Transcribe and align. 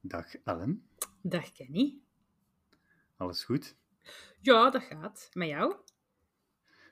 Dag 0.00 0.26
Ellen, 0.44 0.82
Dag 1.22 1.52
Kenny. 1.52 1.94
alles 3.16 3.44
goed? 3.44 3.76
Ja, 4.40 4.70
dat 4.70 4.82
gaat. 4.82 5.28
Met 5.32 5.48
jou? 5.48 5.74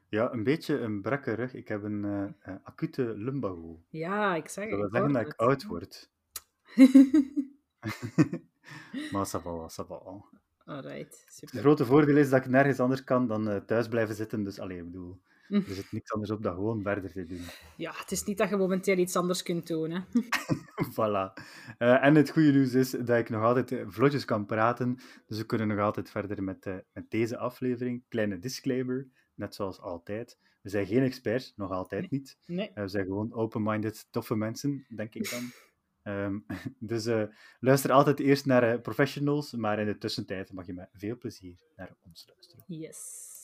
Ja, 0.09 0.33
een 0.33 0.45
beetje 0.45 0.79
een 0.79 1.01
brakke 1.03 1.33
rug. 1.33 1.55
Ik 1.55 1.69
heb 1.69 1.83
een 1.83 2.05
eh, 2.05 2.53
eh, 2.55 2.61
acute 2.63 3.03
lumbago. 3.17 3.83
Ja, 3.89 4.35
ik 4.35 4.49
zeg 4.49 4.71
Dat 4.71 4.81
het. 4.81 4.91
wil 4.91 5.01
zeggen 5.01 5.13
dat 5.13 5.27
ik 5.27 5.41
oud 5.41 5.63
het. 5.63 5.65
word. 5.65 6.11
maar 9.13 9.27
ça 9.27 9.41
va, 9.43 9.69
ça 9.71 9.87
va. 9.87 10.25
Alright, 10.65 11.23
Het 11.25 11.35
super. 11.35 11.59
grote 11.61 11.85
voordeel 11.87 12.17
is 12.17 12.31
dat 12.31 12.45
ik 12.45 12.51
nergens 12.51 12.81
anders 12.81 13.05
kan 13.05 13.27
dan 13.27 13.49
eh, 13.49 13.57
thuis 13.57 13.89
blijven 13.89 14.15
zitten. 14.15 14.45
Dus 14.45 14.59
alleen, 14.59 14.79
ik 14.79 14.85
bedoel, 14.85 15.21
er 15.49 15.75
zit 15.75 15.93
niks 15.93 16.13
anders 16.13 16.31
op 16.31 16.43
dan 16.43 16.55
gewoon 16.55 16.83
verder 16.83 17.13
te 17.13 17.27
doen. 17.27 17.41
Ja, 17.77 17.93
het 17.97 18.11
is 18.11 18.25
niet 18.25 18.39
dat 18.39 18.49
je 18.49 18.57
momenteel 18.57 18.97
iets 18.97 19.17
anders 19.17 19.43
kunt. 19.43 19.69
Hè. 19.69 19.77
voilà. 20.97 21.33
Eh, 21.79 22.05
en 22.05 22.15
het 22.15 22.31
goede 22.31 22.53
nieuws 22.53 22.75
is 22.75 22.91
dat 22.91 23.19
ik 23.19 23.29
nog 23.29 23.43
altijd 23.43 23.73
eh, 23.73 23.85
vlotjes 23.87 24.25
kan 24.25 24.47
praten. 24.47 24.99
Dus 25.27 25.39
we 25.39 25.47
kunnen 25.47 25.69
nog 25.69 25.79
altijd 25.79 26.11
verder 26.11 26.43
met, 26.43 26.67
eh, 26.67 26.77
met 26.93 27.11
deze 27.11 27.39
aflevering. 27.39 28.05
Kleine 28.09 28.39
disclaimer, 28.39 29.09
net 29.35 29.55
zoals 29.55 29.81
altijd. 29.81 30.39
We 30.63 30.69
zijn 30.69 30.87
geen 30.87 31.03
experts, 31.03 31.53
nog 31.57 31.71
altijd 31.71 32.11
niet. 32.11 32.39
Nee. 32.47 32.71
We 32.75 32.89
zijn 32.89 33.07
gewoon 33.07 33.33
open-minded, 33.33 34.07
toffe 34.11 34.37
mensen, 34.37 34.87
denk 34.89 35.15
ik 35.15 35.31
dan. 35.31 35.51
Ehm, 36.03 36.39
dus 36.93 37.09
luister 37.61 37.93
altijd 37.93 38.21
eerst 38.21 38.47
naar 38.47 38.81
professionals, 38.81 39.53
maar 39.53 39.79
in 39.79 39.87
de 39.87 39.99
tussentijd 39.99 40.53
mag 40.53 40.67
je 40.67 40.73
met 40.73 40.89
veel 40.93 41.19
plezier 41.19 41.59
naar 41.77 41.97
ons 42.05 42.27
luisteren. 42.27 42.65
Yes. 42.67 43.38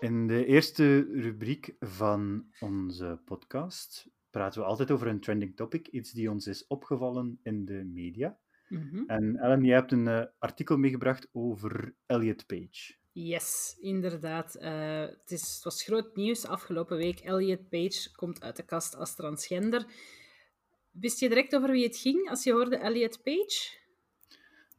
In 0.00 0.26
de 0.26 0.44
eerste 0.46 1.06
rubriek 1.12 1.76
van 1.80 2.46
onze 2.60 3.20
podcast 3.24 4.08
praten 4.30 4.60
we 4.60 4.66
altijd 4.66 4.90
over 4.90 5.06
een 5.06 5.20
trending 5.20 5.56
topic, 5.56 5.88
iets 5.88 6.12
die 6.12 6.30
ons 6.30 6.46
is 6.46 6.66
opgevallen 6.66 7.38
in 7.42 7.64
de 7.64 7.84
media. 7.84 8.38
Mhm. 8.68 9.02
En 9.06 9.36
Ellen, 9.36 9.64
jij 9.64 9.74
hebt 9.74 9.92
een 9.92 10.08
eh, 10.08 10.24
artikel 10.38 10.76
meegebracht 10.76 11.28
over 11.32 11.94
Elliot 12.06 12.46
Page. 12.46 12.94
Yes, 13.12 13.76
inderdaad. 13.80 14.54
Eh, 14.54 15.00
het, 15.00 15.30
is, 15.30 15.54
het 15.54 15.64
was 15.64 15.82
groot 15.82 16.16
nieuws 16.16 16.46
afgelopen 16.46 16.96
week. 16.96 17.20
Elliot 17.20 17.68
Page 17.68 18.10
komt 18.16 18.42
uit 18.42 18.56
de 18.56 18.64
kast 18.64 18.96
als 18.96 19.14
transgender. 19.14 19.86
Wist 20.90 21.20
je 21.20 21.28
direct 21.28 21.54
over 21.54 21.70
wie 21.70 21.84
het 21.84 21.96
ging 21.96 22.28
als 22.28 22.44
je 22.44 22.52
hoorde 22.52 22.76
Elliot 22.76 23.22
Page? 23.22 23.80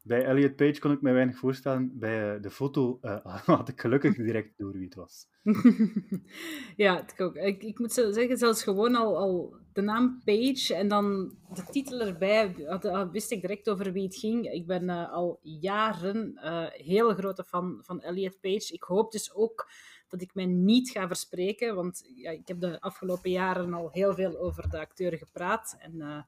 Bij 0.06 0.26
Elliot 0.26 0.56
Page 0.56 0.80
kon 0.80 0.92
ik 0.92 1.02
me 1.02 1.12
weinig 1.12 1.38
voorstellen. 1.38 2.00
Bij 2.00 2.36
eh, 2.36 2.42
de 2.42 2.52
foto 2.52 2.98
eh, 3.02 3.26
had 3.46 3.70
ik 3.70 3.82
gelukkig 3.82 4.16
direct 4.16 4.58
door 4.58 4.72
wie 4.72 4.84
het 4.84 4.96
was. 4.96 5.28
ja, 6.84 6.96
het 6.96 7.22
ook. 7.22 7.36
Ik, 7.36 7.64
ik 7.64 7.80
moet 7.80 7.94
zeggen, 7.94 8.38
zelfs 8.38 8.64
gewoon 8.64 8.96
al, 8.96 9.18
al 9.18 9.56
de 9.74 9.82
naam 9.82 10.22
Page 10.26 10.76
en 10.76 10.88
dan 10.88 11.36
de 11.54 11.64
titel 11.72 12.00
erbij, 12.00 12.56
had- 12.66 13.12
wist 13.12 13.32
ik 13.32 13.42
direct 13.42 13.70
over 13.70 13.92
wie 13.92 14.04
het 14.04 14.16
ging. 14.16 14.52
Ik 14.52 14.68
ben 14.68 14.90
eh, 14.90 15.12
al 15.12 15.40
jaren 15.42 16.36
eh 16.36 16.66
heel 16.72 17.14
grote 17.14 17.44
fan 17.44 17.80
van 17.82 18.02
Elliot 18.02 18.40
Page. 18.42 18.74
Ik 18.74 18.84
hoop 18.84 19.12
dus 19.12 19.34
ook 19.34 19.70
dat 20.08 20.22
ik 20.22 20.34
mij 20.34 20.46
niet 20.46 20.90
ga 20.90 21.08
verspreken, 21.08 21.76
want 21.76 22.12
ja, 22.16 22.32
ik 22.32 22.48
heb 22.48 22.60
de 22.60 22.82
afgelopen 22.82 23.32
jaren 23.32 23.74
al 23.74 23.90
heel 23.92 24.14
veel 24.14 24.40
over 24.40 24.70
de 24.70 24.80
acteur 24.80 25.18
gepraat. 25.18 25.78
En 25.80 26.26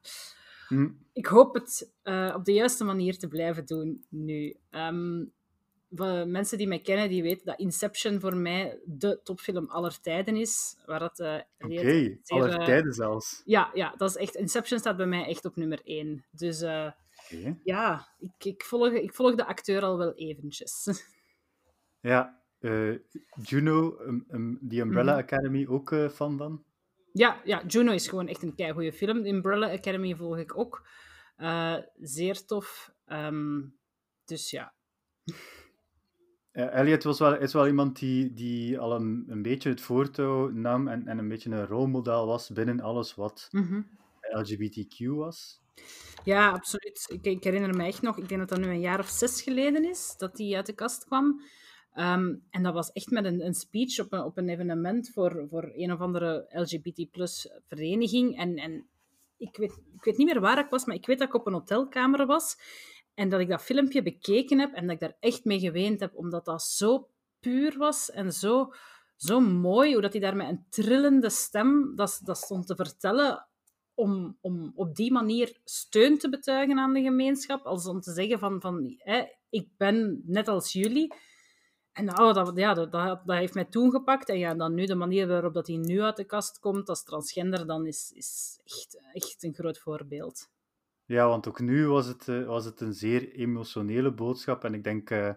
Hm, 0.68 0.88
ik 1.12 1.26
hoop 1.26 1.54
het 1.54 1.92
eh, 2.02 2.32
op 2.36 2.44
de 2.44 2.52
juiste 2.52 2.84
manier 2.84 3.18
te 3.18 3.28
blijven 3.28 3.66
doen 3.66 4.04
nu. 4.08 4.56
Ehm, 4.70 5.24
mensen 6.26 6.58
die 6.58 6.68
mij 6.68 6.80
kennen, 6.80 7.08
die 7.08 7.22
weten 7.22 7.46
dat 7.46 7.58
Inception 7.58 8.20
voor 8.20 8.36
mij 8.36 8.80
de 8.84 9.20
topfilm 9.22 9.66
aller 9.70 10.00
tijden 10.00 10.36
is. 10.36 10.76
Waar 10.86 10.98
dat, 10.98 11.18
eh, 11.20 11.40
Oké, 11.58 12.18
aller 12.26 12.58
eh, 12.58 12.64
tijden 12.64 12.92
zelfs. 12.92 13.42
Ja, 13.44 13.70
ja, 13.74 13.94
dat 13.96 14.10
is 14.10 14.16
echt... 14.16 14.34
Inception 14.34 14.78
staat 14.78 14.96
bij 14.96 15.06
mij 15.06 15.26
echt 15.26 15.44
op 15.44 15.56
nummer 15.56 15.80
één. 15.84 16.24
Dus 16.30 16.60
ja, 17.64 18.08
ik, 18.18 18.44
ik, 18.44 18.62
volg, 18.64 18.88
ik 18.92 19.14
volg 19.14 19.34
de 19.34 19.46
acteur 19.46 19.82
al 19.82 19.98
wel 19.98 20.14
eventjes. 20.14 20.84
Ja, 22.00 22.42
Juno, 23.42 23.98
um, 24.00 24.26
um, 24.30 24.58
die 24.60 24.80
Umbrella 24.80 25.12
Mhm. 25.12 25.20
Academy, 25.22 25.66
ook 25.66 25.94
fan 26.12 26.36
van? 26.36 26.64
Ja, 27.16 27.40
ja, 27.44 27.62
Juno 27.66 27.92
is 27.92 28.08
gewoon 28.08 28.28
echt 28.28 28.42
een 28.42 28.54
keigoede 28.54 28.92
film. 28.92 29.22
The 29.22 29.28
Umbrella 29.28 29.72
Academy 29.72 30.14
volg 30.14 30.38
ik 30.38 30.58
ook. 30.58 30.86
Eh, 31.36 31.76
zeer 32.00 32.44
tof. 32.44 32.92
Ehm, 33.06 33.60
dus 34.24 34.50
ja. 34.50 34.72
Eh, 36.50 36.78
Elliot 36.78 37.02
was 37.02 37.18
wel, 37.18 37.36
is 37.36 37.52
wel 37.52 37.66
iemand 37.66 37.98
die, 37.98 38.32
die 38.32 38.78
al 38.78 38.94
een, 38.94 39.24
een 39.28 39.42
beetje 39.42 39.68
het 39.68 39.80
voortouw 39.80 40.48
nam 40.48 40.88
en, 40.88 41.06
en 41.06 41.18
een 41.18 41.28
beetje 41.28 41.50
een 41.50 41.66
rolmodel 41.66 42.26
was 42.26 42.50
binnen 42.50 42.80
alles 42.80 43.14
wat 43.14 43.48
Mhm. 43.50 43.82
LGBTQ 44.20 45.06
was. 45.06 45.60
Ja, 46.24 46.50
absoluut. 46.50 47.06
Ik, 47.08 47.24
ik 47.24 47.44
herinner 47.44 47.76
me 47.76 47.84
echt 47.84 48.02
nog, 48.02 48.18
ik 48.18 48.28
denk 48.28 48.40
dat 48.40 48.48
dat 48.48 48.58
nu 48.58 48.66
een 48.66 48.80
jaar 48.80 48.98
of 48.98 49.08
zes 49.08 49.42
geleden 49.42 49.88
is, 49.88 50.14
dat 50.18 50.38
hij 50.38 50.56
uit 50.56 50.66
de 50.66 50.72
kast 50.74 51.04
kwam. 51.04 51.40
Ehm, 51.96 52.34
en 52.50 52.62
dat 52.62 52.74
was 52.74 52.92
echt 52.92 53.10
met 53.10 53.24
een, 53.24 53.46
een 53.46 53.54
speech 53.54 53.98
op 53.98 54.12
een, 54.12 54.22
op 54.22 54.38
een 54.38 54.48
evenement 54.48 55.10
voor, 55.10 55.46
voor 55.50 55.72
een 55.74 55.92
of 55.92 56.00
andere 56.00 56.46
LGBT 56.48 57.10
plus 57.10 57.50
vereniging. 57.66 58.38
En, 58.38 58.56
en 58.56 58.86
ik, 59.36 59.56
weet, 59.56 59.72
ik 59.94 60.04
weet 60.04 60.16
niet 60.16 60.26
meer 60.26 60.40
waar 60.40 60.58
ik 60.58 60.70
was, 60.70 60.84
maar 60.84 60.96
ik 60.96 61.06
weet 61.06 61.18
dat 61.18 61.28
ik 61.28 61.34
op 61.34 61.46
een 61.46 61.52
hotelkamer 61.52 62.26
was. 62.26 62.58
En 63.14 63.28
dat 63.28 63.40
ik 63.40 63.48
dat 63.48 63.62
filmpje 63.62 64.02
bekeken 64.02 64.58
heb 64.58 64.72
en 64.74 64.82
dat 64.82 64.94
ik 64.94 65.00
daar 65.00 65.16
echt 65.20 65.44
mee 65.44 65.58
geweend 65.58 66.00
heb, 66.00 66.16
omdat 66.16 66.44
dat 66.44 66.62
zo 66.62 67.08
puur 67.40 67.78
was 67.78 68.10
en 68.10 68.32
zo, 68.32 68.72
zo 69.16 69.40
mooi, 69.40 69.92
hoe 69.92 70.02
dat 70.02 70.12
hij 70.12 70.20
daar 70.20 70.36
met 70.36 70.48
een 70.48 70.66
trillende 70.70 71.30
stem 71.30 71.92
dat, 71.94 72.20
dat 72.24 72.36
stond 72.36 72.66
te 72.66 72.76
vertellen 72.76 73.46
om, 73.94 74.38
om 74.40 74.72
op 74.74 74.94
die 74.94 75.12
manier 75.12 75.60
steun 75.64 76.18
te 76.18 76.28
betuigen 76.28 76.78
aan 76.78 76.92
de 76.92 77.02
gemeenschap, 77.02 77.64
als 77.64 77.86
om 77.86 78.00
te 78.00 78.12
zeggen 78.12 78.38
van, 78.38 78.60
van 78.60 78.94
hè, 78.98 79.24
ik 79.50 79.68
ben 79.76 80.22
net 80.24 80.48
als 80.48 80.72
jullie. 80.72 81.14
En 81.96 82.18
oh, 82.20 82.34
dat, 82.34 82.56
ja, 82.56 82.74
dat, 82.74 82.92
dat, 82.92 83.20
dat 83.26 83.36
heeft 83.36 83.54
mij 83.54 83.64
toen 83.64 83.90
gepakt. 83.90 84.28
En 84.28 84.38
ja, 84.38 84.54
dan 84.54 84.74
nu 84.74 84.84
de 84.86 84.94
manier 84.94 85.26
waarop 85.28 85.54
dat 85.54 85.66
hij 85.66 85.76
nu 85.76 86.02
uit 86.02 86.16
de 86.16 86.24
kast 86.24 86.58
komt 86.58 86.88
als 86.88 87.04
transgender, 87.04 87.66
dan 87.66 87.86
is, 87.86 88.12
is 88.14 88.60
echt, 88.64 88.98
echt 89.12 89.42
een 89.42 89.54
groot 89.54 89.78
voorbeeld. 89.78 90.48
Ja, 91.04 91.28
want 91.28 91.48
ook 91.48 91.60
nu 91.60 91.86
was 91.88 92.06
het, 92.06 92.28
eh, 92.28 92.46
was 92.46 92.64
het 92.64 92.80
een 92.80 92.92
zeer 92.92 93.32
emotionele 93.32 94.12
boodschap. 94.12 94.64
En 94.64 94.74
ik 94.74 94.84
denk 94.84 95.10
eh, 95.10 95.28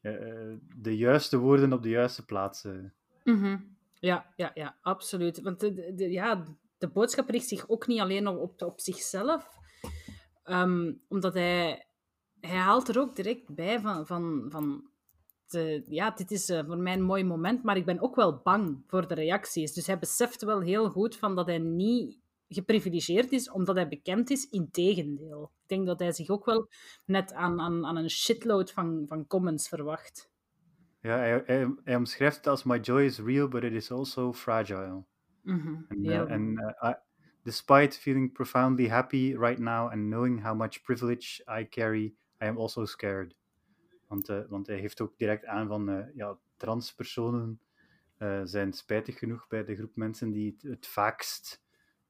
eh, 0.00 0.56
de 0.76 0.96
juiste 0.96 1.38
woorden 1.38 1.72
op 1.72 1.82
de 1.82 1.88
juiste 1.88 2.24
plaatsen. 2.24 2.94
Mhm. 3.24 3.58
Ja, 3.94 4.32
ja, 4.36 4.50
ja, 4.54 4.76
absoluut. 4.82 5.40
Want 5.42 5.60
de, 5.60 5.74
de- 5.74 5.94
de- 5.94 6.10
ja, 6.10 6.44
de 6.78 6.88
boodschap 6.88 7.28
richt 7.28 7.48
zich 7.48 7.68
ook 7.68 7.86
niet 7.86 8.00
alleen 8.00 8.26
op, 8.28 8.38
op, 8.40 8.62
op 8.62 8.80
zichzelf. 8.80 9.58
Ehm, 10.44 10.92
omdat 11.08 11.34
hij, 11.34 11.86
hij 12.40 12.56
haalt 12.56 12.88
er 12.88 13.00
ook 13.00 13.16
direct 13.16 13.54
bij 13.54 13.80
van, 13.80 14.06
van, 14.06 14.46
van 14.48 14.89
de, 15.50 15.82
ja, 15.88 16.10
dit 16.10 16.30
is 16.30 16.48
eh, 16.48 16.64
voor 16.66 16.78
mij 16.78 16.92
een 16.92 17.02
mooi 17.02 17.24
moment, 17.24 17.62
maar 17.62 17.76
ik 17.76 17.84
ben 17.84 18.00
ook 18.00 18.14
wel 18.16 18.40
bang 18.42 18.82
voor 18.86 19.06
de 19.08 19.14
reacties. 19.14 19.72
Dus 19.72 19.86
hij 19.86 19.98
beseft 19.98 20.42
wel 20.44 20.60
heel 20.60 20.90
goed 20.90 21.16
van 21.16 21.34
dat 21.36 21.46
hij 21.46 21.58
niet 21.58 22.18
geprivilegeerd 22.48 23.32
is 23.32 23.50
omdat 23.50 23.74
hij 23.76 23.88
bekend 23.88 24.30
is. 24.30 24.48
Integendeel. 24.48 25.42
Ik 25.62 25.68
denk 25.68 25.86
dat 25.86 25.98
hij 25.98 26.12
zich 26.12 26.28
ook 26.28 26.44
wel 26.44 26.68
net 27.04 27.32
aan, 27.32 27.60
aan, 27.60 27.86
aan 27.86 27.96
een 27.96 28.10
shitload 28.10 28.72
van, 28.72 29.04
van 29.08 29.26
comments 29.26 29.68
verwacht. 29.68 30.30
Ja, 31.00 31.16
hij, 31.16 31.42
hij, 31.46 31.74
hij 31.84 31.96
omschrijft 31.96 32.36
het 32.36 32.46
als 32.46 32.64
My 32.64 32.78
joy 32.78 33.02
is 33.02 33.18
real, 33.18 33.48
but 33.48 33.62
it 33.62 33.72
is 33.72 33.90
also 33.90 34.32
fragile. 34.32 35.04
En, 35.88 36.02
Heel 36.02 36.26
eh, 36.26 36.34
eh, 36.80 36.90
I- 36.90 36.98
despite 37.42 37.98
feeling 37.98 38.32
profoundly 38.32 38.88
happy 38.88 39.34
right 39.38 39.58
now 39.58 39.90
and 39.90 40.10
knowing 40.10 40.42
how 40.42 40.54
much 40.54 40.82
privilege 40.82 41.42
I 41.60 41.68
carry, 41.68 42.14
I 42.42 42.46
am 42.46 42.58
also 42.58 42.84
scared. 42.84 43.34
Want, 44.10 44.28
eh, 44.28 44.40
want 44.48 44.66
hij 44.66 44.78
heeft 44.78 45.00
ook 45.00 45.18
direct 45.18 45.44
aan 45.44 45.66
van, 45.68 45.88
eh, 45.88 46.14
ja, 46.14 46.38
transpersonen 46.56 47.60
eh, 48.16 48.40
zijn 48.44 48.72
spijtig 48.72 49.18
genoeg 49.18 49.46
bij 49.48 49.64
de 49.64 49.76
groep 49.76 49.96
mensen 49.96 50.30
die 50.30 50.52
het, 50.52 50.62
het 50.62 50.86
vaakst 50.86 51.62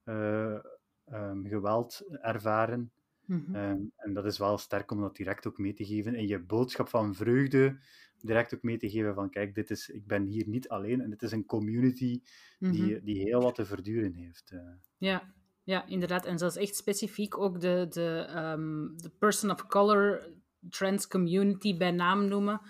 eh, 0.05 0.59
ehm, 1.05 1.45
geweld 1.47 2.03
ervaren. 2.11 2.93
Mhm. 3.25 3.55
Ehm, 3.55 3.81
en 3.97 4.13
dat 4.15 4.25
is 4.25 4.39
wel 4.39 4.59
sterk 4.59 4.91
om 4.91 5.01
dat 5.01 5.17
direct 5.17 5.47
ook 5.47 5.59
mee 5.59 5.73
te 5.73 5.85
geven. 5.85 6.15
En 6.15 6.27
je 6.27 6.39
boodschap 6.39 6.89
van 6.89 7.15
vreugde 7.15 7.79
direct 8.21 8.55
ook 8.55 8.63
mee 8.63 8.79
te 8.79 8.91
geven 8.91 9.15
van 9.15 9.31
kijk, 9.31 9.55
dit 9.55 9.71
is, 9.71 9.89
ik 9.89 10.07
ben 10.07 10.25
hier 10.25 10.49
niet 10.49 10.69
alleen 10.69 11.01
en 11.01 11.11
dit 11.11 11.23
is 11.23 11.33
een 11.33 11.47
community 11.47 12.23
Mhm. 12.59 12.73
die, 12.73 13.03
die 13.03 13.23
heel 13.23 13.43
wat 13.43 13.55
te 13.55 13.65
verduren 13.65 14.13
heeft. 14.13 14.55
Ja, 14.99 15.35
ja, 15.63 15.87
inderdaad. 15.87 16.27
En 16.27 16.39
zelfs 16.39 16.57
echt 16.57 16.77
specifiek 16.77 17.39
ook 17.39 17.61
de, 17.61 17.87
de, 17.89 18.27
ehm, 18.29 18.97
de 18.97 19.11
person 19.19 19.51
of 19.51 19.67
color 19.67 20.33
trans 20.69 21.07
community 21.07 21.77
bij 21.77 21.91
naam 21.91 22.29
noemen. 22.29 22.61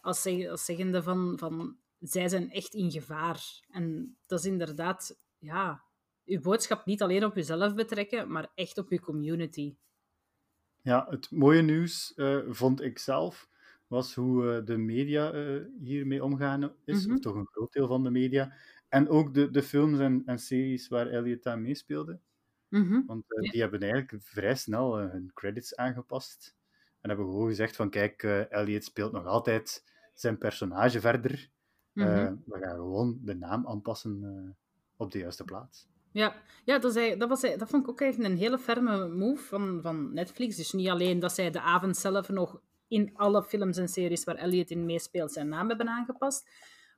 Als, 0.00 0.22
zeg, 0.22 0.48
als 0.48 0.64
zeggende 0.64 1.02
van, 1.02 1.38
van 1.38 1.76
zij 1.98 2.28
zijn 2.28 2.50
echt 2.50 2.74
in 2.74 2.90
gevaar. 2.90 3.62
En 3.70 4.16
dat 4.26 4.38
is 4.38 4.46
inderdaad, 4.46 5.16
ja, 5.38 5.82
uw 6.24 6.40
boodschap 6.40 6.86
niet 6.86 7.02
alleen 7.02 7.24
op 7.24 7.36
uzelf 7.36 7.74
betrekken, 7.74 8.30
maar 8.32 8.50
echt 8.54 8.78
op 8.78 8.88
uw 8.90 8.98
community. 8.98 9.76
Ja, 10.82 11.06
het 11.10 11.30
mooie 11.30 11.62
nieuws 11.62 12.14
eh, 12.14 12.40
vond 12.48 12.80
ik 12.80 12.98
zelf 12.98 13.48
was 13.86 14.14
hoe 14.14 14.52
eh, 14.56 14.64
de 14.64 14.76
media 14.76 15.32
eh, 15.32 15.60
hiermee 15.80 16.24
omgaan 16.24 16.74
is, 16.84 17.04
Mhm. 17.06 17.14
of 17.14 17.20
toch 17.20 17.34
een 17.34 17.46
groot 17.46 17.72
deel 17.72 17.86
van 17.86 18.02
de 18.04 18.10
media. 18.10 18.52
En 18.88 19.08
ook 19.08 19.34
de, 19.34 19.50
de 19.50 19.62
films 19.62 19.98
en, 19.98 20.22
en 20.26 20.38
series 20.38 20.88
waar 20.88 21.06
Elliot 21.06 21.46
aan 21.46 21.62
meespeelde. 21.62 22.20
Mhm. 22.68 23.02
Want 23.06 23.24
Ja. 23.28 23.50
die 23.50 23.60
hebben 23.60 23.80
eigenlijk 23.80 24.22
vrij 24.22 24.54
snel 24.54 24.96
hun 24.98 25.30
credits 25.34 25.76
aangepast. 25.76 26.56
En 27.04 27.10
hebben 27.10 27.26
gewoon 27.26 27.48
gezegd 27.48 27.76
van, 27.76 27.90
kijk, 27.90 28.22
eh, 28.22 28.52
Elliot 28.52 28.84
speelt 28.84 29.12
nog 29.12 29.26
altijd 29.26 29.84
zijn 30.14 30.38
personage 30.38 31.00
verder. 31.00 31.48
Mhm. 31.92 32.08
Eh, 32.08 32.32
we 32.46 32.58
gaan 32.58 32.76
gewoon 32.76 33.18
de 33.22 33.34
naam 33.34 33.66
aanpassen 33.66 34.20
eh, 34.22 34.50
op 34.96 35.12
de 35.12 35.18
juiste 35.18 35.44
plaats. 35.44 35.86
Ja, 36.12 36.34
ja 36.64 36.78
dat, 36.78 36.96
eigenlijk- 36.96 37.20
dat, 37.20 37.28
was, 37.28 37.58
dat 37.58 37.70
vond 37.70 37.82
ik 37.82 37.88
ook 37.88 38.00
even 38.00 38.24
een 38.24 38.36
hele 38.36 38.58
ferme 38.58 39.08
move 39.08 39.42
van, 39.42 39.78
van 39.82 40.12
Netflix. 40.12 40.56
Dus 40.56 40.72
niet 40.72 40.88
alleen 40.88 41.18
dat 41.18 41.32
zij 41.32 41.50
de 41.50 41.60
avond 41.60 41.96
zelf 41.96 42.28
nog 42.28 42.60
in 42.88 43.10
alle 43.14 43.42
films 43.42 43.76
en 43.76 43.88
series 43.88 44.24
waar 44.24 44.36
Elliot 44.36 44.70
in 44.70 44.86
meespeelt 44.86 45.32
zijn 45.32 45.48
naam 45.48 45.68
hebben 45.68 45.88
aangepast, 45.88 46.48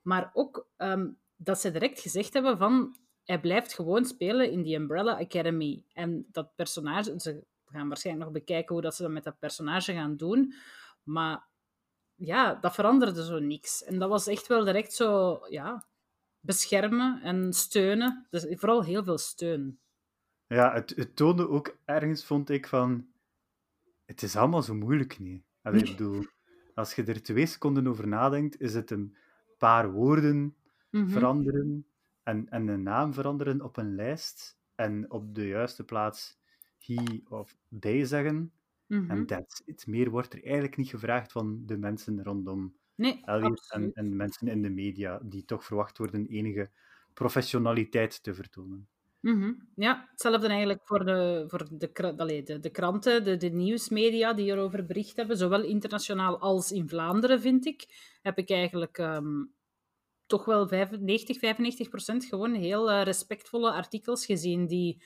maar 0.03 0.31
ook 0.33 0.69
ehm, 0.77 1.09
dat 1.37 1.61
ze 1.61 1.71
direct 1.71 2.01
gezegd 2.01 2.33
hebben 2.33 2.59
van 2.59 2.97
hij 3.25 3.41
blijft 3.41 3.75
gewoon 3.75 4.05
spelen 4.05 4.51
in 4.51 4.63
die 4.63 4.77
Umbrella 4.77 5.19
Academy. 5.19 5.85
En 5.93 6.27
dat 6.33 6.55
personage, 6.55 7.21
ze 7.21 7.45
gaan 7.71 7.89
waarschijnlijk 7.89 8.25
nog 8.27 8.35
bekijken 8.35 8.75
hoe 8.75 8.83
dat 8.83 8.95
ze 8.95 9.03
dat 9.03 9.11
met 9.11 9.25
dat 9.25 9.39
personage 9.39 9.93
gaan 9.93 10.17
doen, 10.17 10.55
maar 11.03 11.49
ja, 12.15 12.55
dat 12.55 12.75
veranderde 12.75 13.25
zo 13.25 13.39
niks. 13.39 13.85
En 13.85 13.99
dat 13.99 14.09
was 14.09 14.27
echt 14.27 14.47
wel 14.47 14.65
direct 14.65 14.93
zo, 14.93 15.39
ja, 15.49 15.87
beschermen 16.41 17.23
en 17.23 17.53
steunen. 17.53 18.27
Dus 18.31 18.47
vooral 18.49 18.85
heel 18.85 19.05
veel 19.05 19.19
steun. 19.19 19.81
Ja, 20.47 20.73
het, 20.73 20.97
het 20.97 21.17
toonde 21.17 21.49
ook 21.49 21.79
ergens, 21.85 22.25
vond 22.25 22.51
ik, 22.51 22.67
van... 22.67 23.07
Het 24.05 24.23
is 24.23 24.37
allemaal 24.37 24.63
zo 24.63 24.75
moeilijk 24.75 25.19
niet. 25.19 25.45
Allee, 25.63 25.83
ik 25.83 25.91
bedoel, 25.91 26.25
als 26.75 26.95
je 26.95 27.05
er 27.05 27.23
twee 27.23 27.47
seconden 27.47 27.87
over 27.87 28.09
nadenkt, 28.09 28.61
is 28.61 28.75
het 28.75 28.91
een 28.91 29.17
paar 29.59 29.93
woorden 29.93 30.57
Mhm. 30.91 31.09
veranderen 31.09 31.87
en, 32.23 32.49
en 32.49 32.69
een 32.69 32.83
naam 32.83 33.13
veranderen 33.15 33.61
op 33.63 33.77
een 33.77 33.95
lijst 33.95 34.59
en 34.75 35.11
op 35.11 35.35
de 35.35 35.47
juiste 35.47 35.85
plaats 35.85 36.39
he 36.87 37.23
of 37.29 37.57
they 37.81 38.05
zeggen. 38.05 38.53
Mhm. 38.87 39.11
En 39.11 39.27
that's 39.27 39.63
it. 39.65 39.87
Meer 39.87 40.11
wordt 40.11 40.33
er 40.33 40.45
eigenlijk 40.45 40.77
niet 40.77 40.89
gevraagd 40.89 41.33
van 41.33 41.63
de 41.67 41.77
mensen 41.77 42.23
rondom 42.23 42.75
Nee, 42.97 43.21
Elliot 43.25 43.73
en, 43.73 43.93
en 43.93 44.17
mensen 44.17 44.49
in 44.49 44.63
de 44.63 44.71
media, 44.71 45.21
die 45.23 45.45
toch 45.45 45.65
verwacht 45.65 45.99
worden 45.99 46.27
enige 46.27 46.71
professionaliteit 47.15 48.23
te 48.23 48.35
vertonen. 48.35 48.89
Mhm. 49.21 49.53
Ja, 49.75 50.07
hetzelfde 50.11 50.49
eigenlijk 50.49 50.81
voor 50.85 51.05
de, 51.05 51.45
voor 51.47 51.69
de, 51.71 52.15
allee, 52.17 52.43
de, 52.43 52.61
de 52.61 52.71
kranten, 52.71 53.25
de, 53.25 53.37
de 53.37 53.49
nieuwsmedia 53.49 54.33
die 54.33 54.51
erover 54.51 54.87
bericht 54.87 55.17
hebben, 55.17 55.37
zowel 55.37 55.63
internationaal 55.63 56.39
als 56.39 56.73
in 56.73 56.89
Vlaanderen, 56.89 57.41
vind 57.41 57.67
ik, 57.67 57.87
heb 58.23 58.39
ik 58.39 58.51
eigenlijk 58.51 58.99
ehm, 58.99 59.45
toch 60.27 60.45
wel 60.45 60.69
95, 60.69 61.39
95 61.39 61.89
procent 61.89 62.25
gewoon 62.25 62.55
heel 62.55 62.91
eh, 62.91 63.03
respectvolle 63.03 63.73
artikels 63.73 64.27
gezien 64.27 64.67
die 64.67 65.03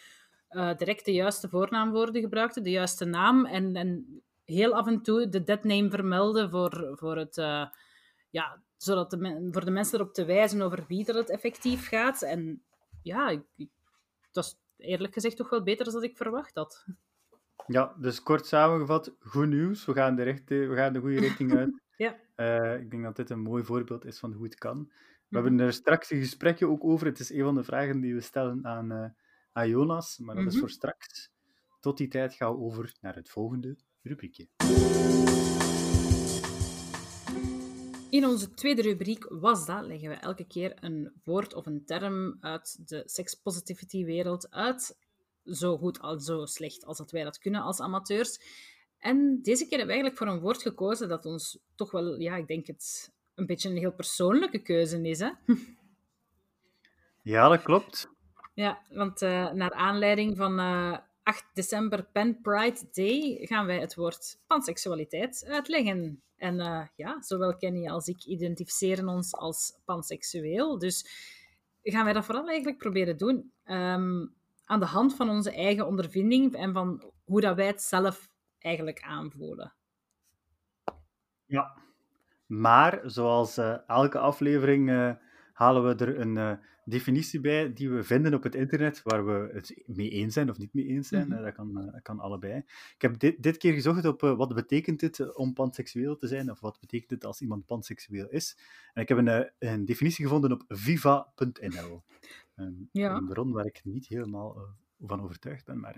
eh, 0.51 0.77
direct 0.77 1.05
de 1.05 1.13
juiste 1.13 1.49
voornaamwoorden 1.49 2.23
gebruikten, 2.23 2.63
de 2.63 2.71
juiste 2.71 3.05
naam 3.05 3.47
en, 3.47 3.77
en 3.77 4.23
heel 4.45 4.75
af 4.75 4.87
en 4.87 5.03
toe 5.03 5.29
de 5.29 5.43
deadname 5.43 5.91
vermelden 5.91 6.51
voor, 6.51 6.93
voor 6.99 7.17
het... 7.17 7.39
eh, 7.39 7.67
ja, 8.31 8.63
zodat 8.77 9.11
de 9.11 9.49
voor 9.53 9.65
de 9.65 9.71
mensen 9.71 9.99
erop 10.01 10.15
te 10.15 10.25
wijzen 10.25 10.61
over 10.63 10.85
wie 10.89 11.05
dat 11.05 11.15
het 11.17 11.31
effectief 11.31 11.89
gaat. 11.89 12.23
En 12.23 12.63
ja, 13.03 13.29
ik, 13.29 13.43
ik- 13.57 13.71
dat 14.33 14.45
is 14.45 14.57
eerlijk 14.87 15.13
gezegd 15.13 15.37
toch 15.37 15.51
wel 15.51 15.63
beter 15.63 15.93
dan 15.93 16.03
ik 16.03 16.17
verwacht 16.17 16.55
had. 16.55 16.85
Ja, 17.67 17.95
dus 17.99 18.23
kort 18.23 18.47
samengevat, 18.47 19.15
goed 19.21 19.47
nieuws. 19.49 19.85
We 19.85 19.93
gaan 19.93 20.17
de, 20.17 20.23
rechte, 20.23 20.55
we 20.55 20.77
gaan 20.77 20.93
de 20.93 21.01
goede 21.01 21.21
richting 21.29 21.57
uit. 21.57 21.81
Ja. 21.97 22.17
Eh, 22.35 22.81
ik 22.81 22.91
denk 22.91 23.03
dat 23.03 23.17
dit 23.17 23.31
een 23.31 23.41
mooi 23.41 23.65
voorbeeld 23.65 24.05
is 24.05 24.19
van 24.19 24.33
hoe 24.33 24.45
het 24.45 24.55
kan. 24.55 24.79
We 24.79 25.39
Mhm. 25.39 25.43
hebben 25.45 25.67
er 25.67 25.73
straks 25.73 26.11
een 26.11 26.19
gesprekje 26.19 26.69
ook 26.69 26.85
over. 26.85 27.07
Het 27.07 27.19
is 27.19 27.31
een 27.33 27.43
van 27.45 27.55
de 27.55 27.65
vragen 27.65 28.01
die 28.01 28.15
we 28.15 28.21
stellen 28.21 28.67
aan, 28.67 29.15
Jonas, 29.69 30.19
maar 30.19 30.35
dat 30.35 30.45
is 30.47 30.51
Mhm. 30.53 30.61
voor 30.61 30.71
straks. 30.71 31.31
Tot 31.81 31.97
die 31.97 32.09
tijd 32.09 32.35
gaan 32.35 32.53
we 32.53 32.59
over 32.61 32.95
naar 33.01 33.15
het 33.15 33.29
volgende 33.31 33.77
rubriekje. 34.03 34.49
In 38.11 38.27
onze 38.27 38.55
tweede 38.55 38.83
rubriek 38.83 39.27
was 39.29 39.67
dat, 39.67 39.85
leggen 39.87 40.09
we 40.09 40.15
elke 40.15 40.45
keer 40.47 40.85
een 40.85 41.13
woord 41.25 41.55
of 41.55 41.67
een 41.67 41.85
term 41.85 42.37
uit 42.41 42.89
de 42.89 43.03
sex-positivity-wereld 43.05 44.51
uit. 44.51 44.99
Zo 45.45 45.77
goed 45.79 46.01
als 46.01 46.25
zo 46.25 46.45
slecht 46.47 46.85
als 46.85 46.99
dat 46.99 47.11
wij 47.11 47.25
dat 47.25 47.39
kunnen 47.39 47.63
als 47.63 47.81
amateurs. 47.81 48.41
En 48.99 49.39
deze 49.43 49.67
keer 49.67 49.79
hebben 49.79 49.97
we 49.97 50.03
eigenlijk 50.03 50.17
voor 50.17 50.27
een 50.27 50.41
woord 50.41 50.63
gekozen 50.63 51.09
dat 51.09 51.27
ons 51.27 51.59
toch 51.75 51.91
wel, 51.91 52.21
ja, 52.21 52.37
ik 52.37 52.47
denk 52.47 52.67
het 52.67 53.13
een 53.35 53.47
beetje 53.47 53.69
een 53.69 53.77
heel 53.77 53.93
persoonlijke 53.93 54.59
keuze 54.63 55.03
is. 55.03 55.19
Hè? 55.19 55.31
Ja, 57.23 57.49
dat 57.49 57.63
klopt. 57.63 58.09
Ja, 58.53 58.83
want 58.91 59.23
eh, 59.23 59.53
naar 59.53 59.73
aanleiding 59.73 60.37
van 60.37 60.59
eh 60.59 60.99
8 61.23 61.45
december 61.55 62.05
Pan 62.13 62.41
Pride 62.41 62.89
Day 62.93 63.39
gaan 63.47 63.67
wij 63.67 63.81
het 63.81 63.95
woord 63.95 64.41
panseksualiteit 64.47 65.45
uitleggen. 65.49 66.23
En 66.37 66.61
eh, 66.61 66.87
ja, 66.97 67.23
zowel 67.23 67.57
Kenny 67.57 67.89
als 67.89 68.07
ik 68.07 68.25
identificeren 68.25 69.09
ons 69.09 69.35
als 69.35 69.81
panseksueel. 69.85 70.79
Dus 70.79 71.07
gaan 71.83 72.05
wij 72.05 72.13
dat 72.13 72.25
vooral 72.25 72.49
eigenlijk 72.49 72.79
proberen 72.79 73.17
doen 73.17 73.53
ehm, 73.65 74.27
aan 74.65 74.81
de 74.81 74.87
hand 74.87 75.17
van 75.17 75.29
onze 75.29 75.55
eigen 75.55 75.87
ondervinding 75.87 76.55
en 76.55 76.73
van 76.73 77.13
hoe 77.25 77.41
dat 77.41 77.57
wij 77.57 77.67
het 77.67 77.83
zelf 77.83 78.29
eigenlijk 78.59 79.01
aanvoelen. 79.01 79.73
Ja. 81.47 81.79
Maar, 82.47 83.01
zoals 83.05 83.57
eh, 83.57 83.77
elke 83.87 84.19
aflevering, 84.19 84.91
eh, 84.91 85.11
halen 85.53 85.87
we 85.87 86.05
er 86.05 86.21
een 86.21 86.37
eh, 86.37 86.53
definitie 86.91 87.41
bij 87.41 87.73
die 87.73 87.91
we 87.91 88.03
vinden 88.03 88.35
op 88.35 88.43
het 88.43 88.55
internet, 88.55 89.03
waar 89.03 89.27
we 89.27 89.51
het 89.53 89.83
mee 89.87 90.11
eens 90.11 90.35
zijn 90.35 90.51
of 90.51 90.59
niet 90.59 90.75
mee 90.75 90.87
eens 90.87 91.09
zijn. 91.09 91.29
Mhm. 91.29 91.37
Eh, 91.37 91.45
dat, 91.45 91.55
kan, 91.55 91.81
eh, 91.81 92.03
kan 92.03 92.21
allebei. 92.21 92.57
Ik 92.95 93.03
heb 93.03 93.19
dit, 93.19 93.43
dit 93.43 93.57
keer 93.57 93.73
gezocht 93.73 94.05
op 94.05 94.23
eh, 94.23 94.37
wat 94.37 94.55
betekent 94.55 95.01
het 95.01 95.37
om 95.37 95.53
panseksueel 95.53 96.17
te 96.17 96.27
zijn, 96.27 96.51
of 96.51 96.61
wat 96.61 96.81
betekent 96.81 97.11
het 97.11 97.25
als 97.25 97.41
iemand 97.41 97.67
panseksueel 97.67 98.29
is. 98.29 98.59
En 98.93 99.03
ik 99.03 99.09
heb 99.09 99.19
een, 99.19 99.51
een 99.59 99.85
definitie 99.85 100.25
gevonden 100.25 100.53
op 100.53 100.65
viva.nl. 100.69 102.03
Een, 102.55 102.89
Ja. 102.93 103.17
een 103.17 103.27
bron 103.27 103.53
waar 103.53 103.67
ik 103.67 103.81
niet 103.85 104.07
helemaal 104.07 104.77
van 105.01 105.23
overtuigd 105.23 105.65
ben. 105.65 105.81
Maar, 105.81 105.97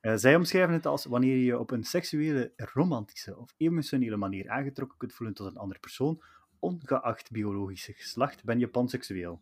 zij 0.18 0.36
omschrijven 0.36 0.74
het 0.74 0.86
als 0.86 1.04
wanneer 1.04 1.36
je 1.36 1.44
je 1.44 1.58
op 1.58 1.70
een 1.70 1.84
seksuele, 1.84 2.52
romantische 2.56 3.36
of 3.38 3.54
emotionele 3.56 4.16
manier 4.16 4.48
aangetrokken 4.50 4.98
kunt 4.98 5.12
voelen 5.12 5.34
tot 5.34 5.46
een 5.46 5.56
andere 5.56 5.80
persoon, 5.80 6.22
ongeacht 6.58 7.30
biologische 7.30 7.92
geslacht, 7.92 8.44
ben 8.44 8.58
je 8.58 8.68
panseksueel. 8.68 9.40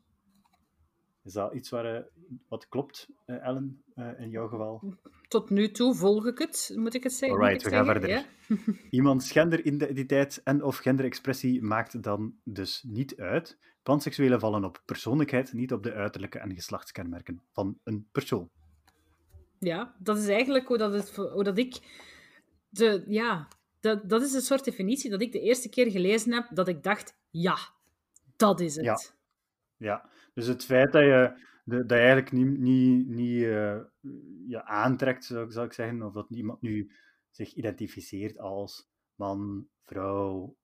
Is 1.25 1.33
dat 1.33 1.55
iets 1.55 1.71
waar, 1.71 1.97
eh, 1.97 2.03
wat 2.49 2.69
klopt, 2.69 3.09
eh, 3.25 3.47
Ellen, 3.47 3.83
eh, 3.95 4.21
in 4.21 4.31
jouw 4.31 4.49
geval? 4.49 4.95
Tot 5.29 5.51
nu 5.51 5.71
toe 5.71 5.95
volg 5.95 6.27
ik 6.27 6.39
het, 6.39 6.73
moet 6.77 6.95
ik 6.95 7.03
het 7.03 7.13
zeggen. 7.13 7.39
moet 7.39 7.47
Alright, 7.47 7.67
ik 7.67 7.71
we 7.71 7.77
gaan 7.77 7.85
zeggen, 7.85 8.03
verder. 8.03 8.27
ja? 8.75 8.89
Iemands 8.99 9.33
genderidentiteit 9.33 10.41
en 10.45 10.63
of 10.63 10.77
genderexpressie 10.77 11.63
maakt 11.63 12.03
dan 12.03 12.35
dus 12.45 12.83
niet 12.83 13.17
uit. 13.17 13.59
Panseksuelen 13.83 14.41
vallen 14.41 14.65
op 14.65 14.83
persoonlijkheid, 14.85 15.53
niet 15.53 15.73
op 15.73 15.83
de 15.83 15.93
uiterlijke 15.93 16.39
en 16.39 16.55
geslachtskenmerken 16.55 17.43
van 17.53 17.79
een 17.85 18.09
persoon. 18.13 18.51
Ja, 19.59 19.95
dat 19.99 20.19
is 20.19 20.29
eigenlijk 20.29 20.67
hoe, 20.67 20.79
dat 20.79 20.93
het, 20.93 21.17
hoe 21.17 21.45
dat 21.45 21.59
ik... 21.59 21.79
De, 22.69 23.05
ja, 23.07 23.49
dat, 23.81 24.09
dat 24.09 24.23
is 24.23 24.33
een 24.33 24.41
soort 24.41 24.65
definitie 24.65 25.11
dat 25.11 25.21
ik 25.21 25.33
de 25.33 25.41
eerste 25.41 25.69
keer 25.69 25.91
gelezen 25.91 26.33
heb, 26.33 26.49
dat 26.51 26.69
ik 26.69 26.83
dacht, 26.83 27.17
ja, 27.31 27.57
dat 28.37 28.61
is 28.61 28.77
het. 28.77 28.85
Ja. 28.85 28.99
Ja, 29.77 30.11
dus 30.35 30.47
het 30.47 30.65
feit 30.65 30.93
dat 30.93 31.03
je, 31.03 31.43
dat 31.65 31.89
je 31.91 31.95
eigenlijk 31.95 32.33
niet, 32.33 32.59
niet, 32.59 33.07
niet 33.09 33.43
eh, 33.43 33.81
je 34.47 34.65
aantrekt, 34.65 35.25
zou, 35.25 35.45
ik- 35.45 35.53
zou 35.53 35.67
ik 35.67 35.73
zeggen, 35.73 36.03
of 36.03 36.13
dat 36.13 36.31
iemand 36.31 36.61
nu 36.61 36.93
zich 37.31 37.55
identificeert 37.55 38.39
als 38.39 38.89
man, 39.15 39.69
vrouw, 39.83 40.57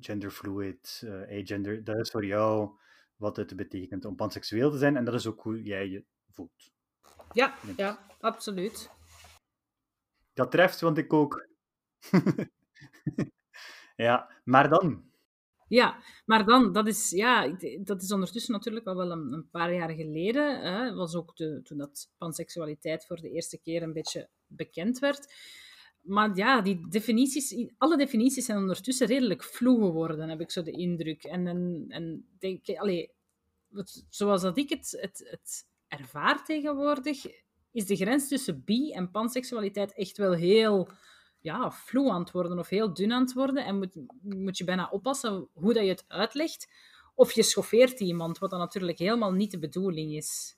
genderfluid, 0.00 1.02
eh 1.04 1.40
agender, 1.40 1.84
dat 1.84 1.96
is 1.98 2.10
voor 2.10 2.24
jou 2.26 2.78
wat 3.16 3.36
het 3.36 3.56
betekent 3.56 4.04
om 4.04 4.16
panseksueel 4.16 4.70
te 4.70 4.78
zijn 4.78 4.96
en 4.96 5.04
dat 5.04 5.14
is 5.14 5.26
ook 5.26 5.42
hoe 5.42 5.62
jij 5.62 5.88
je 5.88 6.04
voelt. 6.30 6.72
Ja, 7.32 7.54
ja, 7.76 8.06
absoluut. 8.20 8.90
Dat 10.32 10.50
treft, 10.50 10.80
want 10.80 10.98
ik 10.98 11.12
ook. 11.12 11.48
ja, 13.96 14.30
maar 14.44 14.68
dan. 14.68 15.11
Ja, 15.72 16.02
maar 16.24 16.44
dan, 16.44 16.72
dat 16.72 16.86
is, 16.86 17.10
ja, 17.10 17.56
dat 17.80 18.02
is 18.02 18.12
ondertussen 18.12 18.52
natuurlijk 18.52 18.86
al 18.86 18.96
wel 18.96 19.10
een, 19.10 19.48
paar 19.50 19.74
jaar 19.74 19.90
geleden. 19.90 20.60
Hè, 20.60 20.94
was 20.94 21.14
ook 21.14 21.34
toen 21.36 21.78
dat 21.78 22.10
panseksualiteit 22.18 23.06
voor 23.06 23.16
de 23.16 23.30
eerste 23.30 23.60
keer 23.60 23.82
een 23.82 23.92
beetje 23.92 24.28
bekend 24.46 24.98
werd. 24.98 25.34
Maar 26.00 26.36
ja, 26.36 26.60
die 26.60 26.88
definities, 26.88 27.70
alle 27.78 27.96
definities 27.96 28.44
zijn 28.44 28.58
ondertussen 28.58 29.06
redelijk 29.06 29.44
vloe 29.44 29.80
geworden, 29.80 30.28
heb 30.28 30.40
ik 30.40 30.50
zo 30.50 30.62
de 30.62 30.70
indruk. 30.70 31.24
En, 31.24 31.46
en, 31.46 31.84
en 31.88 32.26
denk, 32.38 32.68
allee, 32.68 33.12
zoals 34.08 34.42
dat 34.42 34.58
ik 34.58 34.68
het, 34.68 34.96
het, 35.00 35.28
het 35.30 35.66
ervaar 35.88 36.44
tegenwoordig, 36.44 37.26
is 37.70 37.86
de 37.86 37.96
grens 37.96 38.28
tussen 38.28 38.64
bi- 38.64 38.92
en 38.92 39.10
panseksualiteit 39.10 39.94
echt 39.94 40.16
wel 40.16 40.32
heel 40.32 40.88
ja, 41.42 41.70
vloe 41.70 42.10
aan 42.10 42.20
het 42.20 42.30
worden 42.30 42.58
of 42.58 42.68
heel 42.68 42.94
dun 42.94 43.12
aan 43.12 43.22
het 43.22 43.32
worden. 43.32 43.64
En 43.64 43.78
moet, 43.78 43.96
moet 44.22 44.58
je 44.58 44.64
bijna 44.64 44.88
oppassen 44.90 45.48
hoe 45.52 45.72
dat 45.72 45.82
je 45.82 45.88
het 45.88 46.04
uitlegt. 46.08 46.70
Of 47.14 47.32
je 47.32 47.42
schoffeert 47.42 48.00
iemand, 48.00 48.38
wat 48.38 48.50
dan 48.50 48.58
natuurlijk 48.58 48.98
helemaal 48.98 49.32
niet 49.32 49.50
de 49.50 49.58
bedoeling 49.58 50.12
is. 50.12 50.56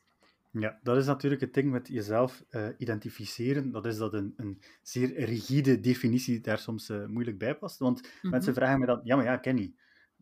Ja, 0.50 0.78
dat 0.82 0.96
is 0.96 1.06
natuurlijk 1.06 1.40
het 1.40 1.54
ding 1.54 1.70
met 1.70 1.88
jezelf 1.88 2.44
uh, 2.50 2.68
identificeren. 2.78 3.70
Dat 3.70 3.86
is 3.86 3.96
dat 3.96 4.12
een, 4.12 4.34
een 4.36 4.62
zeer 4.82 5.24
rigide 5.24 5.80
definitie 5.80 6.40
daar 6.40 6.58
soms 6.58 6.88
uh, 6.88 7.06
moeilijk 7.06 7.38
bij 7.38 7.56
past. 7.56 7.78
Want 7.78 8.02
mm 8.02 8.08
-hmm. 8.20 8.30
mensen 8.30 8.54
vragen 8.54 8.80
me 8.80 8.86
dan, 8.86 9.00
ja, 9.04 9.16
maar 9.16 9.24
ja, 9.24 9.36
Kenny, 9.36 9.74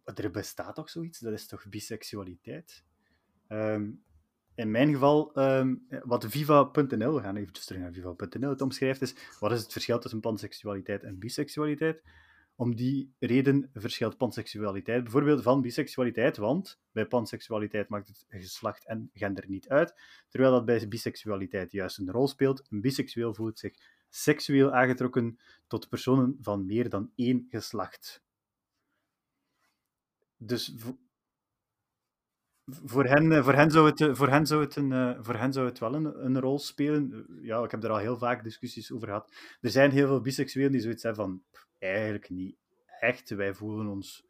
er 0.05 0.31
bestaat 0.31 0.75
toch 0.75 0.91
zoiets? 0.91 1.19
Dat 1.19 1.33
is 1.33 1.47
toch 1.47 1.69
biseksualiteit? 1.69 2.85
Um, 3.49 4.03
in 4.55 4.71
mijn 4.71 4.93
geval, 4.93 5.39
um, 5.39 5.87
wat 6.05 6.27
Viva.nl, 6.29 7.15
we 7.15 7.21
gaan 7.21 7.37
even 7.37 7.53
terug 7.53 7.81
naar 7.81 7.93
Viva.nl, 7.93 8.51
het 8.51 8.61
omschrijft 8.61 9.03
is, 9.03 9.15
wat 9.41 9.53
is 9.53 9.63
het 9.63 9.73
verschil 9.73 9.99
tussen 9.99 10.21
panseksualiteit 10.21 11.03
en 11.03 11.19
biseksualiteit? 11.19 12.03
Om 12.57 12.77
die 12.77 13.15
reden 13.19 13.71
verschilt 13.75 14.17
panseksualiteit 14.17 15.03
bijvoorbeeld 15.03 15.43
van 15.43 15.61
biseksualiteit, 15.61 16.37
want 16.37 16.81
bij 16.93 17.07
panseksualiteit 17.07 17.89
maakt 17.89 18.09
het 18.09 18.25
geslacht 18.29 18.87
en 18.87 19.11
gender 19.13 19.45
niet 19.49 19.69
uit, 19.69 19.95
terwijl 20.29 20.53
dat 20.53 20.65
bij 20.65 20.89
biseksualiteit 20.89 21.73
juist 21.73 21.99
een 21.99 22.11
rol 22.11 22.29
speelt. 22.29 22.67
Een 22.69 22.81
biseksueel 22.81 23.35
voelt 23.35 23.59
zich 23.59 23.75
seksueel 24.09 24.73
aangetrokken 24.73 25.39
tot 25.67 25.89
personen 25.89 26.37
van 26.41 26.67
meer 26.67 26.89
dan 26.89 27.11
één 27.15 27.47
geslacht. 27.51 28.23
Dus 30.37 30.75
voor 32.65 33.05
hen, 33.05 33.33
eh, 33.33 33.45
voor 33.45 33.55
hen 33.55 33.71
zou 33.71 33.91
het, 33.91 34.17
voor 34.17 34.29
hen 34.29 34.47
zou 34.47 34.61
het, 34.63 34.77
een, 34.77 34.93
eh, 34.93 35.19
voor 35.21 35.35
hen 35.37 35.53
zou 35.53 35.67
het 35.67 35.79
wel 35.79 35.95
een, 35.95 36.25
een 36.25 36.41
rol 36.41 36.59
spelen. 36.59 37.27
Ja, 37.41 37.63
ik 37.65 37.71
heb 37.71 37.85
er 37.85 37.91
al 37.91 37.97
heel 37.97 38.19
vaak 38.19 38.45
discussies 38.45 38.93
over 38.93 39.07
gehad. 39.07 39.33
Er 39.61 39.71
zijn 39.71 39.91
heel 39.91 40.07
veel 40.07 40.21
biseksuelen 40.21 40.73
die 40.73 40.81
zoiets 40.81 41.03
hebben 41.03 41.25
van, 41.25 41.43
eigenlijk 41.79 42.31
niet 42.31 42.57
echt. 43.01 43.31
Wij 43.31 43.55
voelen 43.55 43.87
ons, 43.87 44.25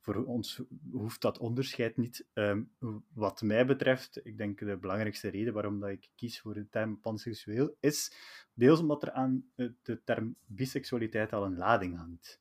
voor 0.00 0.24
ons 0.24 0.62
hoeft 0.90 1.20
dat 1.20 1.38
onderscheid 1.38 1.96
niet. 1.96 2.26
Um, 2.34 2.70
wat 3.12 3.42
mij 3.42 3.66
betreft, 3.66 4.20
ik 4.26 4.38
denk 4.38 4.58
de 4.58 4.76
belangrijkste 4.76 5.28
reden 5.28 5.52
waarom 5.52 5.80
dat 5.80 5.90
ik 5.90 6.08
kies 6.14 6.40
voor 6.40 6.54
de 6.54 6.68
term 6.68 7.00
panseksueel, 7.00 7.76
is 7.80 8.12
deels 8.54 8.80
omdat 8.80 9.02
er 9.02 9.12
aan 9.12 9.44
de 9.82 10.00
term 10.04 10.36
biseksualiteit 10.46 11.32
al 11.32 11.44
een 11.44 11.56
lading 11.56 11.96
hangt. 11.96 12.40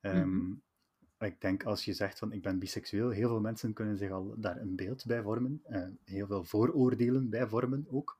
Um, 0.00 0.62
ik 1.18 1.40
denk 1.40 1.64
als 1.64 1.84
je 1.84 1.92
zegt 1.92 2.18
van 2.18 2.32
ik 2.32 2.42
ben 2.42 2.58
biseksueel, 2.58 3.10
heel 3.10 3.28
veel 3.28 3.40
mensen 3.40 3.72
kunnen 3.72 3.98
zich 3.98 4.10
al 4.10 4.34
daar 4.36 4.60
een 4.60 4.76
beeld 4.76 5.06
bij 5.06 5.22
vormen. 5.22 5.62
Uh, 5.68 5.86
heel 6.04 6.26
veel 6.26 6.44
vooroordelen 6.44 7.30
bij 7.30 7.46
vormen 7.46 7.86
ook. 7.90 8.18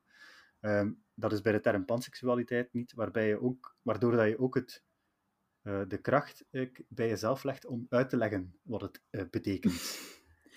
Uh, 0.61 0.87
dat 1.15 1.33
is 1.33 1.41
bij 1.41 1.53
de 1.53 1.61
term 1.61 1.85
panseksualiteit 1.85 2.73
niet, 2.73 2.93
waarbij 2.95 3.29
je 3.29 3.41
ook, 3.41 3.77
waardoor 3.83 4.13
dat 4.13 4.29
je 4.29 4.39
ook 4.39 4.55
het, 4.55 4.85
uh, 5.63 5.81
de 5.89 5.99
kracht 5.99 6.45
uh, 6.51 6.71
bij 6.89 7.09
jezelf 7.09 7.43
legt 7.43 7.67
om 7.67 7.87
uit 7.89 8.09
te 8.09 8.17
leggen 8.17 8.59
wat 8.63 9.01
het 9.11 9.31
betekent. 9.31 9.99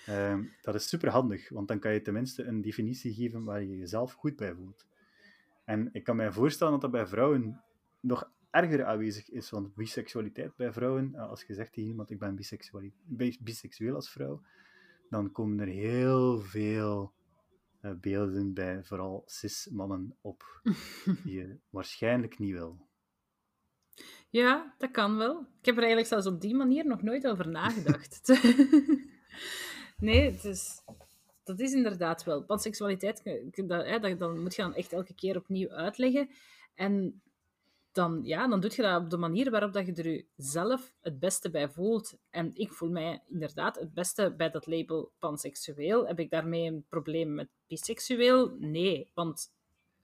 Ehm, 0.06 0.44
dat 0.62 0.76
is 0.76 0.88
super 0.88 1.10
handig, 1.10 1.50
want 1.50 1.68
dan 1.68 1.80
kan 1.80 1.94
je 1.94 2.02
tenminste 2.02 2.44
een 2.44 2.62
definitie 2.62 3.14
geven 3.14 3.44
waar 3.44 3.62
je 3.62 3.78
jezelf 3.78 4.14
goed 4.14 4.36
bij 4.36 4.54
voelt. 4.54 4.88
En 5.66 5.90
ik 5.92 6.04
kan 6.04 6.16
mij 6.16 6.32
voorstellen 6.32 6.74
dat 6.74 6.82
dat 6.82 6.92
bij 6.92 7.08
vrouwen 7.08 7.64
nog 8.00 8.32
erger 8.52 8.86
aanwezig 8.86 9.30
is. 9.30 9.50
Want 9.50 9.76
biseksualiteit 9.76 10.56
bij 10.56 10.72
vrouwen, 10.72 11.16
eh, 11.16 11.30
als 11.30 11.44
je 11.44 11.54
zegt 11.54 11.74
tegen 11.74 11.90
iemand 11.90 12.10
ik 12.10 12.20
ben 12.20 12.40
biseksueel 13.40 13.96
als 13.96 14.10
vrouw, 14.10 14.42
dan 15.10 15.32
komen 15.32 15.60
er 15.60 15.68
heel 15.68 16.40
veel 16.40 17.14
uh, 17.82 17.92
beelden 18.02 18.54
bij 18.54 18.84
vooral 18.84 19.24
cis-mannen 19.26 20.16
op 20.22 20.62
die 21.24 21.34
je 21.34 21.58
waarschijnlijk 21.70 22.40
niet 22.40 22.52
wil. 22.52 22.90
Ja, 24.30 24.76
dat 24.78 24.92
kan 24.92 25.18
wel. 25.18 25.40
Ik 25.40 25.66
heb 25.66 25.76
er 25.76 25.82
eigenlijk 25.82 26.08
zelfs 26.08 26.28
op 26.28 26.42
die 26.42 26.56
manier 26.56 26.86
nog 26.86 27.02
nooit 27.02 27.28
over 27.28 27.48
nagedacht. 27.48 28.28
nee, 29.98 30.32
het 30.32 30.44
is, 30.44 30.82
dat 31.44 31.60
is 31.60 31.74
inderdaad 31.74 32.24
wel. 32.24 32.44
Panseksualiteit, 32.44 33.24
dat, 33.66 34.02
dat, 34.02 34.20
dan 34.20 34.42
moet 34.42 34.56
je 34.56 34.62
dan 34.62 34.76
echt 34.76 34.94
elke 34.94 35.14
keer 35.14 35.38
opnieuw 35.38 35.70
uitleggen. 35.70 36.30
En 36.76 37.22
dan, 37.92 38.22
ja, 38.24 38.48
dan 38.48 38.60
doe 38.60 38.72
je 38.76 38.82
dat 38.82 39.02
op 39.02 39.10
de 39.10 39.18
manier 39.18 39.52
waarop 39.52 39.74
dat 39.74 39.86
je 39.86 39.94
er 39.94 40.26
jezelf 40.36 40.94
het 41.02 41.20
beste 41.20 41.50
bij 41.50 41.70
voelt. 41.70 42.18
En 42.30 42.52
ik 42.54 42.72
voel 42.72 42.90
mij 42.90 43.24
inderdaad 43.28 43.80
het 43.80 43.94
beste 43.94 44.34
bij 44.38 44.50
dat 44.50 44.68
label 44.68 45.12
panseksueel. 45.20 46.08
Heb 46.08 46.20
ik 46.20 46.30
daarmee 46.30 46.68
een 46.68 46.86
probleem 46.90 47.34
met 47.34 47.50
biseksueel? 47.68 48.56
Nee, 48.60 49.10
want 49.14 49.54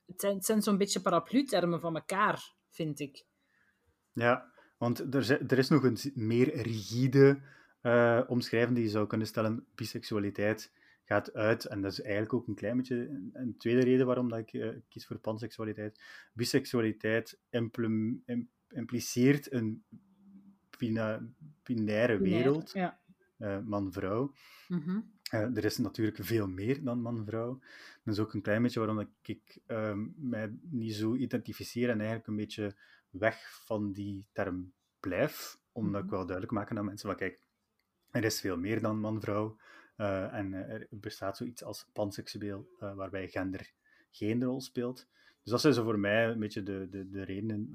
het 0.06 0.46
zijn, 0.46 0.62
zo'n 0.62 0.78
beetje 0.78 1.02
paraplu-termen 1.02 1.80
van 1.80 1.96
elkaar, 1.96 2.54
vind 2.70 3.00
ik. 3.00 3.26
Ja, 4.14 4.52
want 4.78 5.14
er, 5.16 5.52
er 5.52 5.58
is 5.58 5.70
nog 5.70 5.84
een 5.84 5.98
meer 6.14 6.62
rigide 6.62 7.42
uh, 7.82 8.22
omschrijving 8.28 8.76
die 8.76 8.84
je 8.84 8.92
zou 8.92 9.08
kunnen 9.08 9.28
stellen. 9.28 9.66
Biseksualiteit 9.76 10.72
gaat 11.08 11.34
uit, 11.34 11.66
en 11.66 11.82
dat 11.82 11.92
is 11.92 12.02
eigenlijk 12.02 12.34
ook 12.34 12.48
een 12.48 12.56
klein 12.56 12.78
beetje 12.78 13.30
een, 13.34 13.56
tweede 13.58 13.84
reden 13.84 14.06
waarom 14.06 14.30
dat 14.30 14.40
ik 14.40 14.54
uh, 14.54 14.76
kies 14.90 15.06
voor 15.06 15.18
panseksualiteit. 15.18 16.02
Biseksualiteit 16.34 17.40
impliceert 18.68 19.52
een 19.52 19.84
binaire 21.64 22.18
wereld, 22.18 22.72
ja. 22.72 23.00
uh, 23.38 23.60
man-vrouw. 23.60 24.34
Mm 24.68 24.80
-hmm. 24.80 25.12
uh, 25.34 25.58
er 25.58 25.66
is 25.66 25.78
natuurlijk 25.78 26.18
veel 26.22 26.48
meer 26.48 26.84
dan 26.84 27.02
man-vrouw. 27.02 27.60
Dat 28.04 28.14
is 28.14 28.20
ook 28.20 28.34
een 28.34 28.42
klein 28.42 28.62
beetje 28.62 28.80
waarom 28.80 29.10
ik 29.22 29.60
ehm, 29.66 30.06
mij 30.16 30.58
niet 30.62 30.96
zo 30.96 31.16
identificeer 31.16 31.90
en 31.90 31.98
eigenlijk 31.98 32.28
een 32.28 32.36
beetje 32.36 32.76
weg 33.10 33.62
van 33.66 33.92
die 33.92 34.26
term 34.32 34.74
blijf, 35.00 35.60
omdat 35.72 35.92
mm 35.92 35.98
-hmm. 35.98 36.06
ik 36.06 36.12
wel 36.12 36.26
duidelijk 36.26 36.52
maak 36.52 36.72
aan 36.72 36.86
mensen 36.86 37.10
van 37.10 37.18
kijk, 37.18 37.42
er 38.12 38.24
is 38.24 38.40
veel 38.40 38.58
meer 38.58 38.82
dan 38.82 39.00
man-vrouw. 39.00 39.58
Uh, 39.98 40.34
en 40.34 40.54
uh, 40.54 40.60
er 40.60 40.88
bestaat 40.90 41.38
zoiets 41.38 41.64
als 41.64 41.88
panseksueel, 41.94 42.68
uh, 42.80 42.96
waarbij 42.96 43.28
gender 43.28 43.72
geen 44.12 44.44
rol 44.44 44.62
speelt. 44.62 45.08
Dus 45.44 45.52
dat 45.52 45.62
zijn 45.62 45.74
zo 45.74 45.84
voor 45.84 46.00
mij 46.00 46.28
een 46.28 46.40
beetje 46.40 46.64
de, 46.64 46.88
de, 46.90 47.10
de 47.10 47.24
redenen 47.24 47.72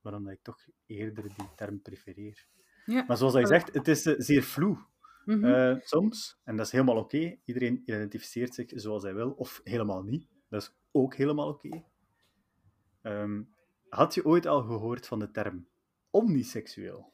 waarom 0.00 0.28
ik 0.28 0.38
toch 0.42 0.66
eerder 0.86 1.22
die 1.22 1.48
term 1.56 1.82
prefereer. 1.82 2.46
Ja. 2.86 3.04
Maar 3.06 3.16
zoals 3.16 3.32
hij 3.32 3.46
zegt, 3.46 3.74
het 3.74 3.88
is 3.88 4.02
zeer 4.02 4.42
vloe. 4.42 4.78
Mm 5.24 5.44
-hmm. 5.44 5.80
soms, 5.80 6.40
en 6.44 6.56
dat 6.56 6.66
is 6.66 6.72
helemaal 6.72 6.96
oké. 6.96 7.16
Okay. 7.16 7.40
Iedereen 7.44 7.82
identificeert 7.84 8.54
zich 8.54 8.70
zoals 8.74 9.02
hij 9.02 9.14
wil, 9.14 9.30
of 9.30 9.60
helemaal 9.64 10.02
niet. 10.02 10.28
Dat 10.48 10.62
is 10.62 10.74
ook 10.92 11.14
helemaal 11.14 11.48
oké. 11.48 11.66
Okay. 11.66 13.22
Um, 13.22 13.54
had 13.88 14.14
je 14.14 14.24
ooit 14.24 14.46
al 14.46 14.62
gehoord 14.62 15.06
van 15.06 15.18
de 15.18 15.30
term 15.30 15.68
omniseksueel? 16.10 17.12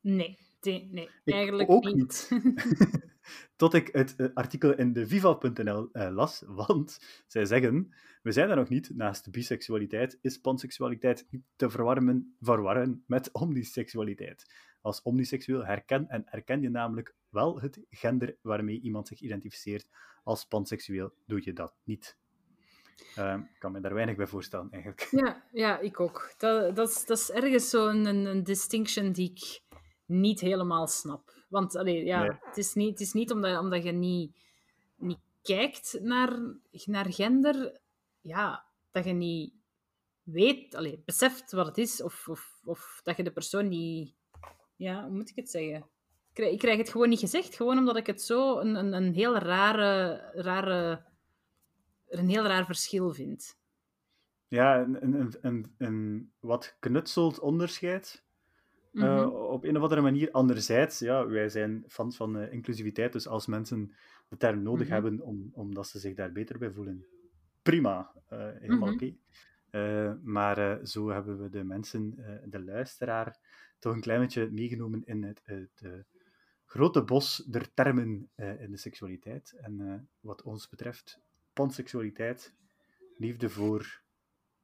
Nee, 0.00 0.38
nee, 0.60 0.88
nee 0.90 1.08
eigenlijk 1.24 1.70
ook 1.70 1.84
niet. 1.84 2.28
niet. 2.30 2.30
Tot 3.56 3.74
ik 3.74 3.88
het 3.92 4.14
uh, 4.16 4.28
artikel 4.34 4.76
in 4.76 4.92
de 4.92 5.06
viva.nl 5.06 5.88
eh, 5.92 6.10
las, 6.10 6.42
want 6.46 6.98
zij 7.26 7.44
zeggen, 7.44 7.94
we 8.22 8.32
zijn 8.32 8.50
er 8.50 8.56
nog 8.56 8.68
niet, 8.68 8.90
naast 8.94 9.30
biseksualiteit 9.30 10.18
is 10.20 10.38
panseksualiteit 10.38 11.26
niet 11.30 11.42
te 11.56 11.70
verwarren 11.70 13.04
met 13.06 13.32
omniseksualiteit. 13.42 14.52
Als 14.80 15.02
omniseksueel 15.02 15.64
herken 15.64 16.08
en 16.08 16.24
erken 16.30 16.60
je 16.60 16.70
namelijk 16.70 17.14
wel 17.28 17.60
het 17.60 17.80
gender 17.90 18.36
waarmee 18.42 18.80
iemand 18.80 19.08
zich 19.08 19.20
identificeert. 19.20 19.86
Als 20.22 20.44
panseksueel 20.44 21.12
doe 21.26 21.40
je 21.44 21.52
dat 21.52 21.74
niet. 21.84 22.16
Uh, 23.18 23.34
ik 23.52 23.58
kan 23.58 23.72
me 23.72 23.80
daar 23.80 23.94
weinig 23.94 24.16
bij 24.16 24.26
voorstellen, 24.26 24.70
eigenlijk. 24.70 25.08
Ja, 25.24 25.42
ja 25.52 25.78
ik 25.78 26.00
ook. 26.00 26.34
Dat, 26.38 26.76
dat, 26.76 26.88
is, 26.88 27.06
dat 27.06 27.18
is 27.18 27.30
ergens 27.30 27.70
zo'n 27.70 28.04
een 28.04 28.44
distinction 28.44 29.12
die 29.12 29.30
ik 29.30 29.62
niet 30.06 30.40
helemaal 30.40 30.86
snap. 30.86 31.33
Want 31.54 31.76
allee, 31.76 32.04
ja, 32.04 32.38
het, 32.42 32.56
is 32.56 32.74
niet, 32.74 32.90
het 32.90 33.00
is 33.00 33.12
niet 33.12 33.30
omdat, 33.30 33.58
omdat 33.58 33.84
je 33.84 33.92
niet, 33.92 34.36
niet 34.96 35.18
kijkt 35.42 35.98
naar, 36.00 36.38
naar 36.84 37.12
gender, 37.12 37.80
ja, 38.20 38.64
dat 38.90 39.04
je 39.04 39.12
niet 39.12 39.52
weet, 40.22 40.74
allee, 40.74 41.02
beseft 41.04 41.52
wat 41.52 41.66
het 41.66 41.78
is, 41.78 42.02
of, 42.02 42.28
of, 42.28 42.60
of 42.64 43.00
dat 43.02 43.16
je 43.16 43.22
de 43.22 43.32
persoon 43.32 43.68
niet... 43.68 44.14
Ja, 44.76 45.02
hoe 45.02 45.16
moet 45.16 45.30
ik 45.30 45.36
het 45.36 45.50
zeggen? 45.50 45.86
Ik 46.32 46.58
krijg, 46.58 46.78
het 46.78 46.88
gewoon 46.88 47.08
niet 47.08 47.18
gezegd, 47.18 47.54
gewoon 47.54 47.78
omdat 47.78 47.96
ik 47.96 48.06
het 48.06 48.22
zo 48.22 48.58
een, 48.58 48.74
een, 48.74 48.92
een 48.92 49.12
heel 49.12 49.36
rare, 49.36 50.16
rare... 50.34 51.04
een 52.08 52.28
heel 52.28 52.44
raar 52.44 52.66
verschil 52.66 53.12
vind. 53.12 53.56
Ja, 54.48 54.80
een, 54.80 55.02
een, 55.02 55.34
een, 55.40 55.74
een 55.78 56.32
wat 56.40 56.76
knutseld 56.78 57.38
onderscheid 57.38 58.24
mm 58.94 59.02
-hmm. 59.02 59.28
op 59.28 59.64
een 59.64 59.76
of 59.76 59.82
andere 59.82 60.00
manier. 60.00 60.30
Anderzijds, 60.30 60.98
ja, 60.98 61.26
wij 61.26 61.48
zijn 61.48 61.84
fans 61.88 62.16
van 62.16 62.36
uh, 62.36 62.52
inclusiviteit, 62.52 63.12
dus 63.12 63.28
als 63.28 63.46
mensen 63.46 63.92
de 64.28 64.36
term 64.36 64.62
nodig 64.62 64.86
mm 64.86 64.92
-hmm. 64.92 65.02
hebben 65.02 65.20
om, 65.20 65.50
omdat 65.52 65.86
ze 65.86 65.98
zich 65.98 66.14
daar 66.14 66.32
beter 66.32 66.58
bij 66.58 66.70
voelen, 66.70 67.06
prima, 67.62 68.12
uh, 68.32 68.38
helemaal 68.38 68.92
mm 68.92 68.98
-hmm. 68.98 69.08
oké. 69.08 69.16
Maar 70.22 70.86
zo 70.86 71.08
hebben 71.08 71.42
we 71.42 71.48
de 71.48 71.64
mensen, 71.64 72.14
de 72.44 72.64
luisteraar, 72.64 73.38
toch 73.78 73.94
een 73.94 74.00
klein 74.00 74.20
beetje 74.20 74.50
meegenomen 74.50 75.02
in 75.04 75.22
het, 75.22 75.40
het 75.44 76.04
grote 76.64 77.02
bos 77.02 77.36
der 77.36 77.74
termen 77.74 78.28
in 78.36 78.70
de 78.70 78.76
seksualiteit. 78.76 79.54
En 79.60 80.08
wat 80.20 80.42
ons 80.42 80.68
betreft, 80.68 81.20
panseksualiteit, 81.52 82.54
liefde 83.16 83.50
voor 83.50 84.02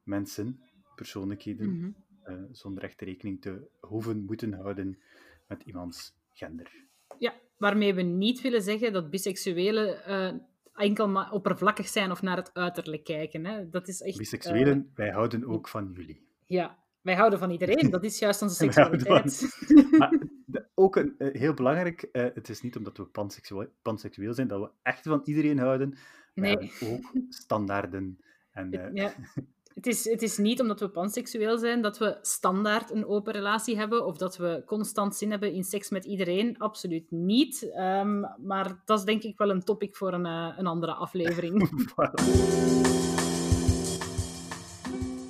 mensen, 0.03 0.61
persoonlijkheden, 0.95 1.97
uh, 2.31 2.37
zonder 2.53 2.83
echt 2.83 3.01
rekening 3.01 3.41
te 3.41 3.67
hoeven 3.81 4.25
moeten 4.25 4.53
houden 4.53 4.99
met 5.47 5.63
iemands 5.63 6.15
gender. 6.33 6.85
Ja, 7.19 7.35
waarmee 7.57 7.95
we 7.95 8.03
niet 8.03 8.41
willen 8.41 8.63
zeggen 8.63 8.93
dat 8.93 9.11
biseksuelen 9.11 9.99
uh, 10.09 10.33
enkel 10.75 11.09
maar 11.09 11.33
oppervlakkig 11.33 11.89
zijn 11.89 12.11
of 12.11 12.23
naar 12.23 12.37
het 12.37 12.55
uiterlijk 12.55 13.05
kijken. 13.05 13.45
Hè. 13.45 13.71
Dat 13.71 13.89
is 13.89 14.01
echt... 14.03 14.19
Biseksuelen, 14.19 14.91
wij 14.95 15.11
houden 15.11 15.45
ook 15.45 15.69
van 15.69 15.91
jullie. 15.95 16.27
Ja, 16.47 16.79
wij 17.01 17.15
houden 17.15 17.39
van 17.39 17.51
iedereen. 17.51 17.91
Dat 17.91 18.05
is 18.05 18.19
juist 18.19 18.43
onze 18.43 18.55
seksualiteit. 18.65 19.49
Maar 19.99 20.19
de- 20.47 20.67
ook 20.75 20.97
een, 20.97 21.15
eh, 21.19 21.41
heel 21.41 21.55
belangrijk, 21.55 22.03
eh, 22.03 22.27
het 22.35 22.49
is 22.49 22.63
niet 22.63 22.77
omdat 22.77 22.97
we 22.97 23.05
panseksueel, 23.05 23.69
panseksueel 23.83 24.35
zijn 24.35 24.49
dat 24.49 24.61
we 24.61 24.71
echt 24.83 25.03
van 25.03 25.21
iedereen 25.25 25.59
houden. 25.59 25.95
Nee. 26.35 26.51
hebben 26.51 26.93
ook 26.93 27.13
standaarden. 27.29 28.19
En, 28.51 28.73
eh, 28.73 28.95
Ja. 28.95 29.13
Het 29.81 29.89
is, 29.89 30.05
het 30.11 30.23
is 30.23 30.37
niet 30.37 30.61
omdat 30.61 30.81
we 30.81 30.89
panseksueel 30.89 31.59
zijn 31.59 31.83
dat 31.83 31.99
we 31.99 32.19
standaard 32.23 32.91
een 32.91 33.07
open 33.07 33.33
relatie 33.33 33.77
hebben 33.77 34.07
of 34.07 34.17
dat 34.17 34.37
we 34.37 34.63
constant 34.67 35.17
zin 35.17 35.31
hebben 35.31 35.53
in 35.53 35.65
seks 35.65 35.91
met 35.91 36.05
iedereen. 36.05 36.59
Absoluut 36.59 37.11
niet. 37.11 37.71
Ehm, 37.73 38.21
maar 38.47 38.81
dat 38.85 38.99
is 38.99 39.05
denk 39.05 39.23
ik 39.23 39.39
wel 39.39 39.51
een 39.51 39.65
topic 39.65 39.97
voor 39.97 40.13
een, 40.13 40.27
eh, 40.27 40.55
een 40.57 40.67
andere 40.67 40.93
aflevering. 40.93 41.59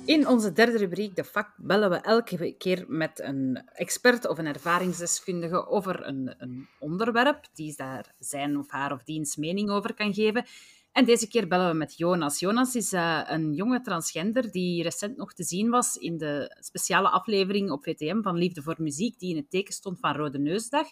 In 0.05 0.27
onze 0.27 0.51
derde 0.51 0.77
rubriek, 0.77 1.15
de 1.15 1.23
vak, 1.23 1.53
bellen 1.57 1.89
we 1.89 1.95
elke 1.95 2.55
keer 2.57 2.85
met 2.87 3.19
een 3.19 3.61
expert 3.73 4.27
of 4.27 4.37
een 4.37 4.45
ervaringsdeskundige 4.45 5.67
over 5.67 6.07
een, 6.07 6.35
een 6.37 6.67
onderwerp 6.79 7.47
die 7.53 7.73
daar 7.77 8.13
zijn 8.19 8.57
of 8.57 8.69
haar 8.69 8.91
of 8.91 9.03
diens 9.03 9.35
mening 9.35 9.69
over 9.69 9.93
kan 9.93 10.13
geven. 10.13 10.45
En 10.91 11.05
deze 11.05 11.27
keer 11.27 11.47
bellen 11.47 11.71
we 11.71 11.77
met 11.77 11.97
Jonas. 11.97 12.39
Jonas 12.39 12.75
is 12.75 12.93
eh, 12.93 13.21
een 13.25 13.53
jonge 13.53 13.81
transgender 13.81 14.51
die 14.51 14.83
recent 14.83 15.17
nog 15.17 15.33
te 15.33 15.43
zien 15.43 15.69
was 15.69 15.95
in 15.95 16.17
de 16.17 16.57
speciale 16.59 17.09
aflevering 17.09 17.71
op 17.71 17.83
VTM 17.83 18.21
van 18.21 18.37
Liefde 18.37 18.61
voor 18.61 18.75
Muziek, 18.77 19.19
die 19.19 19.29
in 19.29 19.35
het 19.35 19.49
teken 19.49 19.73
stond 19.73 19.99
van 19.99 20.15
Rode 20.15 20.39
Neusdag. 20.39 20.87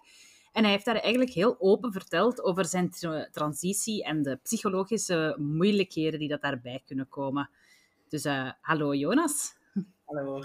En 0.52 0.64
hij 0.64 0.72
heeft 0.72 0.86
daar 0.86 0.96
eigenlijk 0.96 1.32
heel 1.32 1.56
open 1.60 1.92
verteld 1.92 2.44
over 2.44 2.66
zijn 2.66 2.90
tra- 2.90 3.28
transitie 3.32 4.04
en 4.04 4.22
de 4.22 4.40
psychologische 4.44 5.36
moeilijkheden 5.40 6.20
die 6.20 6.30
dat 6.30 6.42
daarbij 6.42 6.82
kunnen 6.86 7.10
komen. 7.10 7.50
Dus 8.10 8.26
eh, 8.26 8.52
hallo 8.62 8.96
Jonas. 8.96 9.54
Hallo. 10.06 10.44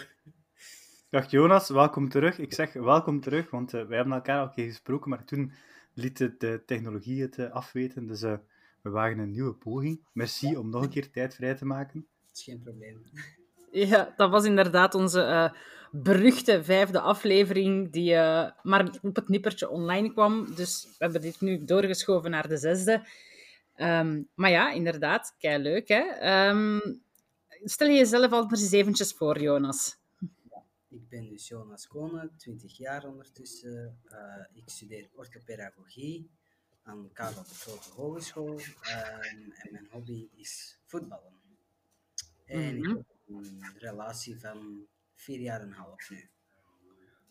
Dag 1.10 1.30
Jonas, 1.30 1.68
welkom 1.68 2.08
terug. 2.08 2.38
Ik 2.38 2.52
zeg 2.52 2.72
welkom 2.72 3.20
terug, 3.20 3.50
want 3.50 3.74
eh, 3.74 3.86
wij 3.86 3.96
hebben 3.96 4.14
elkaar 4.14 4.38
al 4.38 4.46
een 4.46 4.52
keer 4.52 4.66
gesproken, 4.66 5.10
maar 5.10 5.24
toen 5.24 5.52
liet 5.94 6.18
de, 6.18 6.34
de 6.38 6.62
technologie 6.66 7.22
het 7.22 7.50
afweten. 7.50 8.06
Dus 8.06 8.22
eh, 8.22 8.36
we 8.84 8.90
wagen 8.90 9.18
een 9.18 9.30
nieuwe 9.30 9.54
poging. 9.54 10.00
Merci 10.12 10.56
om 10.56 10.70
nog 10.70 10.82
een 10.82 10.88
keer 10.88 11.10
tijd 11.10 11.34
vrij 11.34 11.54
te 11.54 11.64
maken. 11.64 12.06
Dat 12.28 12.36
is 12.36 12.42
geen 12.42 12.62
probleem. 12.62 13.02
Ja, 13.70 14.14
dat 14.16 14.30
was 14.30 14.44
inderdaad 14.44 14.94
onze 14.94 15.20
eh, 15.20 15.52
beruchte 15.90 16.64
vijfde 16.64 17.00
aflevering 17.00 17.92
die 17.92 18.14
eh, 18.14 18.50
maar 18.62 18.98
op 19.02 19.16
het 19.16 19.28
nippertje 19.28 19.68
online 19.68 20.12
kwam. 20.12 20.54
Dus 20.54 20.84
we 20.84 21.04
hebben 21.04 21.20
dit 21.20 21.40
nu 21.40 21.64
doorgeschoven 21.64 22.30
naar 22.30 22.48
de 22.48 22.56
zesde. 22.56 23.06
Ehm, 23.74 24.22
maar 24.34 24.50
ja, 24.50 24.72
inderdaad, 24.72 25.34
kei 25.38 25.62
leuk 25.62 25.88
hè. 25.88 26.02
Ehm, 26.02 26.78
stel 27.64 27.88
je 27.88 27.96
jezelf 27.96 28.32
al 28.32 28.42
maar 28.42 28.58
eens 28.58 28.72
eventjes 28.72 29.12
voor, 29.12 29.40
Jonas. 29.40 29.96
Ik 30.88 31.08
ben 31.08 31.28
dus 31.28 31.48
Jonas 31.48 31.86
Konen, 31.86 32.30
20 32.36 32.76
jaar 32.76 33.04
ondertussen. 33.06 33.98
Eh, 34.04 34.18
ik 34.52 34.62
studeer 34.66 35.08
orthopedagogie 35.14 36.30
aan 36.84 37.10
Karel 37.12 37.42
de 37.42 37.54
Grote 37.54 37.90
Hogeschool. 37.90 38.58
Ehm, 38.80 39.50
en 39.50 39.68
mijn 39.72 39.88
hobby 39.90 40.28
is 40.34 40.78
voetballen. 40.86 41.32
En 42.44 42.78
Mhm. 42.78 42.90
ik 42.90 42.96
heb 42.96 43.06
een 43.28 43.62
relatie 43.78 44.40
van 44.40 44.86
vier 45.14 45.40
jaar 45.40 45.60
en 45.60 45.66
een 45.66 45.72
half 45.72 46.10
nu. 46.10 46.28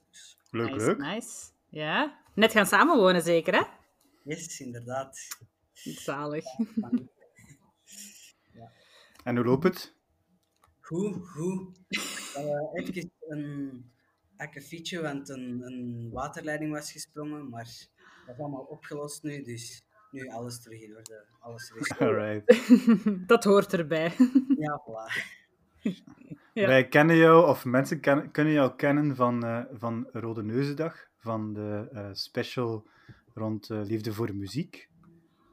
Dus, 0.10 0.38
Leuk, 0.50 0.69
nice, 0.69 0.86
leuk. 0.86 0.98
nice. 0.98 1.51
Ja, 1.69 2.19
net 2.36 2.51
gaan 2.51 2.65
samenwonen 2.65 3.22
zeker 3.22 3.53
hè? 3.53 3.63
yes, 4.24 4.60
inderdaad. 4.60 5.17
Zalig. 5.74 6.43
En 9.24 9.36
hoe 9.36 9.45
loopt 9.45 9.63
het? 9.63 9.93
Hoe, 10.81 11.13
hoe? 11.27 11.72
Uh, 12.38 12.83
even 12.86 13.12
een 13.27 13.91
akkefietje, 14.38 15.01
want 15.01 15.29
een, 15.29 15.61
een 15.61 16.09
waterleiding 16.11 16.72
was 16.72 16.92
gesprongen, 16.92 17.50
maar 17.50 17.68
dat 18.25 18.36
is 18.36 18.42
allemaal 18.42 18.64
opgelost 18.70 19.24
nu, 19.24 19.44
dus 19.44 19.83
nu 20.12 20.27
alles 20.29 20.62
terug 20.62 20.81
in 20.81 20.96
orde. 20.96 21.25
Alles 21.40 21.68
terug. 21.68 22.00
Alright. 22.01 22.64
dat 23.27 23.44
hoort 23.44 23.74
erbij. 23.74 24.12
Ja, 24.57 24.81
voilà. 24.81 25.42
Ja. 26.53 26.68
Wij 26.68 26.88
kennen 26.88 27.16
jou, 27.16 27.48
of 27.48 27.66
mensen 27.66 28.00
ken- 28.00 28.31
kunnen 28.31 28.53
jou 28.53 28.75
kennen 28.75 29.16
van, 29.16 29.44
eh, 29.46 29.64
van 29.72 30.07
Rode 30.12 30.44
Neuzendag, 30.44 31.07
van 31.18 31.53
de 31.53 31.90
eh, 31.92 32.09
special 32.12 32.88
rond 33.33 33.70
eh, 33.70 33.81
Liefde 33.83 34.14
voor 34.14 34.36
Muziek. 34.36 34.90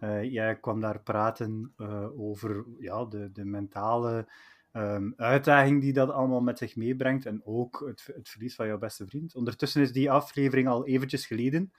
Eh, 0.01 0.33
jij 0.33 0.61
kwam 0.61 0.81
daar 0.81 1.01
praten 1.01 1.73
eh, 1.77 2.21
over 2.21 2.65
ja, 2.79 3.05
de, 3.05 3.33
de 3.33 3.45
mentale 3.45 4.29
ehm, 4.73 5.11
uitdaging 5.17 5.81
die 5.81 5.93
dat 5.93 6.11
allemaal 6.11 6.41
met 6.41 6.59
zich 6.59 6.77
meebrengt 6.77 7.27
en 7.27 7.41
ook 7.45 7.83
het, 7.87 8.11
het 8.15 8.29
verlies 8.29 8.55
van 8.55 8.67
jouw 8.67 8.79
beste 8.79 9.07
vriend. 9.07 9.35
Ondertussen 9.35 9.83
is 9.83 9.93
die 9.93 10.11
aflevering 10.11 10.69
al 10.69 10.87
eventjes 10.87 11.27
geleden. 11.27 11.73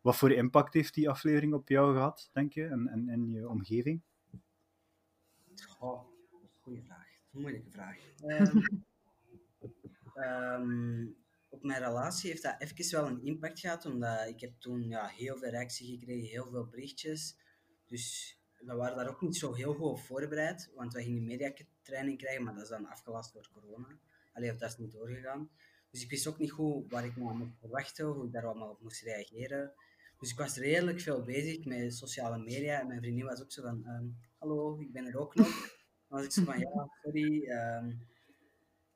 Wat 0.00 0.16
voor 0.16 0.32
impact 0.32 0.74
heeft 0.74 0.94
die 0.94 1.08
aflevering 1.08 1.54
op 1.54 1.68
jou 1.68 1.94
gehad, 1.94 2.30
denk 2.32 2.52
je, 2.52 2.64
en, 2.64 2.88
en, 2.88 3.08
en 3.08 3.30
je 3.30 3.48
omgeving? 3.48 4.02
Goh, 5.66 6.04
goeie 6.60 6.82
vraag. 6.82 7.08
Moeilijke 7.30 7.70
vraag. 7.70 7.98
Ehm, 8.28 8.58
ehm, 10.14 11.06
op 11.48 11.62
mijn 11.62 11.82
relatie 11.82 12.30
heeft 12.30 12.42
dat 12.42 12.56
even 12.58 13.00
wel 13.00 13.06
een 13.06 13.24
impact 13.24 13.60
gehad, 13.60 13.86
omdat 13.86 14.28
ik 14.28 14.40
heb 14.40 14.52
toen 14.58 14.88
ja, 14.88 15.06
heel 15.06 15.36
veel 15.36 15.50
reactie 15.50 15.98
gekregen, 15.98 16.28
heel 16.28 16.46
veel 16.46 16.66
berichtjes. 16.66 17.36
Dus 17.86 18.36
we 18.58 18.74
waren 18.74 18.96
daar 18.96 19.08
ook 19.08 19.20
niet 19.20 19.36
zo 19.36 19.54
heel 19.54 19.74
goed 19.74 19.90
op 19.90 20.00
voorbereid, 20.00 20.70
want 20.74 20.92
we 20.92 21.02
gingen 21.02 21.24
mediatraining 21.24 22.18
krijgen, 22.18 22.44
maar 22.44 22.54
dat 22.54 22.62
is 22.62 22.68
dan 22.68 22.86
afgelast 22.86 23.32
door 23.32 23.48
corona. 23.52 23.98
Allee, 24.32 24.50
of 24.50 24.56
dat 24.56 24.70
is 24.70 24.76
niet 24.76 24.92
doorgegaan. 24.92 25.50
Dus 25.90 26.02
ik 26.02 26.10
wist 26.10 26.26
ook 26.26 26.38
niet 26.38 26.50
goed 26.50 26.90
waar 26.90 27.04
ik 27.04 27.16
nou 27.16 27.36
moest 27.36 27.58
verwachten, 27.58 28.06
hoe 28.06 28.26
ik 28.26 28.32
daar 28.32 28.46
allemaal 28.46 28.70
op 28.70 28.82
moest 28.82 29.02
reageren. 29.02 29.72
Dus 30.18 30.30
ik 30.30 30.38
was 30.38 30.56
redelijk 30.56 31.00
veel 31.00 31.22
bezig 31.22 31.64
met 31.64 31.94
sociale 31.94 32.38
media 32.38 32.80
en 32.80 32.86
mijn 32.86 33.00
vriendin 33.00 33.24
was 33.24 33.42
ook 33.42 33.52
zo 33.52 33.62
van, 33.62 33.84
ehm, 33.86 34.04
hallo, 34.38 34.78
ik 34.80 34.92
ben 34.92 35.06
er 35.06 35.18
ook 35.18 35.34
nog. 35.34 35.48
Dan 36.08 36.18
was 36.18 36.24
ik 36.24 36.32
zo 36.32 36.44
van, 36.44 36.58
ja, 36.58 36.88
sorry. 37.02 37.44
ehm. 37.44 37.92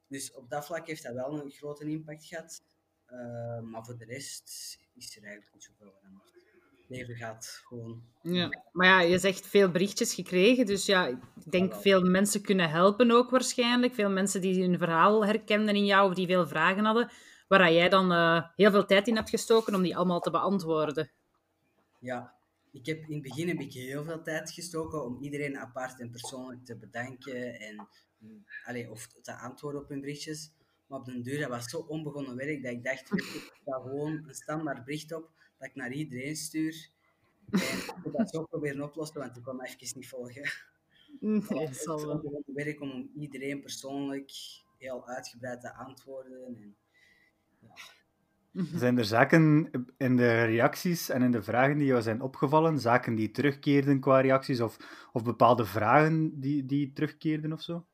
dus 0.07 0.33
op 0.33 0.51
dat 0.51 0.67
vlak 0.67 0.87
heeft 0.87 1.03
dat 1.03 1.15
wel 1.15 1.41
een 1.41 1.51
grote 1.51 1.85
impact 1.85 2.25
gehad. 2.25 2.63
Ehm, 3.07 3.71
maar 3.71 3.85
voor 3.85 3.99
de 3.99 4.05
rest 4.05 4.79
is 4.95 5.17
er 5.17 5.23
eigenlijk 5.23 5.55
niet 5.55 5.63
zoveel 5.63 5.93
veranderd. 5.99 6.31
Het 6.77 6.99
leven 6.99 7.17
gaat 7.17 7.63
gewoon. 7.65 8.03
Ja. 8.23 8.49
Maar 8.73 8.87
ja, 8.87 9.01
je 9.01 9.19
zegt 9.19 9.47
veel 9.47 9.71
berichtjes 9.71 10.15
gekregen, 10.15 10.67
dus 10.67 10.87
ja, 10.87 11.07
ik 11.07 11.51
denk 11.51 11.75
veel 11.75 12.03
mensen 12.03 12.43
kunnen 12.43 12.71
helpen 12.71 13.11
ook 13.11 13.31
waarschijnlijk. 13.31 13.95
Veel 13.95 14.11
mensen 14.11 14.41
die 14.41 14.63
hun 14.63 14.79
verhaal 14.79 15.27
herkenden 15.27 15.75
in 15.75 15.85
jou 15.85 16.09
of 16.09 16.15
die 16.15 16.27
veel 16.27 16.47
vragen 16.47 16.85
hadden, 16.85 17.11
waar 17.59 17.73
jij 17.73 17.89
dan 17.89 18.13
eh, 18.13 18.49
heel 18.57 18.71
veel 18.71 18.85
tijd 18.85 19.09
in 19.09 19.17
hebt 19.17 19.31
gestoken 19.31 19.75
om 19.75 19.83
die 19.83 19.97
allemaal 19.97 20.21
te 20.21 20.31
beantwoorden. 20.31 21.11
Ja, 22.01 22.35
ik 22.73 22.87
heb, 22.87 23.05
in 23.07 23.13
het 23.13 23.23
begin 23.23 23.49
heb 23.49 23.61
ik 23.61 23.73
heel 23.73 24.05
veel 24.05 24.23
tijd 24.23 24.51
gestoken 24.51 25.05
om 25.05 25.19
iedereen 25.21 25.59
apart 25.59 26.01
en 26.01 26.11
persoonlijk 26.11 26.65
te 26.65 26.77
bedanken 26.77 27.61
en 27.61 27.89
mm, 28.19 28.45
allee, 28.65 28.91
of 28.91 29.07
te 29.07 29.37
antwoorden 29.37 29.83
op 29.83 29.89
hun 29.89 30.01
berichtjes. 30.01 30.53
Maar 30.87 30.99
op 30.99 31.05
den 31.05 31.23
duur, 31.23 31.41
dat 31.41 31.49
was 31.49 31.71
zo 31.71 31.79
onbegonnen 31.79 32.37
werk 32.37 32.63
dat 32.63 32.73
ik 32.73 32.85
dacht, 32.85 33.13
ik 33.13 33.61
ga 33.65 33.73
gewoon 33.73 34.13
een 34.29 34.35
standaard 34.35 34.85
bericht 34.85 35.13
op 35.13 35.31
dat 35.59 35.69
ik 35.69 35.75
naar 35.75 35.93
iedereen 35.93 36.37
stuur. 36.37 36.91
En 37.51 37.59
ik 37.61 37.95
moet 38.05 38.17
dat 38.17 38.31
zo 38.31 38.45
proberen 38.45 38.83
oplossen, 38.83 39.21
want 39.21 39.37
ik 39.37 39.43
kon 39.43 39.57
me 39.57 39.67
even 39.67 39.99
niet 39.99 40.09
volgen. 40.09 40.43
Nee, 41.21 41.41
Het 41.41 41.77
is 41.77 41.87
onbegonnen 41.87 42.43
werk 42.47 42.81
om 42.81 43.11
iedereen 43.15 43.61
persoonlijk 43.61 44.33
heel 44.79 45.07
uitgebreid 45.07 45.61
te 45.61 45.75
antwoorden. 45.75 46.45
En, 46.47 46.77
Zijn 48.75 48.99
er 48.99 49.05
zaken 49.05 49.71
in 49.97 50.17
de 50.17 50.45
reacties 50.45 51.09
en 51.09 51.23
in 51.23 51.31
de 51.31 51.43
vragen 51.43 51.79
die 51.79 51.87
jou 51.87 52.03
zijn 52.03 52.21
opgevallen, 52.21 52.79
zaken 52.79 53.15
die 53.15 53.31
terugkeerden 53.31 54.01
qua 54.01 54.21
reacties, 54.21 54.61
of, 54.61 54.77
of 55.13 55.23
bepaalde 55.23 55.65
vragen 55.65 56.41
die, 56.41 56.67
die 56.67 56.93
terugkeerden 56.93 57.53
of 57.53 57.63
zo? 57.63 57.87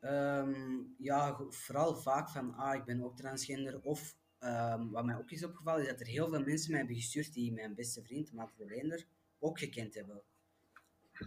Ehm, 0.00 0.82
ja, 0.98 1.40
vooral 1.48 1.96
vaak 1.96 2.30
van, 2.30 2.54
ah, 2.54 2.74
ik 2.74 2.84
ben 2.84 3.04
ook 3.04 3.16
transgender. 3.16 3.80
Of, 3.82 4.16
ehm, 4.38 4.88
wat 4.90 5.04
mij 5.04 5.16
ook 5.16 5.30
is 5.30 5.44
opgevallen, 5.44 5.82
is 5.82 5.88
dat 5.88 6.00
er 6.00 6.06
heel 6.06 6.28
veel 6.28 6.44
mensen 6.44 6.70
mij 6.70 6.78
hebben 6.78 6.96
gestuurd 6.96 7.32
die 7.32 7.52
mijn 7.52 7.74
beste 7.74 8.02
vriend, 8.02 8.32
Maat 8.32 8.52
de 8.56 8.64
Leender, 8.64 9.06
ook 9.38 9.58
gekend 9.58 9.94
hebben. 9.94 10.22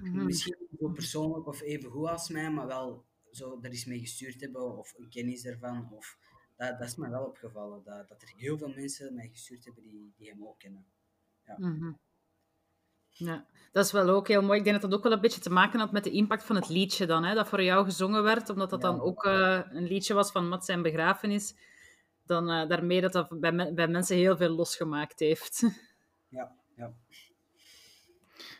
Mhm. 0.01 0.25
Misschien 0.25 0.55
niet 0.59 0.79
zo 0.79 0.89
persoonlijk 0.89 1.47
of 1.47 1.61
even 1.61 1.91
goed 1.91 2.07
als 2.07 2.29
mij, 2.29 2.51
maar 2.51 2.67
wel 2.67 3.05
zo 3.31 3.59
er 3.61 3.69
eens 3.69 3.85
mee 3.85 3.99
gestuurd 3.99 4.41
hebben, 4.41 4.77
of 4.77 4.93
een 4.97 5.09
kennis 5.09 5.45
ervan. 5.45 5.91
Of, 5.91 6.17
dat, 6.69 6.79
dat 6.79 6.87
is 6.87 6.95
mij 6.95 7.09
wel 7.09 7.23
opgevallen, 7.25 7.81
dat, 7.83 8.07
dat 8.09 8.21
er 8.21 8.33
heel 8.37 8.57
veel 8.57 8.73
mensen 8.75 9.13
mij 9.13 9.27
gestuurd 9.27 9.65
hebben 9.65 9.83
die, 9.83 10.13
die 10.17 10.29
hem 10.29 10.47
ook 10.47 10.59
kennen. 10.59 10.85
Mhm. 11.57 11.91
Ja, 13.09 13.45
dat 13.71 13.85
is 13.85 13.91
wel 13.91 14.09
ook 14.09 14.27
heel 14.27 14.41
mooi. 14.41 14.57
Ik 14.57 14.63
denk 14.63 14.81
dat 14.81 14.89
dat 14.89 14.99
ook 14.99 15.03
wel 15.05 15.13
een 15.13 15.21
beetje 15.21 15.41
te 15.41 15.49
maken 15.51 15.79
had 15.79 15.91
met 15.91 16.03
de 16.03 16.09
impact 16.11 16.43
van 16.43 16.55
het 16.55 16.69
liedje 16.69 17.05
dan, 17.05 17.23
hè, 17.23 17.35
dat 17.35 17.47
voor 17.49 17.63
jou 17.63 17.85
gezongen 17.85 18.23
werd, 18.23 18.49
omdat 18.49 18.69
dat 18.69 18.81
Ja. 18.81 18.91
dan 18.91 19.01
ook 19.01 19.25
eh, 19.25 19.59
een 19.69 19.87
liedje 19.87 20.13
was 20.13 20.31
van 20.31 20.47
Mats 20.47 20.65
zijn 20.65 20.81
begrafenis. 20.81 21.55
Dan 22.25 22.49
eh, 22.49 22.67
daarmee 22.67 23.01
dat 23.01 23.11
dat 23.13 23.39
bij, 23.39 23.51
me- 23.51 23.73
bij 23.73 23.87
mensen 23.87 24.17
heel 24.17 24.37
veel 24.37 24.49
losgemaakt 24.49 25.19
heeft. 25.19 25.63
Ja, 26.29 26.55
ja. 26.75 26.93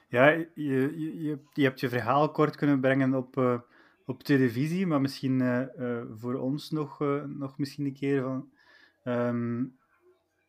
Ja, 0.07 0.27
je, 0.29 0.49
je, 0.55 1.21
je, 1.21 1.39
je 1.53 1.63
hebt 1.63 1.79
je 1.79 1.89
verhaal 1.89 2.31
kort 2.31 2.55
kunnen 2.55 2.79
brengen 2.81 3.13
op, 3.13 3.37
uh, 3.37 3.59
op 4.05 4.23
televisie, 4.23 4.87
maar 4.87 5.01
misschien 5.01 5.39
uh, 5.39 5.65
uh, 5.77 6.03
voor 6.11 6.35
ons 6.35 6.69
nog, 6.69 6.99
nog 7.25 7.57
misschien 7.57 7.85
een 7.85 7.93
keer 7.93 8.21
van... 8.21 8.51
Um, 9.03 9.77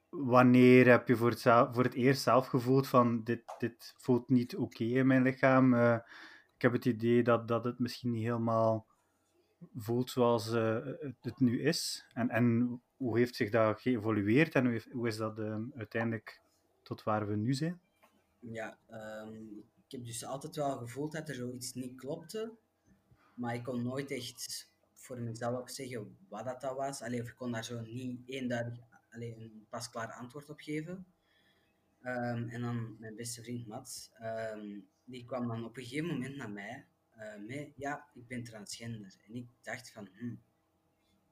wanneer 0.08 0.86
heb 0.86 1.08
je 1.08 1.16
voor 1.16 1.30
het, 1.30 1.42
voor 1.42 1.82
het 1.82 1.94
eerst 1.94 2.22
zelf 2.22 2.46
gevoeld 2.46 2.88
van 2.88 3.22
dit, 3.24 3.42
dit 3.58 3.94
voelt 3.96 4.28
niet 4.28 4.56
oké 4.56 4.84
in 4.84 5.06
mijn 5.06 5.22
lichaam? 5.22 5.74
ik 6.54 6.62
heb 6.62 6.72
het 6.72 6.84
idee 6.84 7.22
dat, 7.22 7.48
dat 7.48 7.64
het 7.64 7.78
misschien 7.78 8.10
niet 8.10 8.22
helemaal 8.22 8.86
voelt 9.74 10.10
zoals 10.10 10.46
het, 10.46 11.16
het 11.20 11.40
nu 11.40 11.62
is. 11.62 12.06
En, 12.12 12.30
en 12.30 12.80
hoe 12.96 13.18
heeft 13.18 13.34
zich 13.34 13.50
dat 13.50 13.80
geëvolueerd 13.80 14.54
en 14.54 14.66
hoe, 14.66 14.82
hoe 14.92 15.08
is 15.08 15.16
dat 15.16 15.38
uiteindelijk 15.74 16.40
tot 16.82 17.02
waar 17.02 17.26
we 17.28 17.36
nu 17.36 17.54
zijn? 17.54 17.80
Ja, 18.38 18.78
um, 18.90 19.64
ik 19.86 19.92
heb 19.92 20.04
dus 20.04 20.24
altijd 20.24 20.56
wel 20.56 20.76
gevoeld 20.76 21.12
dat 21.12 21.28
er 21.28 21.34
zoiets 21.34 21.74
niet 21.74 21.96
klopte. 21.96 22.52
Maar 23.34 23.54
ik 23.54 23.62
kon 23.62 23.82
nooit 23.82 24.10
echt 24.10 24.72
voor 24.92 25.20
mezelf 25.20 25.70
zeggen 25.70 26.16
wat 26.28 26.44
dat, 26.44 26.60
dat 26.60 26.76
was. 26.76 27.02
Allee, 27.02 27.22
of 27.22 27.28
ik 27.28 27.36
kon 27.36 27.52
daar 27.52 27.64
zo 27.64 27.80
niet 27.80 28.28
eenduidig 28.28 28.78
allee, 29.14 29.36
een 29.36 29.66
pasklaar 29.68 30.12
antwoord 30.12 30.50
op 30.50 30.60
geven. 30.60 31.06
Um, 32.00 32.48
en 32.48 32.60
dan 32.60 32.96
mijn 32.98 33.16
beste 33.16 33.42
vriend 33.42 33.66
Mats, 33.66 34.10
um, 34.22 34.88
die 35.04 35.24
kwam 35.24 35.48
dan 35.48 35.64
op 35.64 35.76
een 35.76 35.84
gegeven 35.84 36.08
moment 36.08 36.36
naar 36.36 36.50
mij 36.50 36.86
uh, 37.16 37.46
mee, 37.46 37.72
ja, 37.76 38.08
ik 38.14 38.26
ben 38.26 38.44
transgender. 38.44 39.14
En 39.26 39.34
ik 39.34 39.46
dacht 39.62 39.90
van, 39.90 40.08
hm, 40.12 40.34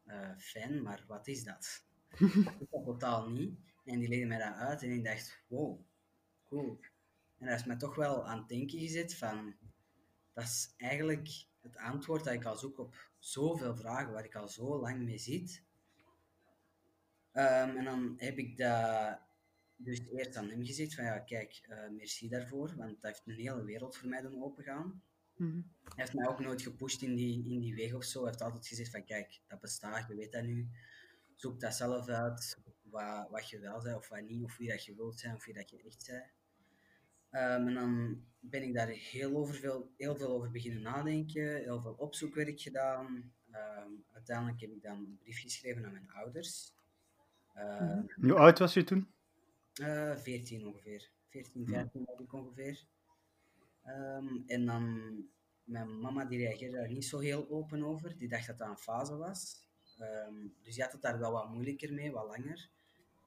uh, 0.06 0.36
fijn, 0.38 0.82
maar 0.82 1.04
wat 1.06 1.26
is 1.26 1.44
dat? 1.44 1.84
dat 2.18 2.54
is 2.60 2.68
dat 2.70 2.84
totaal 2.84 3.30
niet. 3.30 3.58
En 3.84 3.98
die 3.98 4.08
legde 4.08 4.26
mij 4.26 4.38
dat 4.38 4.54
uit 4.54 4.82
en 4.82 4.90
ik 4.90 5.04
dacht, 5.04 5.42
wow, 5.46 5.80
cool. 6.44 6.80
En 7.38 7.46
dat 7.46 7.58
is 7.58 7.64
me 7.64 7.76
toch 7.76 7.94
wel 7.94 8.26
aan 8.26 8.38
het 8.38 8.48
denken 8.48 8.78
gezet 8.78 9.14
van, 9.14 9.54
dat 10.32 10.44
is 10.44 10.74
eigenlijk 10.76 11.46
het 11.62 11.76
antwoord 11.76 12.24
dat 12.24 12.34
ik 12.34 12.44
al 12.44 12.56
zoek 12.56 12.78
op 12.78 13.10
zoveel 13.18 13.76
vragen 13.76 14.12
waar 14.12 14.24
ik 14.24 14.34
al 14.34 14.48
zo 14.48 14.80
lang 14.80 15.02
mee 15.02 15.18
zit. 15.18 15.62
Um, 17.32 17.76
en 17.76 17.84
dan 17.84 18.14
heb 18.16 18.38
ik 18.38 18.56
dat 18.56 19.18
dus 19.76 20.00
eerst 20.10 20.36
aan 20.36 20.48
hem 20.48 20.64
gezegd 20.64 20.94
van 20.94 21.04
ja, 21.04 21.18
kijk, 21.18 21.66
uh, 21.68 21.88
merci 21.90 22.28
daarvoor, 22.28 22.76
want 22.76 22.90
dat 22.90 23.10
heeft 23.12 23.26
een 23.26 23.34
hele 23.34 23.64
wereld 23.64 23.96
voor 23.96 24.08
mij 24.08 24.20
doen 24.20 24.42
opengaan. 24.42 25.02
Mm 25.36 25.50
-hmm. 25.50 25.72
Hij 25.82 25.92
heeft 25.94 26.14
mij 26.14 26.28
ook 26.28 26.40
nooit 26.40 26.62
gepusht 26.62 27.02
in 27.02 27.14
die, 27.14 27.50
in 27.50 27.60
die 27.60 27.74
weg 27.74 27.94
of 27.94 28.04
zo. 28.04 28.18
Hij 28.18 28.28
heeft 28.28 28.42
altijd 28.42 28.66
gezegd 28.66 28.90
van 28.90 29.04
kijk, 29.04 29.40
dat 29.48 29.60
bestaat, 29.60 30.08
je 30.08 30.14
weet 30.14 30.32
dat 30.32 30.44
nu. 30.44 30.68
Zoek 31.34 31.60
dat 31.60 31.74
zelf 31.74 32.08
uit, 32.08 32.58
wat, 32.82 33.28
wat 33.30 33.48
je 33.48 33.58
wel 33.58 33.82
bent 33.82 33.96
of 33.96 34.08
wat 34.08 34.22
niet, 34.22 34.44
of 34.44 34.56
wie 34.56 34.68
dat 34.68 34.84
je 34.84 34.94
wilt 34.94 35.18
zijn 35.18 35.34
of 35.34 35.44
wie 35.44 35.54
dat 35.54 35.70
je 35.70 35.82
echt 35.82 36.06
bent. 36.06 36.30
Um, 37.30 37.68
en 37.68 37.74
dan 37.74 38.22
ben 38.42 38.62
ik 38.62 38.74
daar 38.74 38.88
heel, 38.88 39.36
over 39.36 39.54
veel, 39.54 39.90
heel 39.96 40.16
veel 40.16 40.28
over 40.28 40.50
beginnen 40.50 40.82
nadenken, 40.82 41.56
heel 41.56 41.80
veel 41.80 41.94
opzoekwerk 41.98 42.60
gedaan. 42.60 43.32
Um, 43.54 44.04
uiteindelijk 44.12 44.60
heb 44.60 44.70
ik 44.70 44.82
dan 44.82 44.96
een 44.96 45.18
brief 45.22 45.40
geschreven 45.40 45.84
aan 45.84 45.92
mijn 45.92 46.10
ouders. 46.10 46.72
Um, 47.56 48.10
Hoe 48.20 48.34
oud 48.34 48.58
was 48.58 48.74
je 48.74 48.84
toen? 48.84 49.12
Uh, 49.80 50.16
14 50.16 50.66
ongeveer. 50.66 51.10
14, 51.28 51.66
15 51.66 52.04
was 52.04 52.18
ik 52.18 52.32
ongeveer. 52.32 52.84
en 54.46 54.66
dan, 54.66 55.14
mijn 55.64 56.00
mama 56.00 56.24
die 56.24 56.38
reageerde 56.38 56.76
daar 56.76 56.92
niet 56.92 57.04
zo 57.04 57.18
heel 57.18 57.50
open 57.50 57.82
over. 57.82 58.18
Die 58.18 58.28
dacht 58.28 58.46
dat 58.46 58.58
dat 58.58 58.68
een 58.68 58.76
fase 58.76 59.16
was. 59.16 59.66
dus 60.62 60.74
die 60.74 60.82
had 60.82 60.92
het 60.92 61.02
daar 61.02 61.18
wel 61.18 61.32
wat 61.32 61.50
moeilijker 61.50 61.92
mee, 61.92 62.12
wat 62.12 62.26
langer. 62.26 62.68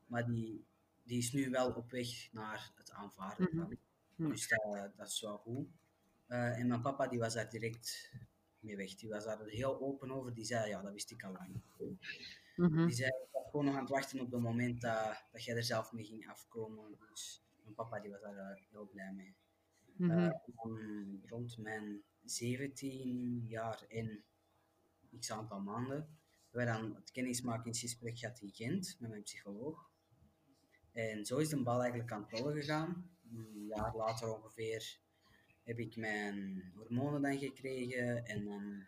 Maar 0.06 0.26
die, 0.26 0.66
die 1.04 1.18
is 1.18 1.32
nu 1.32 1.50
wel 1.50 1.72
op 1.72 1.92
weg 1.92 2.32
naar 2.32 2.72
het 2.76 2.92
aanvaarden. 2.92 3.50
Mm 3.52 3.60
-hmm. 3.60 3.78
Dus 4.16 4.48
dat, 4.48 4.92
dat 4.98 5.08
is 5.08 5.22
wel 5.22 5.38
goed. 5.38 5.68
Uh, 6.28 6.60
en 6.60 6.68
mijn 6.68 6.82
papa 6.82 7.08
die 7.08 7.20
was 7.20 7.34
daar 7.34 7.50
direct 7.50 8.12
mee 8.60 8.76
weg. 8.76 8.96
Die 8.96 9.10
was 9.10 9.24
daar 9.24 9.46
heel 9.46 9.82
open 9.82 10.12
over. 10.12 10.34
Die 10.34 10.46
zei, 10.46 10.70
ja, 10.70 10.82
dat 10.82 10.94
wist 10.94 11.12
ik 11.12 11.24
al 11.24 11.32
lang. 11.32 11.62
Mm 12.56 12.74
-hmm. 12.74 12.86
Die 12.86 12.96
zei, 12.96 13.10
ik 13.10 13.30
was 13.32 13.50
gewoon 13.50 13.66
nog 13.66 13.74
aan 13.74 13.82
het 13.82 13.90
wachten 13.90 14.20
op 14.20 14.32
het 14.32 14.42
moment 14.42 14.82
dat, 14.82 15.24
dat 15.32 15.44
jij 15.44 15.56
er 15.56 15.64
zelf 15.64 15.92
mee 15.92 16.06
ging 16.06 16.30
afkomen. 16.30 16.98
Dus 17.10 17.44
mijn 17.64 17.76
papa 17.76 18.00
die 18.00 18.12
was 18.12 18.22
daar 18.22 18.36
uh, 18.36 18.64
heel 18.72 18.88
blij 18.88 19.14
mee. 19.14 19.36
Mm 19.96 20.10
-hmm. 20.10 20.20
uh, 20.20 21.30
rond 21.30 21.58
mijn 21.58 22.04
17 22.24 23.46
jaar 23.48 23.86
en 23.88 24.24
x 25.20 25.32
aantal 25.32 25.60
maanden 25.60 26.18
hebben 26.52 26.74
we 26.74 26.82
dan 26.82 26.96
het 26.96 27.12
kennismakingsgesprek 27.12 28.18
gehad 28.18 28.40
in 28.42 28.52
Gent 28.54 28.98
met 29.00 29.10
mijn 29.10 29.24
psycholoog. 29.24 29.90
En 30.92 31.26
zo 31.26 31.38
is 31.38 31.50
de 31.50 31.64
bal 31.64 31.80
eigenlijk 31.80 32.12
aan 32.12 32.22
het 32.22 32.40
rollen 32.40 32.56
gegaan 32.56 33.15
een 33.32 33.66
jaar 33.68 33.96
later 33.96 34.36
ongeveer 34.36 34.98
heb 35.64 35.80
ik 35.80 35.96
mijn 35.96 36.72
hormonen 36.76 37.22
dan 37.22 37.38
gekregen 37.38 38.26
en 38.26 38.46
dan 38.46 38.86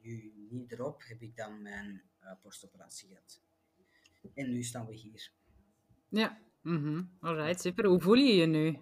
juni 0.00 0.66
erop 0.68 1.02
heb 1.06 1.22
ik 1.22 1.36
dan 1.36 1.62
mijn 1.62 2.02
uh, 2.22 2.32
borstoperatie 2.42 3.08
gehad. 3.08 3.40
En 4.34 4.50
nu 4.50 4.62
staan 4.62 4.86
we 4.86 4.94
hier. 4.94 5.30
Ja, 6.08 6.38
mm 6.60 6.82
-hmm. 6.82 7.10
alright, 7.20 7.60
super. 7.60 7.86
Hoe 7.86 8.00
voel 8.00 8.14
je 8.14 8.34
je 8.34 8.46
nu? 8.46 8.78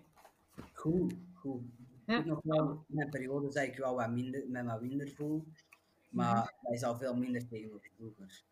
Goed, 0.73 1.15
goed. 1.35 1.63
Ja. 2.07 2.19
Ik 2.19 2.25
nog 2.25 2.41
wel, 2.43 2.85
mijn 2.89 3.11
periode 3.11 3.49
dat 3.49 3.65
ik 3.65 3.77
wel 3.77 3.95
wat 3.95 4.11
minder, 4.11 4.49
met 4.49 4.65
wat 4.65 4.83
minder 4.83 5.09
voel, 5.09 5.45
maar 6.11 6.35
mm 6.35 6.41
-hmm. 6.41 6.59
dat 6.63 6.73
is 6.73 6.83
al 6.83 6.97
veel 6.97 7.17
minder 7.17 7.49
tegenover 7.49 7.91
vroeger. 7.97 8.43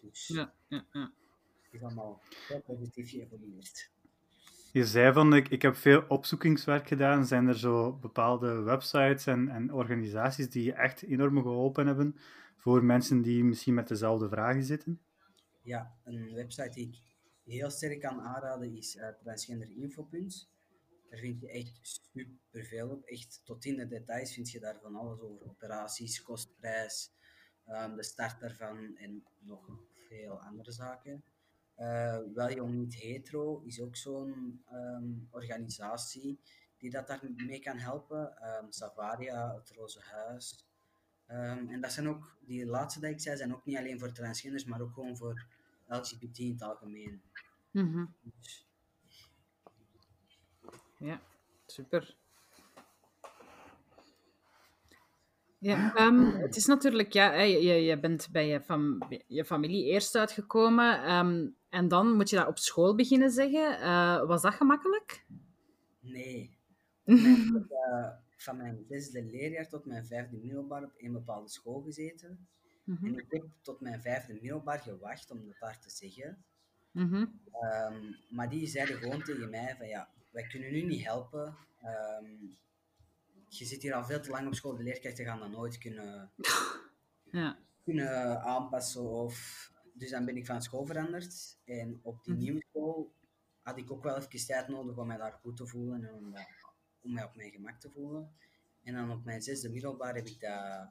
Dus 0.00 0.26
ja, 0.26 0.54
ja, 0.68 0.86
ja. 0.92 1.12
het 1.62 1.72
is 1.72 1.82
allemaal 1.82 2.20
heel 2.48 2.60
positief 2.60 3.10
geëvolueerd. 3.10 3.90
Je 4.74 4.86
zei 4.86 5.12
van, 5.12 5.34
ik, 5.34 5.48
ik 5.48 5.62
heb 5.62 5.76
veel 5.76 6.04
opzoekingswerk 6.08 6.88
gedaan. 6.88 7.26
Zijn 7.26 7.46
er 7.46 7.58
zo 7.58 7.92
bepaalde 7.92 8.60
websites 8.62 9.26
en, 9.26 9.48
en 9.48 9.72
organisaties 9.72 10.50
die 10.50 10.64
je 10.64 10.72
echt 10.72 11.02
enorm 11.02 11.42
geholpen 11.42 11.86
hebben 11.86 12.16
voor 12.56 12.84
mensen 12.84 13.22
die 13.22 13.44
misschien 13.44 13.74
met 13.74 13.88
dezelfde 13.88 14.28
vragen 14.28 14.64
zitten? 14.64 15.00
Ja, 15.62 15.94
een 16.04 16.34
website 16.34 16.70
die 16.70 16.88
ik 16.88 16.98
heel 17.44 17.70
sterk 17.70 18.00
kan 18.00 18.20
aanraden 18.20 18.76
is 18.76 18.96
uh. 18.96 19.02
Daar 19.24 19.38
vind 21.18 21.40
je 21.40 21.48
echt 21.48 21.78
superveel 21.82 22.88
op. 22.88 23.04
Echt 23.04 23.40
tot 23.44 23.64
in 23.64 23.76
de 23.76 23.88
details 23.88 24.34
vind 24.34 24.50
je 24.50 24.60
daar 24.60 24.78
van 24.82 24.94
alles 24.94 25.20
over. 25.20 25.48
Operaties, 25.48 26.22
kostprijs, 26.22 27.10
um, 27.68 27.96
de 27.96 28.02
start 28.02 28.40
daarvan 28.40 28.96
en 28.96 29.24
nog 29.38 29.68
veel 30.08 30.40
andere 30.40 30.72
zaken. 30.72 31.24
Uh, 31.78 32.18
wel 32.34 32.52
Jong 32.52 32.74
Niet 32.74 32.94
Hetero 32.94 33.62
is 33.64 33.80
ook 33.80 33.96
zo'n 33.96 34.62
um, 34.72 35.28
organisatie 35.30 36.40
die 36.78 36.90
dat 36.90 37.06
daarmee 37.06 37.60
kan 37.60 37.78
helpen. 37.78 38.48
Um, 38.48 38.72
Savaria, 38.72 39.54
het 39.54 39.70
Roze 39.70 40.00
Huis. 40.00 40.66
Um, 41.28 41.68
en 41.68 41.80
dat 41.80 41.92
zijn 41.92 42.08
ook, 42.08 42.36
die 42.40 42.66
laatste 42.66 43.00
die 43.00 43.10
ik 43.10 43.20
zei, 43.20 43.36
zijn 43.36 43.54
ook 43.54 43.64
niet 43.64 43.76
alleen 43.76 43.98
voor 43.98 44.12
transgenders, 44.12 44.64
maar 44.64 44.80
ook 44.80 44.92
gewoon 44.92 45.16
voor 45.16 45.46
LGBT 45.86 46.38
in 46.38 46.52
het 46.52 46.62
algemeen. 46.62 47.22
Mm 47.70 47.92
-hmm. 47.92 48.14
dus. 48.22 48.66
Ja, 50.98 51.20
super. 51.66 52.16
Ja, 55.64 56.06
um, 56.06 56.26
het 56.26 56.56
is 56.56 56.66
natuurlijk, 56.66 57.12
ja, 57.12 57.40
je, 57.40 57.82
je 57.84 57.98
bent 57.98 58.28
bij 58.32 58.46
je, 58.46 58.60
fam 58.60 58.98
je 59.26 59.44
familie 59.44 59.84
eerst 59.84 60.16
uitgekomen 60.16 61.14
um, 61.14 61.56
en 61.68 61.88
dan 61.88 62.16
moet 62.16 62.30
je 62.30 62.36
dat 62.36 62.46
op 62.46 62.58
school 62.58 62.94
beginnen 62.94 63.30
zeggen. 63.30 63.78
Uh, 63.80 64.26
was 64.26 64.42
dat 64.42 64.54
gemakkelijk? 64.54 65.24
Nee. 66.00 66.58
Mijn, 67.04 67.66
uh, 67.70 68.08
van 68.36 68.56
mijn 68.56 68.84
zesde 68.88 69.24
leerjaar 69.24 69.68
tot 69.68 69.84
mijn 69.84 70.06
vijfde 70.06 70.36
middelbaar 70.36 70.84
op 70.84 70.92
een 70.96 71.12
bepaalde 71.12 71.48
school 71.48 71.80
gezeten. 71.80 72.46
Mm 72.84 72.96
-hmm. 72.96 73.06
En 73.06 73.18
ik 73.18 73.26
heb 73.28 73.44
tot 73.62 73.80
mijn 73.80 74.00
vijfde 74.00 74.32
middelbaar 74.32 74.78
gewacht 74.78 75.30
om 75.30 75.46
dat 75.46 75.56
daar 75.60 75.80
te 75.80 75.90
zeggen. 75.90 76.44
Mm 76.90 77.08
-hmm. 77.08 77.40
um, 77.92 78.16
maar 78.28 78.48
die 78.48 78.66
zeiden 78.66 78.96
gewoon 78.96 79.22
tegen 79.22 79.50
mij 79.50 79.74
van 79.78 79.88
ja, 79.88 80.08
wij 80.30 80.46
kunnen 80.46 80.74
u 80.74 80.82
niet 80.82 81.04
helpen 81.04 81.56
je 83.58 83.64
zit 83.64 83.82
hier 83.82 83.94
al 83.94 84.04
veel 84.04 84.20
te 84.20 84.30
lang 84.30 84.46
op 84.46 84.54
school, 84.54 84.76
de 84.76 84.82
leerkrachten 84.82 85.24
gaan 85.24 85.38
dat 85.38 85.50
nooit 85.50 85.78
kunnen, 85.78 86.32
ja. 87.30 87.58
kunnen 87.84 88.42
aanpassen. 88.42 89.10
Of, 89.10 89.70
dus 89.92 90.10
dan 90.10 90.24
ben 90.24 90.36
ik 90.36 90.46
van 90.46 90.62
school 90.62 90.86
veranderd. 90.86 91.58
En 91.64 92.00
op 92.02 92.24
die 92.24 92.34
mhm. 92.34 92.42
nieuwe 92.42 92.64
school 92.68 93.14
had 93.62 93.78
ik 93.78 93.90
ook 93.90 94.02
wel 94.02 94.16
even 94.16 94.46
tijd 94.46 94.68
nodig 94.68 94.96
om 94.96 95.06
mij 95.06 95.16
daar 95.16 95.32
goed 95.32 95.56
te 95.56 95.66
voelen 95.66 96.04
en 96.04 96.14
om, 96.14 96.34
om 97.00 97.12
mij 97.12 97.24
op 97.24 97.36
mijn 97.36 97.50
gemak 97.50 97.80
te 97.80 97.90
voelen. 97.90 98.32
En 98.82 98.94
dan 98.94 99.10
op 99.10 99.24
mijn 99.24 99.42
zesde 99.42 99.70
middelbaar 99.70 100.14
heb 100.14 100.26
ik 100.26 100.40
dat 100.40 100.88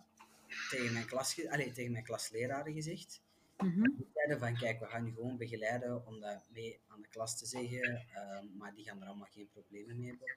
tegen 0.69 0.93
mijn, 0.93 1.05
klas, 1.05 1.47
allez, 1.47 1.73
tegen 1.73 1.91
mijn 1.91 2.03
klasleraren 2.03 2.73
gezegd. 2.73 3.21
Mm 3.57 3.95
Die 3.97 4.09
zeiden 4.13 4.39
van, 4.39 4.57
kijk, 4.57 4.79
we 4.79 4.85
gaan 4.85 5.05
je 5.05 5.11
gewoon 5.11 5.37
begeleiden 5.37 6.05
om 6.07 6.19
dat 6.19 6.49
mee 6.49 6.81
aan 6.87 7.01
de 7.01 7.07
klas 7.07 7.37
te 7.37 7.45
zeggen, 7.45 8.05
uh, 8.09 8.57
maar 8.57 8.73
die 8.73 8.85
gaan 8.85 9.01
er 9.01 9.07
allemaal 9.07 9.27
geen 9.31 9.49
problemen 9.49 9.97
mee 9.97 10.07
hebben. 10.07 10.27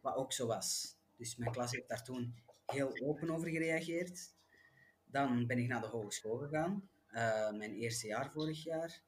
Wat 0.00 0.16
ook 0.16 0.32
zo 0.32 0.46
was. 0.46 0.96
Dus 1.22 1.36
mijn 1.36 1.52
klas 1.52 1.72
heeft 1.72 1.88
daar 1.88 2.04
toen 2.04 2.34
heel 2.66 3.00
open 3.00 3.30
over 3.30 3.48
gereageerd. 3.48 4.34
Dan 5.04 5.46
ben 5.46 5.58
ik 5.58 5.68
naar 5.68 5.80
de 5.80 5.86
hogeschool 5.86 6.36
gegaan, 6.36 6.88
uh, 7.08 7.52
mijn 7.52 7.74
eerste 7.74 8.06
jaar 8.06 8.32
vorig 8.32 8.64
jaar. 8.64 9.02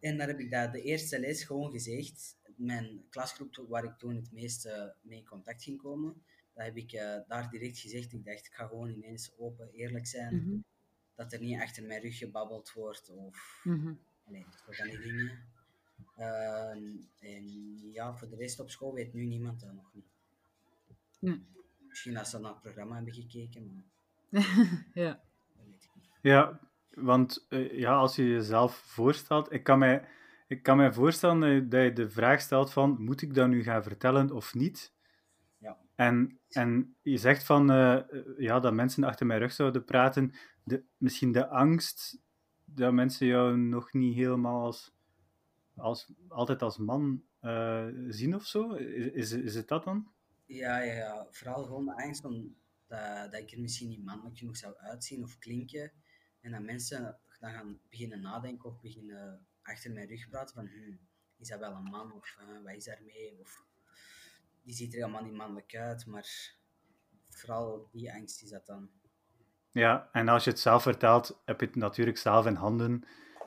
En 0.00 0.16
daar 0.16 0.28
heb 0.28 0.38
ik 0.38 0.50
dat 0.50 0.72
de 0.72 0.82
eerste 0.82 1.18
les 1.20 1.44
gewoon 1.44 1.70
gezegd. 1.70 2.36
mijn 2.56 3.04
klasgroep 3.10 3.64
waar 3.68 3.84
ik 3.84 3.98
toen 3.98 4.14
het 4.16 4.32
meeste 4.32 4.96
mee 5.00 5.18
in 5.18 5.26
contact 5.26 5.62
ging 5.62 5.82
komen, 5.82 6.24
dat 6.52 6.64
heb 6.64 6.76
ik 6.76 6.92
uh, 6.92 7.18
daar 7.26 7.50
direct 7.50 7.78
gezegd. 7.78 8.12
Ik 8.12 8.24
dacht, 8.24 8.46
ik 8.46 8.54
ga 8.54 8.66
gewoon 8.66 8.90
ineens 8.90 9.32
open, 9.38 9.70
eerlijk 9.70 10.06
zijn. 10.06 10.36
Mhm. 10.36 10.56
Dat 11.14 11.32
er 11.32 11.40
niet 11.40 11.60
achter 11.60 11.84
mijn 11.84 12.00
rug 12.00 12.18
gebabbeld 12.18 12.72
wordt 12.72 13.10
of... 13.10 13.60
Nee, 14.26 14.46
zijn 14.70 14.88
die 14.88 15.00
dingen. 15.00 15.52
Ehm, 16.16 16.96
en 17.18 17.46
ja, 17.92 18.16
voor 18.16 18.28
de 18.28 18.36
rest 18.36 18.60
op 18.60 18.70
school 18.70 18.94
weet 18.94 19.12
nu 19.12 19.24
niemand 19.24 19.60
dat 19.60 19.72
nog 19.72 19.94
niet. 19.94 20.13
Ja. 21.32 21.38
Misschien 21.88 22.16
als 22.16 22.30
ze 22.30 22.38
naar 22.38 22.52
het 22.52 22.62
programma 22.62 22.94
hebben 22.94 23.14
gekeken, 23.14 23.66
maar 23.72 23.84
ja. 25.04 25.20
dat 25.56 25.66
weet 25.66 25.84
ik 25.84 25.90
niet. 25.94 26.08
Ja, 26.20 26.60
want 26.90 27.46
eh, 27.48 27.78
ja, 27.78 27.94
als 27.94 28.16
je 28.16 28.28
jezelf 28.28 28.76
voorstelt, 28.76 29.52
ik 29.52 29.62
kan 29.62 29.78
mij, 29.78 30.08
ik 30.46 30.62
kan 30.62 30.76
mij 30.76 30.92
voorstellen 30.92 31.68
dat 31.68 31.82
je, 31.82 31.92
de 31.92 32.10
vraag 32.10 32.40
stelt 32.40 32.72
van, 32.72 32.96
moet 33.02 33.22
ik 33.22 33.34
dat 33.34 33.48
nu 33.48 33.62
gaan 33.62 33.82
vertellen 33.82 34.30
of 34.30 34.54
niet? 34.54 34.94
Ja. 35.58 35.78
En, 35.94 36.38
en 36.48 36.96
je 37.02 37.16
zegt 37.16 37.44
van, 37.44 37.70
eh, 37.70 37.98
ja, 38.38 38.60
dat 38.60 38.74
mensen 38.74 39.04
achter 39.04 39.26
mijn 39.26 39.40
rug 39.40 39.52
zouden 39.52 39.84
praten, 39.84 40.32
de, 40.64 40.82
misschien 40.96 41.32
de 41.32 41.48
angst 41.48 42.18
dat 42.64 42.92
mensen 42.92 43.26
jou 43.26 43.56
nog 43.56 43.92
niet 43.92 44.14
helemaal 44.14 44.64
als, 44.64 44.94
als 45.76 46.12
altijd 46.28 46.62
als 46.62 46.78
man 46.78 47.22
eh, 47.40 47.86
zien 48.08 48.34
of 48.34 48.46
zo? 48.46 48.72
Is, 48.72 49.12
is, 49.12 49.32
is 49.32 49.54
het 49.54 49.68
dat 49.68 49.84
dan? 49.84 50.13
Ja, 50.46 50.78
ja. 50.78 51.26
Vooral 51.30 51.64
gewoon 51.64 51.84
de 51.84 52.02
angst 52.02 52.22
dat, 52.22 53.32
dat 53.32 53.40
ik 53.40 53.50
er 53.50 53.60
misschien 53.60 53.88
niet 53.88 54.04
mannelijk 54.04 54.38
genoeg 54.38 54.56
zou 54.56 54.76
uitzien 54.76 55.22
of 55.22 55.38
klinken. 55.38 55.92
En 56.40 56.50
dat 56.50 56.62
mensen 56.62 57.18
dan 57.40 57.52
gaan 57.52 57.80
beginnen 57.90 58.20
nadenken 58.20 58.70
of 58.70 58.80
beginnen 58.80 59.46
achter 59.62 59.92
mijn 59.92 60.08
rug 60.08 60.28
praten 60.28 60.54
van 60.54 60.66
hm, 60.66 60.96
is 61.36 61.48
dat 61.48 61.58
wel 61.58 61.74
een 61.74 61.82
man 61.82 62.12
of 62.12 62.36
eh, 62.38 62.62
wat 62.64 62.74
is 62.74 62.84
daarmee? 62.84 63.36
Of 63.40 63.64
die 64.62 64.74
ziet 64.74 64.92
er 64.92 64.98
helemaal 64.98 65.22
niet 65.22 65.36
mannelijk 65.36 65.76
uit, 65.76 66.06
maar 66.06 66.56
vooral 67.28 67.88
die 67.92 68.12
angst 68.12 68.42
is 68.42 68.50
dat 68.50 68.66
dan. 68.66 68.90
Ja, 69.70 70.08
en 70.12 70.28
als 70.28 70.44
je 70.44 70.50
het 70.50 70.60
zelf 70.60 70.82
vertelt, 70.82 71.40
heb 71.44 71.60
je 71.60 71.66
het 71.66 71.76
natuurlijk 71.76 72.18
zelf 72.18 72.46
in 72.46 72.54
handen 72.54 73.04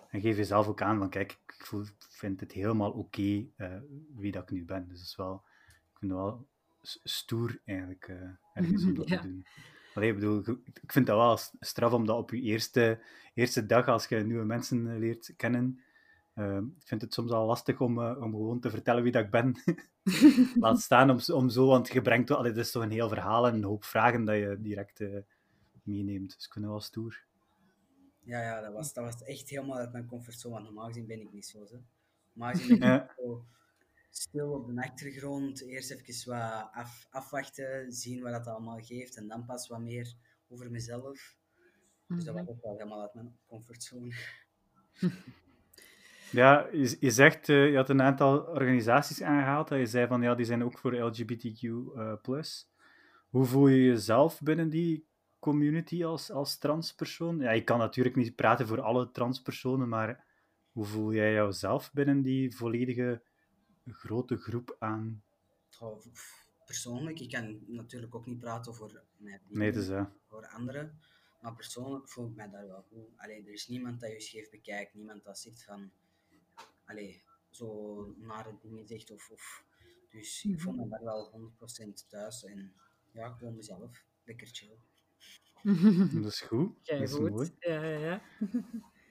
en 0.09 0.21
geef 0.21 0.37
je 0.37 0.45
zelf 0.45 0.67
ook 0.67 0.81
aan 0.81 0.97
van 0.97 1.09
kijk, 1.09 1.31
ik 1.31 1.65
voel, 1.65 1.85
vind 1.97 2.39
het 2.39 2.51
helemaal 2.51 2.91
oké 2.91 3.45
eh, 3.55 3.77
wie 4.15 4.31
dat 4.31 4.43
ik 4.43 4.51
nu 4.51 4.65
ben. 4.65 4.87
Dus 4.87 4.99
het 4.99 5.07
is 5.07 5.15
wel, 5.15 5.43
ik 5.91 5.97
vind 5.99 6.11
wel 6.11 6.47
stoer 6.81 7.59
eigenlijk 7.65 8.07
uh, 8.07 8.29
ergens 8.53 8.83
om 8.83 8.93
dat 8.95 9.07
Ja. 9.09 9.19
te 9.21 9.27
doen. 9.27 9.45
Allee, 9.93 10.09
ik 10.09 10.15
bedoel, 10.15 10.39
ik 10.81 10.91
vind 10.91 11.07
dat 11.07 11.17
wel 11.17 11.37
straf 11.59 11.91
om 11.93 12.05
dat 12.05 12.17
op 12.17 12.31
je 12.31 12.41
eerste, 12.41 12.99
eerste 13.33 13.65
dag, 13.65 13.87
als 13.87 14.05
je 14.07 14.15
nieuwe 14.15 14.45
mensen 14.45 14.91
eh, 14.91 14.97
leert 14.97 15.33
kennen, 15.35 15.81
eh, 16.33 16.57
ik 16.79 16.87
vind 16.87 17.01
het 17.01 17.13
soms 17.13 17.31
al 17.31 17.45
lastig 17.45 17.81
om, 17.81 18.01
eh, 18.01 18.21
om 18.21 18.31
gewoon 18.31 18.59
te 18.59 18.69
vertellen 18.69 19.03
wie 19.03 19.11
dat 19.11 19.23
ik 19.23 19.31
ben. 19.31 19.55
Laat 20.63 20.79
staan 20.81 21.09
om, 21.09 21.19
om 21.33 21.49
zo, 21.49 21.67
want 21.67 21.87
je 21.87 22.01
brengt 22.01 22.29
wel, 22.29 22.37
allee, 22.37 22.51
het 22.51 22.59
is 22.59 22.71
toch 22.71 22.83
een 22.83 22.91
heel 22.91 23.09
verhaal 23.09 23.47
en 23.47 23.53
een 23.53 23.63
hoop 23.63 23.83
vragen 23.83 24.25
dat 24.25 24.35
je 24.35 24.57
direct 24.59 24.99
eh, 25.01 25.17
meeneemt. 25.83 26.35
Dus 26.35 26.45
ik 26.45 26.51
vind 26.51 26.65
het 26.65 26.73
wel 26.73 26.81
stoer. 26.83 27.25
Ja, 28.23 28.41
ja, 28.41 28.61
dat 28.61 28.73
was, 28.73 28.93
dat 28.93 29.03
was 29.03 29.23
echt 29.23 29.49
helemaal 29.49 29.77
uit 29.77 29.91
mijn 29.91 30.05
comfortzone, 30.05 30.53
want 30.53 30.65
normaal 30.65 30.87
gezien 30.87 31.05
ben 31.07 31.21
ik 31.21 31.33
niet 31.33 31.45
zo. 31.45 31.59
Hè. 31.71 31.77
Normaal 32.33 32.55
gezien 32.55 32.67
ben 32.79 32.93
ik 32.95 33.01
Ja. 33.01 33.13
zo 33.17 33.45
stil 34.09 34.51
op 34.51 34.67
de 34.67 34.81
achtergrond, 34.81 35.61
eerst 35.61 35.91
even 35.91 36.31
wat 36.31 36.69
af, 36.71 37.07
afwachten, 37.09 37.91
zien 37.91 38.21
wat 38.23 38.31
dat 38.31 38.47
allemaal 38.47 38.79
geeft 38.79 39.17
en 39.17 39.27
dan 39.27 39.45
pas 39.45 39.67
wat 39.67 39.79
meer 39.79 40.13
over 40.47 40.71
mezelf. 40.71 41.35
Dus 42.07 42.23
dat 42.23 42.35
Mhm. 42.35 42.45
was 42.45 42.55
ook 42.55 42.61
wel 42.63 42.71
helemaal 42.73 43.01
uit 43.01 43.13
mijn 43.13 43.37
comfortzone. 43.47 44.13
Ja, 46.31 46.67
je, 46.71 46.97
je 46.99 47.11
zegt, 47.11 47.49
eh, 47.49 47.69
je 47.69 47.75
had 47.75 47.89
een 47.89 48.01
aantal 48.01 48.39
organisaties 48.41 49.21
aangehaald, 49.21 49.67
dat 49.67 49.79
je 49.79 49.85
zei 49.85 50.07
van 50.07 50.21
ja, 50.21 50.35
die 50.35 50.45
zijn 50.45 50.63
ook 50.63 50.77
voor 50.77 50.95
LGBTQ+. 50.95 51.63
eh, 51.95 52.13
plus. 52.21 52.69
Hoe 53.29 53.45
voel 53.45 53.67
je 53.67 53.83
jezelf 53.83 54.41
binnen 54.41 54.69
die 54.69 55.07
community 55.39 56.05
als, 56.05 56.31
als 56.31 56.57
transpersoon? 56.57 57.39
Ja, 57.39 57.51
je 57.51 57.63
kan 57.63 57.77
natuurlijk 57.79 58.15
niet 58.15 58.35
praten 58.35 58.67
voor 58.67 58.81
alle 58.81 59.11
transpersonen, 59.11 59.89
maar 59.89 60.25
hoe 60.71 60.85
voel 60.85 61.13
jij 61.13 61.33
jouzelf 61.33 61.91
binnen 61.93 62.21
die 62.21 62.55
volledige 62.55 63.21
grote 63.93 64.37
groep 64.37 64.75
aan? 64.79 65.23
Persoonlijk, 66.65 67.19
ik 67.19 67.29
kan 67.31 67.59
natuurlijk 67.67 68.15
ook 68.15 68.25
niet 68.25 68.39
praten 68.39 68.75
voor 68.75 69.03
mijn 69.17 69.39
vrienden, 69.39 69.57
Nee, 69.59 69.71
dus 69.71 69.87
ja. 69.87 70.11
voor 70.27 70.47
anderen, 70.47 70.99
maar 71.41 71.55
persoonlijk 71.55 72.09
voel 72.09 72.27
ik 72.27 72.35
mij 72.35 72.49
daar 72.49 72.67
wel 72.67 72.81
goed. 72.81 73.07
Allee, 73.17 73.43
er 73.45 73.53
is 73.53 73.67
niemand 73.67 73.99
dat 73.99 74.11
je 74.11 74.21
scheef 74.21 74.49
bekijkt, 74.49 74.93
niemand 74.93 75.23
dat 75.23 75.39
zegt 75.39 75.63
van, 75.63 75.91
allee, 76.85 77.21
zo 77.49 78.13
nare 78.17 78.57
dingen 78.61 78.87
zegt 78.87 79.11
of, 79.11 79.29
of 79.31 79.65
dus 80.09 80.45
ik 80.45 80.59
voel 80.61 80.73
me 80.73 80.87
daar 80.87 81.03
wel 81.03 81.51
100% 81.85 82.07
thuis 82.07 82.43
en 82.43 82.73
ja, 83.11 83.29
gewoon 83.29 83.55
mezelf, 83.55 84.03
lekker 84.23 84.47
chill. 84.51 84.77
Dat 86.21 86.31
is 86.31 86.41
goed. 86.41 86.67
Dat 86.87 87.01
is 87.01 87.11
Keigoed. 87.11 87.29
mooi. 87.29 87.49
Ja, 87.59 87.83
ja, 87.83 87.97
ja. 87.99 88.21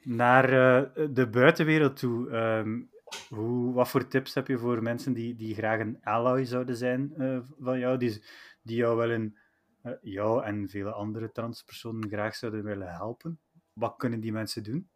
Naar 0.03 0.45
eh, 0.45 1.09
de 1.15 1.29
buitenwereld 1.29 1.97
toe. 1.97 2.31
ehm, 2.31 2.83
hoe, 3.29 3.73
wat 3.73 3.89
voor 3.89 4.09
tips 4.09 4.35
heb 4.35 4.47
je 4.47 4.59
voor 4.59 4.83
mensen 4.83 5.13
die, 5.13 5.35
die 5.35 5.55
graag 5.55 5.81
een 5.81 6.03
ally 6.03 6.45
zouden 6.45 6.77
zijn 6.77 7.15
eh, 7.17 7.41
van 7.59 7.79
jou, 7.79 7.99
die, 7.99 8.25
die 8.63 8.77
jou 8.77 8.97
wel 8.97 9.11
in, 9.11 9.39
eh, 9.83 9.93
jou 10.01 10.45
en 10.45 10.69
vele 10.69 10.93
andere 10.93 11.33
transpersonen 11.33 12.09
graag 12.09 12.35
zouden 12.35 12.65
willen 12.65 12.93
helpen? 12.93 13.41
Wat 13.73 13.97
kunnen 13.97 14.21
die 14.21 14.33
mensen 14.33 14.63
doen? 14.63 14.91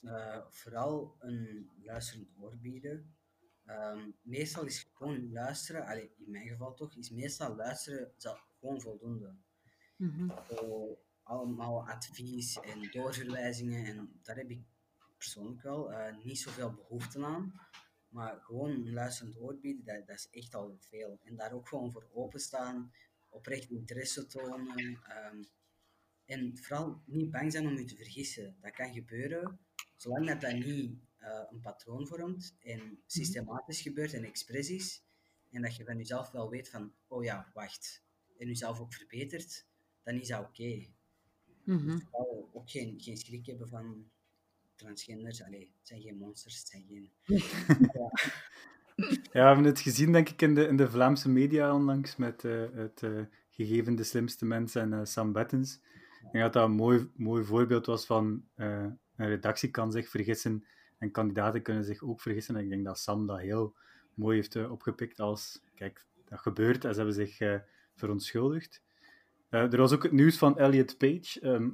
Eh, 0.00 0.40
vooral 0.48 1.16
een 1.18 1.70
luisterend 1.82 2.28
oor 2.40 2.56
bieden. 2.56 3.14
Ehm, 3.64 4.10
meestal 4.22 4.64
is 4.64 4.90
gewoon 4.94 5.32
luisteren, 5.32 5.86
allee, 5.86 6.14
in 6.16 6.30
mijn 6.30 6.48
geval 6.48 6.74
toch, 6.74 6.96
is 6.96 7.10
meestal 7.10 7.56
luisteren 7.56 8.12
gewoon 8.60 8.80
voldoende. 8.80 9.36
Zo 10.48 10.98
allemaal 11.22 11.88
advies 11.88 12.60
en 12.60 12.90
doorverwijzingen 12.90 13.84
en 13.84 14.20
daar 14.22 14.36
heb 14.36 14.50
ik 14.50 14.62
persoonlijk 15.24 15.62
wel 15.62 15.92
eh, 15.92 16.24
niet 16.24 16.38
zoveel 16.38 16.72
behoefte 16.72 17.24
aan. 17.24 17.52
Maar 18.08 18.40
gewoon 18.40 18.70
een 18.70 18.92
luisterend 18.92 19.36
oor 19.40 19.58
bieden, 19.58 19.84
dat, 19.84 20.06
dat 20.06 20.16
is 20.16 20.28
echt 20.30 20.54
al 20.54 20.76
veel. 20.80 21.18
En 21.22 21.36
daar 21.36 21.52
ook 21.52 21.68
gewoon 21.68 21.92
voor 21.92 22.08
openstaan, 22.12 22.92
oprecht 23.28 23.70
interesse 23.70 24.26
tonen. 24.26 25.00
ehm, 25.08 25.42
en 26.24 26.56
vooral 26.56 27.02
niet 27.06 27.30
bang 27.30 27.52
zijn 27.52 27.66
om 27.66 27.78
je 27.78 27.84
te 27.84 27.96
vergissen. 27.96 28.56
Dat 28.60 28.72
kan 28.72 28.92
gebeuren, 28.92 29.58
zolang 29.96 30.26
dat, 30.26 30.40
dat 30.40 30.52
niet 30.52 30.98
eh, 31.16 31.42
een 31.50 31.60
patroon 31.60 32.06
vormt 32.06 32.56
en 32.60 33.02
systematisch 33.06 33.80
gebeurt 33.80 34.12
en 34.12 34.24
expres 34.24 34.70
is. 34.70 35.02
En 35.50 35.62
dat 35.62 35.76
je 35.76 35.84
van 35.84 35.96
jezelf 35.96 36.30
wel 36.30 36.50
weet 36.50 36.68
van, 36.68 36.92
oh 37.06 37.24
ja, 37.24 37.50
wacht. 37.54 38.02
En 38.38 38.46
jezelf 38.46 38.80
ook 38.80 38.94
verbetert, 38.94 39.66
dan 40.02 40.14
is 40.14 40.28
dat 40.28 40.46
oké. 40.46 40.86
Mhm. 41.64 41.98
Vooral 41.98 42.50
ook 42.52 42.70
geen, 42.70 43.00
geen 43.00 43.16
schrik 43.16 43.46
hebben 43.46 43.68
van 43.68 44.10
transgenders. 44.76 45.42
Allee, 45.42 45.72
het 45.78 45.88
zijn 45.88 46.00
geen 46.00 46.16
monsters, 46.16 46.58
het 46.58 46.68
zijn 46.68 46.84
geen... 46.88 47.10
Ja, 48.96 49.30
we 49.32 49.38
hebben 49.38 49.64
het 49.64 49.80
gezien, 49.80 50.12
denk 50.12 50.28
ik, 50.28 50.42
in 50.42 50.54
de, 50.54 50.66
in 50.66 50.76
de 50.76 50.90
Vlaamse 50.90 51.28
media 51.28 51.74
onlangs 51.74 52.16
met 52.16 52.44
eh, 52.44 52.62
het 52.72 53.02
eh, 53.02 53.20
gegeven 53.50 53.96
De 53.96 54.04
Slimste 54.04 54.44
Mensen 54.44 54.82
en 54.82 54.92
eh, 54.92 55.04
Sam 55.04 55.32
Bettens. 55.32 55.74
Ik 55.74 56.32
denk 56.32 56.44
dat 56.44 56.52
dat 56.52 56.64
een 56.64 56.74
mooi, 56.74 57.10
mooi 57.16 57.44
voorbeeld 57.44 57.86
was 57.86 58.06
van 58.06 58.44
een 58.54 58.98
redactie 59.16 59.70
kan 59.70 59.92
zich 59.92 60.08
vergissen 60.08 60.64
en 60.98 61.10
kandidaten 61.10 61.62
kunnen 61.62 61.84
zich 61.84 62.02
ook 62.02 62.20
vergissen. 62.20 62.56
En 62.56 62.62
ik 62.62 62.68
denk 62.68 62.84
dat 62.84 62.98
Sam 62.98 63.26
dat 63.26 63.40
heel 63.40 63.74
mooi 64.14 64.36
heeft 64.36 64.68
opgepikt 64.68 65.20
als, 65.20 65.62
kijk, 65.74 66.06
dat 66.24 66.40
gebeurt 66.40 66.84
en 66.84 66.90
ze 66.90 66.96
hebben 66.96 67.14
zich 67.14 67.60
verontschuldigd. 67.94 68.82
Er 69.48 69.76
was 69.76 69.92
ook 69.92 70.02
het 70.02 70.12
nieuws 70.12 70.38
van 70.38 70.58
Elliot 70.58 70.98
Page. 70.98 71.40
Ehm, 71.40 71.70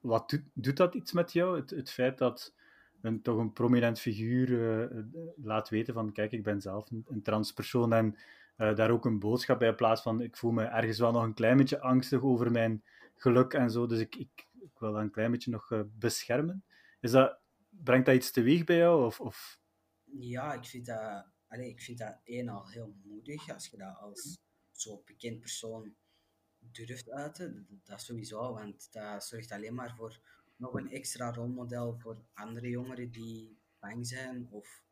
wat 0.00 0.30
doet, 0.30 0.42
doet 0.52 0.76
dat 0.76 0.94
iets 0.94 1.12
met 1.12 1.32
jou? 1.32 1.56
Het, 1.60 1.70
het 1.70 1.90
feit 1.90 2.18
dat 2.18 2.54
een, 3.00 3.22
toch 3.22 3.38
een 3.38 3.52
prominent 3.52 4.00
figuur 4.00 4.80
eh, 4.80 5.02
laat 5.36 5.68
weten 5.68 5.94
van 5.94 6.12
kijk, 6.12 6.32
ik 6.32 6.42
ben 6.42 6.60
zelf 6.60 6.90
een, 6.90 7.22
transpersoon 7.22 7.92
en 7.92 8.16
eh, 8.56 8.74
daar 8.74 8.90
ook 8.90 9.04
een 9.04 9.18
boodschap 9.18 9.58
bij 9.58 9.74
plaats 9.74 10.02
van 10.02 10.20
ik 10.20 10.36
voel 10.36 10.50
me 10.50 10.64
ergens 10.64 10.98
wel 10.98 11.12
nog 11.12 11.22
een 11.22 11.34
klein 11.34 11.56
beetje 11.56 11.80
angstig 11.80 12.22
over 12.22 12.50
mijn 12.50 12.84
geluk 13.14 13.52
en 13.52 13.70
zo, 13.70 13.86
dus 13.86 14.00
ik, 14.00 14.14
ik, 14.14 14.46
wil 14.78 14.92
dat 14.92 15.00
een 15.00 15.10
klein 15.10 15.30
beetje 15.30 15.50
nog 15.50 15.72
eh, 15.72 15.80
beschermen. 15.98 16.64
Is 17.00 17.10
dat, 17.10 17.38
brengt 17.68 18.06
dat 18.06 18.14
iets 18.14 18.30
teweeg 18.30 18.64
bij 18.64 18.76
jou? 18.76 19.06
Of, 19.06 19.20
of... 19.20 19.60
Ja, 20.04 20.52
ik 20.52 20.64
vind 20.64 20.86
dat, 20.86 21.26
allee, 21.48 21.68
ik 21.68 21.80
vind 21.80 21.98
dat 21.98 22.18
één 22.24 22.48
al 22.48 22.68
heel 22.68 22.94
moedig 23.04 23.50
als 23.52 23.66
je 23.66 23.76
dat 23.76 23.96
als 23.98 24.38
zo 24.72 25.02
bekend 25.04 25.40
persoon 25.40 25.94
durft 26.72 27.10
uiten. 27.10 27.66
Dat, 27.84 28.02
sowieso, 28.02 28.52
want 28.52 28.92
dat 28.92 29.24
zorgt 29.24 29.50
alleen 29.52 29.74
maar 29.74 29.94
voor 29.96 30.20
nog 30.56 30.74
een 30.74 30.90
extra 30.90 31.32
rolmodel 31.32 31.98
voor 31.98 32.16
andere 32.34 32.68
jongeren 32.68 33.10
die 33.10 33.58
bang 33.78 34.06
zijn. 34.06 34.48
Of, 34.50 34.82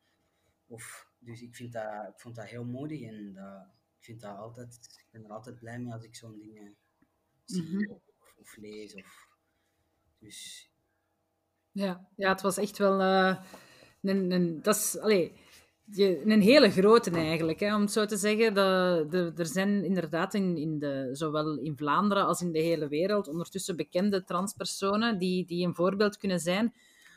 of, 0.67 1.07
dus 1.19 1.41
ik, 1.41 1.55
vind 1.55 1.73
dat, 1.73 2.07
ik 2.07 2.19
vond 2.19 2.35
dat 2.35 2.45
heel 2.45 2.65
moedig 2.65 3.01
en 3.01 3.33
dat, 3.33 3.61
ik, 3.97 4.03
vind 4.05 4.21
dat 4.21 4.37
altijd, 4.37 4.75
ik 4.97 5.05
ben 5.11 5.23
er 5.23 5.31
altijd 5.31 5.59
blij 5.59 5.79
mee 5.79 5.93
als 5.93 6.03
ik 6.03 6.15
zo'n 6.15 6.39
dingen 6.39 6.75
zie 7.45 7.63
Mhm. 7.63 7.91
of, 7.91 8.01
of 8.35 8.55
lees. 8.57 8.93
Of, 8.95 9.27
dus 10.19 10.69
Ja, 11.71 12.07
ja, 12.15 12.29
het 12.31 12.41
was 12.41 12.57
echt 12.57 12.77
wel. 12.77 12.99
eh, 13.01 13.43
een, 14.01 14.31
een, 14.31 14.61
dat 14.61 14.75
is, 14.75 14.97
allee, 14.99 15.33
je, 15.91 16.21
een 16.25 16.41
hele 16.41 16.71
grote 16.71 17.11
eigenlijk, 17.11 17.59
hè, 17.59 17.75
om 17.75 17.81
het 17.81 17.91
zo 17.91 18.05
te 18.05 18.17
zeggen. 18.17 18.53
Dat, 18.53 19.13
er, 19.13 19.33
er 19.35 19.45
zijn 19.45 19.83
inderdaad 19.83 20.33
in, 20.33 20.57
in 20.57 20.79
de, 20.79 21.09
zowel 21.11 21.57
in 21.57 21.77
Vlaanderen 21.77 22.25
als 22.25 22.41
in 22.41 22.51
de 22.51 22.59
hele 22.59 22.87
wereld 22.87 23.27
ondertussen 23.27 23.75
bekende 23.75 24.23
transpersonen 24.23 25.17
die, 25.17 25.45
die 25.45 25.65
een 25.67 25.75
voorbeeld 25.75 26.17
kunnen 26.17 26.39
zijn. 26.39 26.73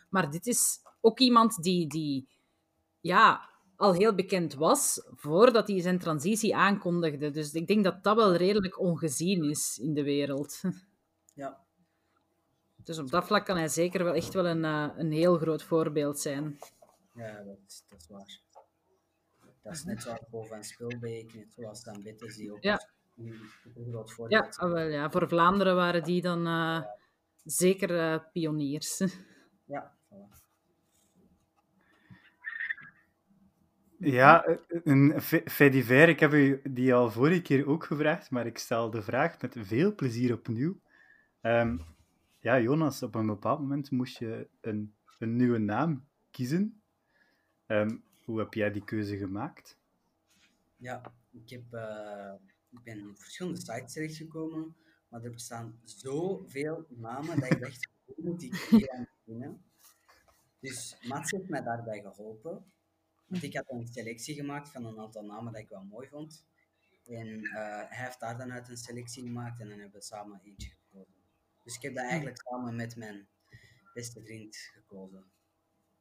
Maar 0.08 0.30
dit 0.30 0.46
is 0.46 0.78
ook 1.00 1.18
iemand 1.18 1.62
die, 1.62 1.86
die 1.86 2.28
ja, 3.00 3.48
al 3.76 3.92
heel 3.92 4.14
bekend 4.14 4.54
was 4.54 5.02
voordat 5.14 5.68
hij 5.68 5.80
zijn 5.80 5.98
transitie 5.98 6.56
aankondigde. 6.56 7.30
Dus 7.30 7.52
ik 7.52 7.66
denk 7.66 7.84
dat 7.84 8.02
dat 8.02 8.16
wel 8.16 8.34
redelijk 8.34 8.80
ongezien 8.80 9.44
is 9.44 9.78
in 9.82 9.94
de 9.94 10.02
wereld. 10.02 10.60
Ja. 11.34 11.58
Dus 12.76 12.98
op 12.98 13.10
dat 13.10 13.26
vlak 13.26 13.44
kan 13.44 13.56
hij 13.56 13.68
zeker 13.68 14.04
wel 14.04 14.14
echt 14.14 14.34
wel 14.34 14.46
een, 14.46 14.64
uh, 14.64 14.88
een 14.96 15.12
heel 15.12 15.36
groot 15.36 15.62
voorbeeld 15.62 16.18
zijn. 16.18 16.58
Ja, 17.14 17.42
dat 17.42 17.84
dat 17.88 17.98
is 18.00 18.06
waar. 18.08 18.40
Dat 19.62 19.72
is 19.72 19.84
net 19.84 20.02
zoals 20.02 20.20
Bo 20.30 20.42
van 20.42 20.64
Spilbeek, 20.64 21.34
net 21.34 21.52
zoals 21.52 21.84
Dan 21.84 22.02
Bittes, 22.02 22.36
die 22.36 22.52
ook 22.52 22.62
Ja. 22.62 22.88
een 23.16 23.34
een 23.74 23.86
groot 23.90 24.12
voorbeeld 24.12 24.54
Ja, 24.56 24.64
ah, 24.66 24.72
wel, 24.72 24.88
ja, 24.88 25.10
voor 25.10 25.28
Vlaanderen 25.28 25.74
waren 25.74 26.02
die 26.02 26.22
dan 26.22 26.46
uh, 26.46 26.82
zeker 27.44 27.90
uh, 27.90 28.18
pioniers. 28.32 28.98
Ja, 29.64 29.92
voilà. 30.06 30.46
Ja, 33.98 34.58
een 34.84 35.20
fait 35.44 35.72
divers. 35.72 36.10
Ik 36.10 36.20
heb 36.20 36.32
u 36.32 36.60
die 36.70 36.94
al 36.94 37.10
vorige 37.10 37.42
keer 37.42 37.68
ook 37.68 37.84
gevraagd, 37.84 38.30
maar 38.30 38.46
ik 38.46 38.58
stel 38.58 38.90
de 38.90 39.02
vraag 39.02 39.40
met 39.40 39.56
veel 39.58 39.94
plezier 39.94 40.32
opnieuw. 40.32 40.80
Um, 41.42 41.80
ja, 42.38 42.60
Jonas, 42.60 43.02
op 43.02 43.14
een 43.14 43.26
bepaald 43.26 43.60
moment 43.60 43.90
moest 43.90 44.18
je 44.18 44.48
een, 44.60 44.94
een 45.18 45.36
nieuwe 45.36 45.58
naam 45.58 46.04
kiezen. 46.30 46.82
Um, 47.66 48.02
hoe 48.28 48.38
heb 48.38 48.54
jij 48.54 48.72
die 48.72 48.84
keuze 48.84 49.16
gemaakt? 49.16 49.76
Ja, 50.76 51.12
ik, 51.30 51.50
heb, 51.50 51.62
uh, 51.72 52.34
ik 52.70 52.82
ben 52.82 53.10
op 53.10 53.18
verschillende 53.18 53.60
sites 53.60 53.92
terechtgekomen, 53.92 54.76
maar 55.08 55.24
er 55.24 55.30
bestaan 55.30 55.80
zoveel 55.84 56.86
namen 56.88 57.40
dat 57.40 57.48
je 57.48 57.66
echt 57.66 57.88
hoe 58.04 58.14
moet 58.18 58.42
ik 58.42 58.54
hier 58.54 58.90
aan. 58.90 59.62
Dus 60.60 60.96
Mats 61.02 61.30
heeft 61.30 61.48
mij 61.48 61.62
daarbij 61.62 62.00
geholpen. 62.00 62.64
Want 63.26 63.42
ik 63.42 63.56
had 63.56 63.70
een 63.70 63.86
selectie 63.86 64.34
gemaakt 64.34 64.68
van 64.68 64.84
een 64.84 64.98
aantal 64.98 65.24
namen 65.24 65.52
dat 65.52 65.62
ik 65.62 65.68
wel 65.68 65.84
mooi 65.84 66.08
vond. 66.08 66.46
En 67.06 67.26
uh, 67.26 67.52
hij 67.88 68.04
heeft 68.04 68.20
daar 68.20 68.38
dan 68.38 68.52
uit 68.52 68.68
een 68.68 68.76
selectie 68.76 69.22
gemaakt 69.22 69.60
en 69.60 69.68
dan 69.68 69.78
hebben 69.78 69.98
we 70.00 70.06
samen 70.06 70.40
eentje 70.44 70.70
gekozen. 70.70 71.14
Dus 71.64 71.76
ik 71.76 71.82
heb 71.82 71.94
dat 71.94 72.04
eigenlijk 72.04 72.40
samen 72.40 72.76
met 72.76 72.96
mijn 72.96 73.28
beste 73.94 74.22
vriend 74.22 74.56
gekozen. 74.56 75.24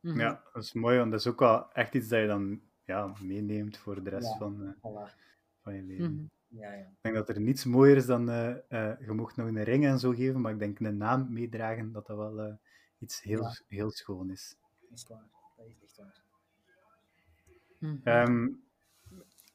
Mhm. 0.07 0.19
Ja, 0.19 0.43
dat 0.53 0.63
is 0.63 0.73
mooi, 0.73 0.97
want 0.97 1.11
dat 1.11 1.19
is 1.19 1.27
ook 1.27 1.39
wel 1.39 1.71
echt 1.73 1.95
iets 1.95 2.07
dat 2.07 2.19
je 2.19 2.27
dan 2.27 2.61
ja, 2.83 3.13
meeneemt 3.21 3.77
voor 3.77 4.03
de 4.03 4.09
rest 4.09 4.31
Ja, 4.31 4.37
van, 4.37 4.61
uh, 4.61 4.69
Voilà. 4.69 5.15
van 5.61 5.75
je 5.75 5.81
leven. 5.81 6.13
Mhm. 6.13 6.25
Ja, 6.59 6.73
ja. 6.73 6.85
Ik 6.85 6.97
denk 7.01 7.15
dat 7.15 7.29
er 7.29 7.39
niets 7.39 7.65
mooier 7.65 7.95
is 7.95 8.05
dan, 8.05 8.29
uh, 8.29 8.55
uh, 8.69 8.99
je 8.99 9.11
mocht 9.11 9.35
nog 9.35 9.47
een 9.47 9.63
ring 9.63 9.85
en 9.85 9.99
zo 9.99 10.11
geven, 10.11 10.41
maar 10.41 10.51
ik 10.51 10.59
denk 10.59 10.79
een 10.79 10.97
naam 10.97 11.33
meedragen, 11.33 11.91
dat 11.91 12.07
dat 12.07 12.17
wel 12.17 12.59
iets 12.99 13.21
heel, 13.21 13.55
heel 13.67 13.91
schoon 13.91 14.29
is. 14.29 14.57
Dat 14.89 14.97
is 14.97 15.07
waar. 15.07 15.29
Dat 15.57 15.65
is 15.65 15.81
echt 15.81 15.97
waar. 15.97 16.23
Mhm. 17.79 18.09
Um, 18.09 18.63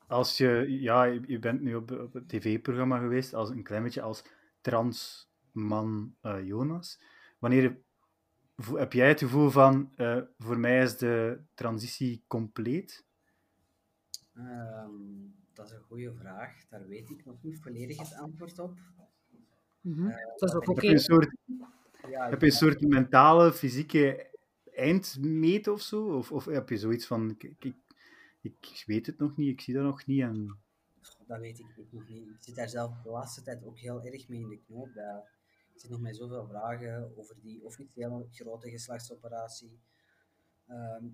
als 0.07 0.37
je, 0.37 0.67
ja, 0.69 1.05
je 1.05 1.23
je 1.27 1.39
bent 1.39 1.61
nu 1.61 1.75
op, 1.75 1.91
op 1.91 2.13
het 2.13 2.29
tv-programma 2.29 2.99
geweest, 2.99 3.35
als 3.35 3.51
een 3.51 3.63
klein 3.63 3.83
beetje 3.83 4.03
als 4.03 4.25
transman 4.61 6.17
Jonas. 6.45 7.01
Wanneer 7.39 7.77
heb 8.67 8.93
jij 8.93 9.09
het 9.09 9.19
gevoel 9.19 9.51
van, 9.51 9.93
uh, 9.97 10.21
voor 10.39 10.59
mij 10.59 10.83
is 10.83 10.99
de 10.99 11.41
transitie 11.55 12.25
compleet? 12.27 13.05
Ehm, 14.35 14.91
dat 15.53 15.67
is 15.67 15.73
een 15.73 15.83
goede 15.83 16.15
vraag. 16.15 16.69
Daar 16.69 16.87
weet 16.87 17.11
ik 17.11 17.25
nog 17.25 17.43
niet 17.43 17.63
volledig 17.63 17.99
het 17.99 18.15
antwoord 18.15 18.59
op. 18.59 18.79
Mhm. 19.81 20.09
Eh, 20.09 20.17
Dat 20.37 20.49
is 20.49 20.55
ook 20.55 20.67
heb 20.67 20.79
je 20.79 20.89
een 20.89 20.99
soort, 20.99 21.37
Ja, 22.11 22.29
heb 22.29 22.41
je 22.41 22.47
een 22.47 22.53
soort 22.53 22.81
mentale, 22.81 23.53
fysieke 23.53 24.31
eindmeet 24.75 25.69
of 25.69 25.81
zo? 25.81 26.17
Of, 26.17 26.33
of 26.33 26.45
heb 26.45 26.69
je 26.69 26.79
zoiets 26.79 27.07
van, 27.07 27.31
ik, 27.31 27.43
ik, 27.59 27.75
ik 28.41 28.83
weet 28.87 29.07
het 29.07 29.19
nog 29.19 29.37
niet, 29.37 29.49
ik 29.49 29.61
zie 29.61 29.75
dat 29.75 29.85
nog 29.85 30.07
niet 30.07 30.21
en... 30.21 30.57
Dat 31.27 31.41
weet 31.41 31.59
ik 31.59 31.67
ook 31.79 31.93
nog 31.93 32.09
niet. 32.09 32.29
Ik 32.29 32.37
zit 32.39 32.55
daar 32.55 32.69
zelf 32.69 33.03
de 33.03 33.11
laatste 33.11 33.43
tijd 33.43 33.65
ook 33.65 33.79
heel 33.79 34.03
erg 34.05 34.29
mee 34.29 34.41
in 34.41 34.49
de 34.49 34.61
knoop. 34.67 34.95
Dat, 34.95 35.27
zit 35.83 35.91
nog 35.91 36.01
met 36.01 36.17
zoveel 36.17 36.47
vragen 36.47 37.17
over 37.17 37.41
die 37.41 37.65
officiële 37.65 38.29
grote 38.31 38.71
geslachtsoperatie. 38.71 39.81
Ehm, 40.67 41.05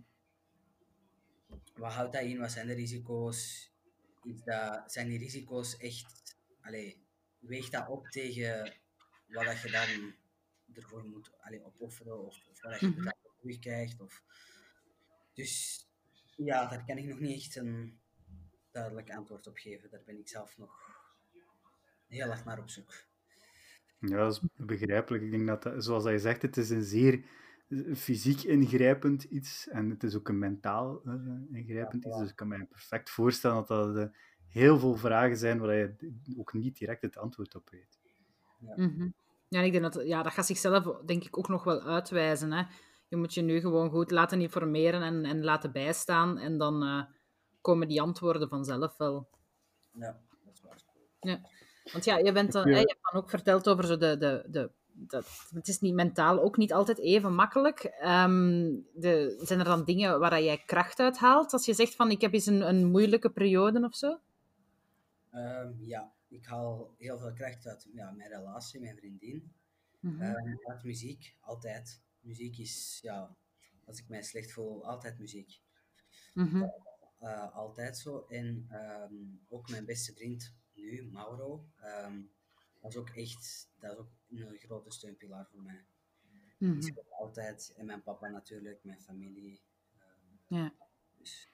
wat 1.74 1.92
houdt 1.92 2.12
dat 2.12 2.22
in? 2.22 2.38
Wat 2.38 2.50
zijn 2.52 2.66
de 2.66 2.74
risico's? 2.74 3.70
Is 4.22 4.42
dat, 4.42 4.92
zijn 4.92 5.08
die 5.08 5.18
risico's 5.18 5.76
echt... 5.76 6.36
Allee, 6.60 7.06
weegt 7.38 7.72
dat 7.72 7.88
op 7.88 8.06
tegen 8.08 8.72
wat 9.28 9.44
dat 9.44 9.60
je 9.60 9.70
dan 9.70 10.14
ervoor 10.74 11.04
moet 11.04 11.30
allee, 11.40 11.64
opofferen? 11.64 12.24
Of, 12.26 12.46
of 12.50 12.60
wat 12.62 12.70
dat 12.70 12.80
je 12.80 12.86
Mhm. 12.86 12.98
er 12.98 13.04
dan 13.04 13.32
terugkrijgt? 13.38 14.00
Of... 14.00 14.22
Dus 15.32 15.86
ja, 16.36 16.66
daar 16.66 16.84
kan 16.84 16.98
ik 16.98 17.04
nog 17.04 17.18
niet 17.18 17.36
echt 17.44 17.56
een 17.56 18.00
duidelijk 18.70 19.10
antwoord 19.10 19.46
op 19.46 19.56
geven. 19.56 19.90
Daar 19.90 20.02
ben 20.04 20.18
ik 20.18 20.28
zelf 20.28 20.58
nog 20.58 20.72
heel 22.06 22.30
erg 22.30 22.44
naar 22.44 22.58
op 22.58 22.68
zoek. 22.70 23.07
Ja, 23.98 24.16
dat 24.16 24.32
is 24.32 24.40
begrijpelijk. 24.56 25.22
Ik 25.22 25.30
denk 25.30 25.46
dat, 25.46 25.62
dat, 25.62 25.84
zoals 25.84 26.04
dat 26.04 26.12
je 26.12 26.18
zegt, 26.18 26.42
het 26.42 26.56
is 26.56 26.70
een 26.70 26.82
zeer 26.82 27.24
fysiek 27.94 28.42
ingrijpend 28.42 29.24
iets 29.24 29.68
en 29.68 29.90
het 29.90 30.02
is 30.02 30.16
ook 30.16 30.28
een 30.28 30.38
mentaal 30.38 31.00
uh, 31.04 31.12
ingrijpend 31.52 32.04
Ja, 32.04 32.10
iets. 32.10 32.18
Dus 32.18 32.30
ik 32.30 32.36
kan 32.36 32.48
me 32.48 32.64
perfect 32.64 33.10
voorstellen 33.10 33.56
dat 33.56 33.68
dat 33.68 33.96
uh, 33.96 34.04
heel 34.48 34.78
veel 34.78 34.96
vragen 34.96 35.36
zijn 35.36 35.58
waar 35.58 35.74
je 35.74 35.94
ook 36.36 36.52
niet 36.52 36.78
direct 36.78 37.02
het 37.02 37.16
antwoord 37.16 37.54
op 37.54 37.70
weet. 37.70 37.98
Mhm. 38.76 39.08
Ja, 39.48 39.60
ik 39.60 39.72
denk 39.72 39.92
dat, 39.92 40.06
ja, 40.06 40.22
dat 40.22 40.32
gaat 40.32 40.46
zichzelf 40.46 41.00
denk 41.04 41.24
ik 41.24 41.38
ook 41.38 41.48
nog 41.48 41.64
wel 41.64 41.82
uitwijzen. 41.82 42.52
Hè. 42.52 42.64
Je 43.08 43.16
moet 43.16 43.34
je 43.34 43.42
nu 43.42 43.60
gewoon 43.60 43.90
goed 43.90 44.10
laten 44.10 44.40
informeren 44.40 45.02
en, 45.02 45.24
en 45.24 45.44
laten 45.44 45.72
bijstaan 45.72 46.38
en 46.38 46.58
dan 46.58 46.82
uh, 46.82 47.02
komen 47.60 47.88
die 47.88 48.00
antwoorden 48.00 48.48
vanzelf 48.48 48.96
wel. 48.96 49.28
Ja, 49.92 50.20
dat 50.44 50.54
is 50.54 50.60
waar. 50.60 50.82
Ja. 51.20 51.40
Want 51.92 52.04
ja, 52.04 52.16
je, 52.18 52.32
bent, 52.32 52.52
Ja. 52.52 52.64
je 52.64 52.74
hebt 52.74 53.08
dan 53.12 53.22
ook 53.22 53.30
verteld 53.30 53.68
over 53.68 53.84
zo 53.84 53.96
de, 53.96 54.16
de, 54.18 54.44
de, 54.48 54.70
dat, 55.06 55.26
het 55.54 55.68
is 55.68 55.80
niet 55.80 55.94
mentaal 55.94 56.40
ook 56.40 56.56
niet 56.56 56.72
altijd 56.72 56.98
even 56.98 57.34
makkelijk. 57.34 57.84
Um, 58.04 58.86
de, 58.94 59.40
zijn 59.42 59.58
er 59.58 59.64
dan 59.64 59.84
dingen 59.84 60.20
waar 60.20 60.42
jij 60.42 60.62
kracht 60.66 61.00
uit 61.00 61.18
haalt? 61.18 61.52
Als 61.52 61.66
je 61.66 61.74
zegt 61.74 61.94
van 61.94 62.10
ik 62.10 62.20
heb 62.20 62.32
eens 62.32 62.46
een, 62.46 62.68
een 62.68 62.90
moeilijke 62.90 63.30
periode 63.30 63.84
of 63.84 63.96
zo? 63.96 64.18
Um, 65.34 65.76
ja, 65.80 66.12
ik 66.28 66.44
haal 66.46 66.94
heel 66.98 67.18
veel 67.18 67.32
kracht 67.32 67.66
uit 67.66 67.88
ja, 67.92 68.10
mijn 68.10 68.30
relatie, 68.30 68.80
mijn 68.80 68.96
vriendin. 68.96 69.52
Mm 70.00 70.18
-hmm. 70.18 70.22
um, 70.22 70.58
uit 70.62 70.82
muziek, 70.82 71.36
altijd. 71.40 72.00
Muziek 72.20 72.58
is, 72.58 72.98
ja, 73.02 73.36
als 73.84 73.98
ik 73.98 74.08
mij 74.08 74.22
slecht 74.22 74.52
voel, 74.52 74.86
altijd 74.86 75.18
muziek. 75.18 75.60
Mm 76.34 76.46
-hmm. 76.46 76.72
uh, 77.22 77.56
altijd 77.56 77.98
zo. 77.98 78.26
En 78.28 78.68
um, 79.10 79.40
ook 79.48 79.70
mijn 79.70 79.84
beste 79.84 80.12
vriend 80.12 80.54
nu, 80.78 81.08
Mauro, 81.12 81.68
um, 82.04 82.30
dat 82.80 82.90
is 82.90 82.96
ook 82.96 83.08
echt 83.08 83.68
dat 83.78 83.92
is 83.92 83.98
ook 83.98 84.10
een 84.28 84.58
grote 84.58 84.90
steunpilaar 84.90 85.46
voor 85.50 85.62
mij. 85.62 85.84
Mm 86.58 86.80
-hmm. 86.80 86.98
Altijd, 87.10 87.74
en 87.76 87.86
mijn 87.86 88.02
papa 88.02 88.28
natuurlijk, 88.28 88.84
mijn 88.84 89.00
familie. 89.00 89.62
ja. 90.46 90.74
Dus, 91.18 91.52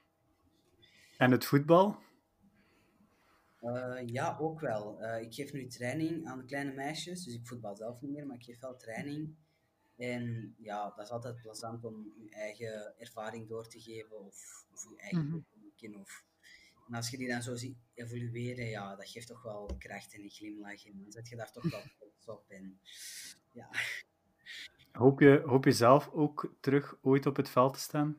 En 1.19 1.31
het 1.31 1.45
voetbal? 1.45 1.97
Uh, 3.61 4.07
ja, 4.07 4.37
ook 4.39 4.61
wel. 4.61 5.03
Uh, 5.03 5.21
ik 5.21 5.35
geef 5.35 5.53
nu 5.53 5.67
training 5.67 6.27
aan 6.27 6.47
kleine 6.47 6.73
meisjes, 6.73 7.25
dus 7.25 7.35
ik 7.35 7.47
voetbal 7.47 7.77
zelf 7.77 8.01
niet 8.01 8.11
meer, 8.11 8.27
maar 8.27 8.37
ik 8.37 8.45
geef 8.45 8.61
wel 8.61 8.77
training. 8.77 9.37
En 9.97 10.55
ja, 10.59 10.91
dat 10.97 11.05
is 11.05 11.11
altijd 11.11 11.37
plezant 11.37 11.85
om 11.85 12.13
je 12.17 12.31
eigen 12.31 12.99
ervaring 12.99 13.49
door 13.49 13.69
te 13.69 13.81
geven 13.81 14.19
of, 14.21 14.67
of 14.73 14.85
je 14.91 14.97
eigen 14.97 15.25
mm 15.25 16.01
Of, 16.01 16.25
en 16.89 16.95
als 16.95 17.11
je 17.11 17.17
die 17.17 17.29
dan 17.29 17.43
zo 17.43 17.55
ziet 17.55 17.77
evolueren, 17.95 18.67
ja, 18.67 18.97
dat 18.97 19.09
geeft 19.09 19.27
toch 19.27 19.43
wel 19.43 19.71
kracht 19.79 20.15
en 20.15 20.21
een 20.23 20.31
glimlach. 20.31 20.87
En 20.87 20.99
dan 21.03 21.13
zet 21.13 21.29
je 21.29 21.37
daar 21.37 21.53
toch 21.53 21.71
wel 21.71 21.83
trots 21.99 22.29
op. 22.29 22.45
En, 22.51 22.81
ja. 23.53 23.69
hoop, 24.93 25.21
je, 25.21 25.43
hoop 25.47 25.65
je 25.65 25.73
zelf 25.73 26.09
ook 26.11 26.55
terug 26.61 26.97
ooit 27.03 27.27
op 27.27 27.37
het 27.37 27.49
veld 27.49 27.75
te 27.75 27.81
staan? 27.81 28.19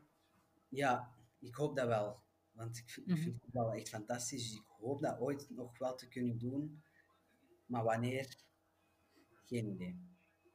ja, 0.69 1.13
ik 1.39 1.55
hoop 1.55 1.75
dat 1.75 1.87
wel. 1.87 2.23
Want 2.51 2.77
ik 2.77 2.89
vind, 2.89 3.05
Mhm. 3.07 3.15
ik 3.17 3.23
vind 3.23 3.41
het 3.41 3.53
wel 3.53 3.73
echt 3.73 3.89
fantastisch. 3.89 4.49
Dus 4.49 4.57
ik 4.59 4.65
hoop 4.67 5.01
dat 5.01 5.19
ooit 5.19 5.49
nog 5.49 5.77
wel 5.77 5.95
te 5.95 6.07
kunnen 6.07 6.37
doen. 6.37 6.83
Maar 7.65 7.83
wanneer? 7.83 8.35
Geen 9.43 9.67
idee. 9.67 9.99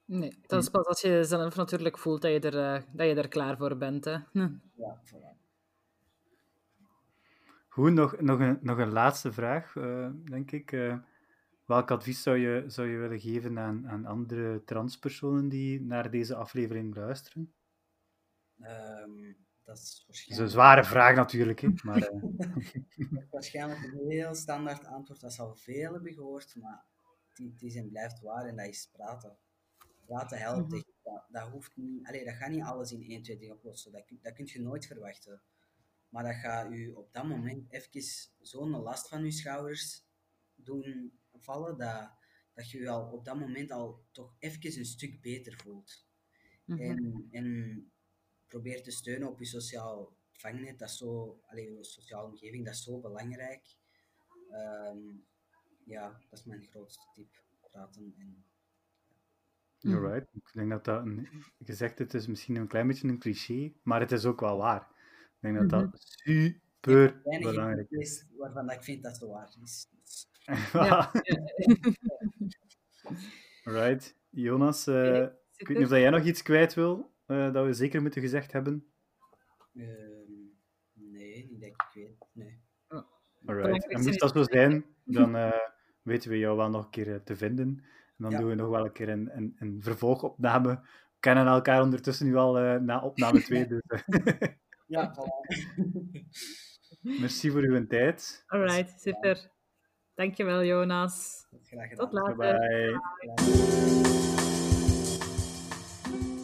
Nee, 0.05 0.39
dat 0.47 0.63
is 0.63 0.69
pas 0.69 0.87
als 0.87 1.01
je 1.01 1.25
zelf 1.25 1.57
natuurlijk 1.57 1.99
voelt 1.99 2.23
dat 2.23 2.31
je 2.31 2.41
er, 2.41 2.55
uh, 2.55 2.83
dat 2.93 3.07
je 3.07 3.15
er 3.15 3.29
klaar 3.29 3.57
voor 3.57 3.77
bent. 3.77 4.05
Hè. 4.05 4.17
Hm. 4.33 4.49
Ja, 4.75 5.03
voilà. 5.05 5.40
Goed, 7.71 7.93
nog, 7.93 8.21
nog, 8.21 8.41
een, 8.41 8.59
nog 8.63 8.79
een 8.79 8.93
laatste 8.93 9.33
vraag, 9.33 9.75
uh, 9.75 10.09
denk 10.25 10.51
ik. 10.51 10.73
Uh, 10.73 10.97
welk 11.65 11.91
advies 11.91 12.23
zou 12.23 12.37
je, 12.37 12.65
zou 12.67 12.89
je 12.89 12.99
willen 12.99 13.21
geven 13.21 13.59
aan, 13.59 13.89
aan 13.89 14.07
andere 14.07 14.65
transpersonen 14.65 15.49
die 15.49 15.81
naar 15.81 16.11
deze 16.11 16.35
aflevering 16.35 16.95
luisteren? 16.97 17.53
Um, 18.61 19.37
dat 19.65 19.79
is 19.79 20.05
Dat 20.07 20.07
is 20.07 20.07
waarschijnlijk, 20.07 20.41
een 20.41 20.49
zware 20.53 20.85
vraag 20.85 21.17
natuurlijk, 21.17 21.61
hè? 21.61 21.69
maar 21.83 22.03
eh, 22.03 22.23
waarschijnlijk 23.31 23.83
een 23.83 24.09
heel 24.11 24.35
standaard 24.35 24.87
antwoord 24.87 25.21
dat 25.21 25.33
ze 25.33 25.43
al 25.43 25.55
veel 25.55 25.93
hebben 25.93 26.13
gehoord, 26.13 26.57
maar 26.57 26.85
het 27.35 27.63
is 27.63 27.77
en 27.77 27.89
blijft 27.89 28.21
waar 28.21 28.47
en 28.47 28.57
dat 28.57 28.67
is 28.67 28.89
praten. 28.93 29.37
Praten 30.07 30.39
helpt 30.39 30.67
Mhm. 30.67 30.75
echt. 30.75 30.87
Dat, 31.03 31.25
dat, 31.29 31.49
hoeft 31.49 31.77
niet, 31.77 32.07
allee, 32.07 32.25
dat 32.25 32.35
gaat 32.35 32.51
niet 32.51 32.63
alles 32.63 32.93
in 32.93 33.03
1, 33.03 33.23
2, 33.23 33.37
3 33.37 33.53
oplossen. 33.53 33.93
Dat, 33.93 34.03
dat 34.23 34.33
kun 34.33 34.47
je 34.53 34.61
nooit 34.61 34.87
verwachten. 34.87 35.43
Maar 36.11 36.25
dat 36.25 36.35
gaat 36.35 36.73
u 36.73 36.93
op 36.93 37.13
dat 37.13 37.25
moment 37.25 37.73
even 37.73 38.03
zo'n 38.41 38.71
last 38.71 39.09
van 39.09 39.23
uw 39.23 39.31
schouders 39.31 40.05
doen 40.55 41.19
vallen, 41.33 41.79
dat, 41.79 42.11
dat 42.55 42.71
je 42.71 42.79
je 42.79 42.89
al 42.89 43.13
op 43.13 43.25
dat 43.25 43.39
moment 43.39 43.71
al 43.71 44.05
toch 44.13 44.37
even 44.39 44.79
een 44.79 44.85
stuk 44.85 45.21
beter 45.21 45.57
voelt. 45.57 46.09
Mhm. 46.65 46.81
En, 46.81 47.29
en 47.31 47.91
probeer 48.47 48.83
te 48.83 48.91
steunen 48.91 49.29
op 49.29 49.39
je 49.39 49.45
sociaal 49.45 50.17
vangnet, 50.33 50.79
dat 50.79 50.89
is 50.89 50.97
zo, 50.97 51.41
allee, 51.47 51.73
je 51.73 51.85
sociale 51.85 52.29
omgeving, 52.29 52.65
dat 52.65 52.75
is 52.75 52.83
zo 52.83 53.01
belangrijk. 53.01 53.77
Ehm, 54.51 54.99
ja, 55.85 56.21
dat 56.31 56.39
is 56.39 56.45
mijn 56.45 56.63
grootste 56.63 57.07
tip. 57.15 57.45
Praten 57.71 58.15
en 58.19 58.45
alright. 59.83 60.35
Ik 60.35 60.51
denk 60.53 60.71
dat 60.71 60.85
dat 60.85 61.07
een 61.07 61.29
gezegd 61.59 61.99
het 61.99 62.15
is 62.15 62.27
misschien 62.27 62.57
een 62.57 62.67
klein 62.67 62.87
beetje 62.87 63.09
een 63.09 63.19
cliché, 63.19 63.73
maar 63.83 64.01
het 64.01 64.13
is 64.13 64.25
ook 64.25 64.41
wel 64.41 64.57
waar. 64.57 64.89
Ik 65.41 65.53
denk 65.53 65.59
dat 65.59 65.69
dat 65.71 65.83
Mhm. 66.25 66.51
super 66.75 67.21
weinig 67.25 67.51
belangrijk 67.51 67.91
is 67.91 68.25
waarvan 68.37 68.67
dat 68.67 68.77
ik 68.77 68.85
vind 68.85 69.03
dat 69.03 69.17
zo 69.17 69.31
waar 69.31 69.55
is. 69.63 69.89
Ja. 70.73 71.11
Alright. 73.65 74.17
Jonas, 74.31 74.87
eh, 74.87 74.95
Oké, 74.95 75.37
ik 75.57 75.67
weet 75.69 75.77
niet 75.77 75.87
of 75.87 75.93
dat 75.93 76.01
jij 76.01 76.11
nog 76.11 76.25
iets 76.25 76.43
kwijt 76.43 76.75
wil, 76.75 77.13
eh, 77.27 77.53
dat 77.53 77.67
we 77.67 77.73
zeker 77.73 78.03
moeten 78.03 78.21
gezegd 78.21 78.53
hebben. 78.53 78.85
ehm, 79.75 80.33
nee, 80.93 81.47
niet 81.51 81.61
dat 81.61 81.69
ik 81.71 81.87
weet. 81.95 82.17
Nee. 82.33 82.61
Alright. 82.89 83.09
belangrijkste 83.45 83.91
En 83.95 84.03
moest 84.03 84.21
dat 84.21 84.33
zo 84.37 84.43
zijn, 84.43 84.85
dan 85.05 85.37
eh, 85.37 85.53
weten 86.03 86.31
we 86.31 86.39
jou 86.39 86.57
wel 86.57 86.71
nog 86.71 86.85
een 86.85 86.91
keer 86.91 87.23
te 87.23 87.37
vinden. 87.37 87.67
En 87.77 87.85
dan 88.17 88.31
Ja. 88.31 88.39
doen 88.39 88.49
we 88.49 88.55
nog 88.55 88.69
wel 88.69 88.85
een 88.85 88.93
keer 88.93 89.09
een, 89.09 89.37
een, 89.37 89.57
een 89.59 89.83
vervolgopname. 89.83 90.69
We 90.81 91.19
kennen 91.21 91.47
elkaar 91.47 91.83
ondertussen 91.83 92.27
nu 92.27 92.35
al 92.37 92.59
eh, 92.59 92.81
na 92.81 93.01
opname 93.01 93.43
2, 93.43 93.67
dus 93.67 93.81
eh, 93.87 94.49
Ja, 94.91 95.13
voilà. 95.15 95.31
merci 97.01 97.51
voor 97.51 97.63
uw 97.63 97.87
tijd. 97.87 98.45
Alright, 98.47 99.01
super. 99.01 99.51
Dankjewel, 100.15 100.65
Jonas. 100.65 101.47
Graag 101.65 101.89
gedaan. 101.89 102.11
Tot 102.11 102.13
later. 102.13 102.37
Bye. 102.37 103.01
Bye. 103.35 103.59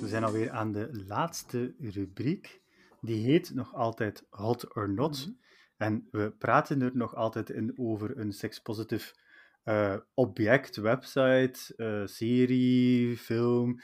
We 0.00 0.08
zijn 0.08 0.24
alweer 0.24 0.50
aan 0.50 0.72
de 0.72 1.04
laatste 1.06 1.74
rubriek. 1.78 2.60
Die 3.00 3.24
heet 3.24 3.54
nog 3.54 3.74
altijd 3.74 4.26
Hot 4.30 4.74
or 4.74 4.90
Not. 4.90 5.26
Mhm. 5.26 5.36
En 5.76 6.08
we 6.10 6.30
praten 6.30 6.82
er 6.82 6.96
nog 6.96 7.14
altijd 7.14 7.50
in 7.50 7.78
over 7.78 8.18
een 8.18 8.32
sekspositief 8.32 9.14
eh 9.62 9.96
object, 10.14 10.76
website, 10.76 11.74
eh, 11.76 12.06
serie, 12.06 13.16
film. 13.16 13.80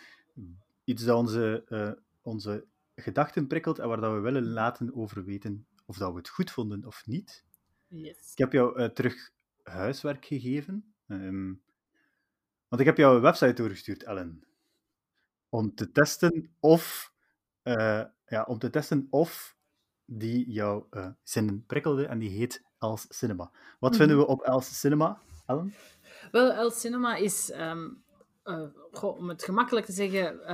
Iets 0.85 1.05
dat 1.05 1.17
onze, 1.17 1.65
eh, 1.69 1.91
onze 2.23 2.67
gedachten 2.95 3.47
prikkelt 3.47 3.79
en 3.79 3.89
waar 3.89 4.01
dat 4.01 4.13
we 4.13 4.19
willen 4.21 4.53
laten 4.53 4.95
over 4.95 5.25
weten 5.25 5.67
of 5.87 5.97
dat 5.97 6.11
we 6.13 6.19
het 6.19 6.29
goed 6.29 6.51
vonden 6.51 6.85
of 6.85 7.07
niet. 7.07 7.45
Yes. 7.89 8.33
Ik 8.33 8.39
heb 8.39 8.53
jou 8.53 8.79
eh, 8.79 8.89
terug 8.89 9.31
huiswerk 9.63 10.25
gegeven. 10.25 10.95
ehm, 11.07 11.53
want 12.69 12.81
ik 12.81 12.87
heb 12.87 12.97
jou 12.97 13.17
een 13.17 13.23
website 13.23 13.53
doorgestuurd, 13.53 14.03
Ellen. 14.03 14.45
Om 15.49 15.75
te 15.75 15.93
testen 15.93 16.51
of, 16.61 17.13
eh, 17.63 18.05
ja, 18.27 18.43
om 18.43 18.59
te 18.59 18.71
testen 18.71 19.07
of 19.11 19.57
die 20.05 20.51
jouw 20.51 20.87
eh, 20.91 21.09
zinnen 21.23 21.65
prikkelde. 21.67 22.07
En 22.07 22.19
die 22.19 22.31
heet 22.31 22.63
Els 22.79 23.07
Cinema. 23.09 23.51
Wat 23.81 23.91
Mhm. 23.91 23.99
vinden 24.01 24.17
we 24.19 24.27
op 24.27 24.41
Els 24.43 24.81
Cinema, 24.81 25.21
Ellen? 25.47 25.75
Wel, 26.33 26.53
El 26.53 26.71
Cinema 26.71 27.15
is, 27.17 27.51
ehm, 27.51 27.89
eh, 28.43 28.67
goh, 28.93 29.17
om 29.17 29.29
het 29.29 29.43
gemakkelijk 29.45 29.87
te 29.87 29.93
zeggen, 29.93 30.47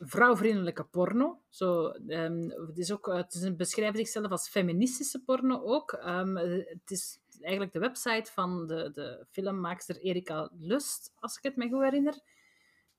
vrouwvriendelijke 0.00 0.84
porno. 0.84 1.40
Zo, 1.48 1.88
ehm, 1.88 2.48
het, 2.48 2.78
is 2.78 2.92
ook, 2.92 3.06
het 3.06 3.34
is 3.34 3.56
beschrijft 3.56 3.96
zichzelf 3.96 4.30
als 4.30 4.48
feministische 4.48 5.24
porno 5.24 5.62
ook. 5.62 5.92
Ehm, 5.92 6.36
eh, 6.36 6.66
het 6.68 6.90
is 6.90 7.18
eigenlijk 7.40 7.72
de 7.72 7.78
website 7.78 8.32
van 8.32 8.66
de, 8.66 8.90
de 8.94 9.26
filmmaakster 9.30 10.00
Erika 10.00 10.50
Lust, 10.58 11.12
als 11.14 11.36
ik 11.36 11.42
het 11.42 11.56
me 11.56 11.68
goed 11.68 11.82
herinner. 11.82 12.20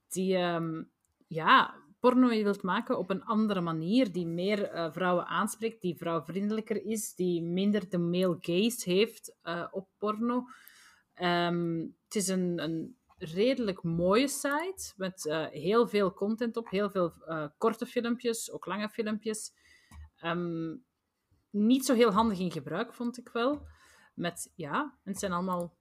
Die 0.08 0.36
ehm, 0.36 0.84
ja, 1.28 1.76
porno 2.00 2.28
wilt 2.28 2.64
maken 2.64 2.98
op 2.98 3.10
een 3.10 3.24
andere 3.24 3.62
manier, 3.62 4.12
die 4.12 4.28
meer 4.28 4.64
eh, 4.64 4.92
vrouwen 4.92 5.26
aanspreekt, 5.26 5.82
die 5.82 5.98
vrouwvriendelijker 5.98 6.86
is, 6.86 7.16
die 7.16 7.44
minder 7.44 7.90
de 7.90 7.98
male 7.98 8.38
gaze 8.40 8.90
heeft 8.90 9.36
eh, 9.42 9.68
op 9.72 9.88
porno. 9.98 10.46
Het 11.14 12.16
is 12.16 12.28
een, 12.28 12.60
een 12.64 12.96
redelijk 13.22 13.84
mooie 13.84 14.28
site 14.28 14.94
met 14.96 15.26
eh, 15.26 15.46
heel 15.48 15.88
veel 15.88 16.14
content 16.14 16.58
op, 16.58 16.70
heel 16.70 16.90
veel 16.90 17.14
eh, 17.26 17.48
korte 17.58 17.86
filmpjes, 17.86 18.52
ook 18.52 18.66
lange 18.66 18.90
filmpjes. 18.90 19.54
Ehm, 20.16 20.76
niet 21.50 21.86
zo 21.86 21.94
heel 21.94 22.12
handig 22.12 22.40
in 22.40 22.52
gebruik, 22.52 22.94
vond 22.94 23.18
ik 23.18 23.30
wel. 23.34 23.68
Met, 24.14 24.52
ja, 24.56 24.98
het 25.04 25.20
zijn 25.20 25.32
allemaal 25.32 25.78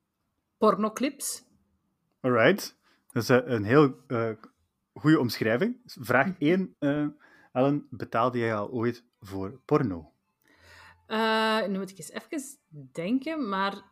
pornoclips. 0.58 1.44
Alright. 2.20 2.78
Dat 3.12 3.22
is 3.22 3.28
eh, 3.28 3.40
een 3.44 3.64
heel 3.64 3.96
eh 4.06 4.32
goede 4.92 5.18
omschrijving. 5.18 5.80
Vraag 5.84 6.38
1, 6.38 6.76
eh, 6.78 7.06
Ellen. 7.52 7.86
Betaalde 7.90 8.38
jij 8.38 8.54
al 8.54 8.70
ooit 8.70 9.04
voor 9.20 9.60
porno? 9.64 10.12
Nu 11.68 11.78
moet 11.78 11.90
ik 11.90 11.98
eens 11.98 12.10
even 12.10 12.58
denken, 12.92 13.48
maar 13.48 13.90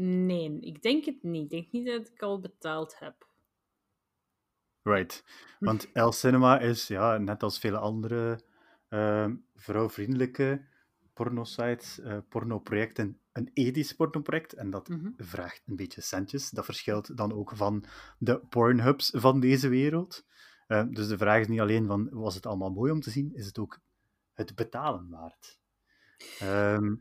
nee, 0.00 0.60
ik 0.60 0.82
denk 0.82 1.04
het 1.04 1.22
niet. 1.22 1.42
Ik 1.42 1.50
denk 1.50 1.72
niet 1.72 1.86
dat 1.86 2.08
ik 2.08 2.22
al 2.22 2.40
betaald 2.40 2.98
heb. 2.98 3.28
Right. 4.82 5.24
Want 5.58 5.88
El 5.92 6.12
Cinema 6.12 6.58
is, 6.58 6.86
ja, 6.86 7.18
net 7.18 7.42
als 7.42 7.58
vele 7.58 7.78
andere 7.78 8.40
ehm, 8.88 9.36
vrouwvriendelijke 9.54 10.64
pornosites, 11.14 12.00
eh 12.00 12.18
pornoprojecten, 12.28 13.20
een 13.32 13.50
ethisch 13.52 13.92
pornoproject. 13.92 14.52
En 14.52 14.70
dat 14.70 14.88
Mhm. 14.88 15.10
vraagt 15.16 15.62
een 15.66 15.76
beetje 15.76 16.00
centjes. 16.00 16.50
Dat 16.50 16.64
verschilt 16.64 17.16
dan 17.16 17.32
ook 17.32 17.52
van 17.54 17.84
de 18.18 18.38
pornhubs 18.38 19.10
van 19.14 19.40
deze 19.40 19.68
wereld. 19.68 20.24
Eh, 20.66 20.84
dus 20.90 21.08
de 21.08 21.18
vraag 21.18 21.40
is 21.40 21.48
niet 21.48 21.60
alleen 21.60 21.86
van, 21.86 22.08
was 22.10 22.34
het 22.34 22.46
allemaal 22.46 22.70
mooi 22.70 22.92
om 22.92 23.00
te 23.00 23.10
zien? 23.10 23.34
Is 23.34 23.46
het 23.46 23.58
ook 23.58 23.80
het 24.32 24.54
betalen 24.54 25.08
waard? 25.10 25.58
Ehm 26.38 26.94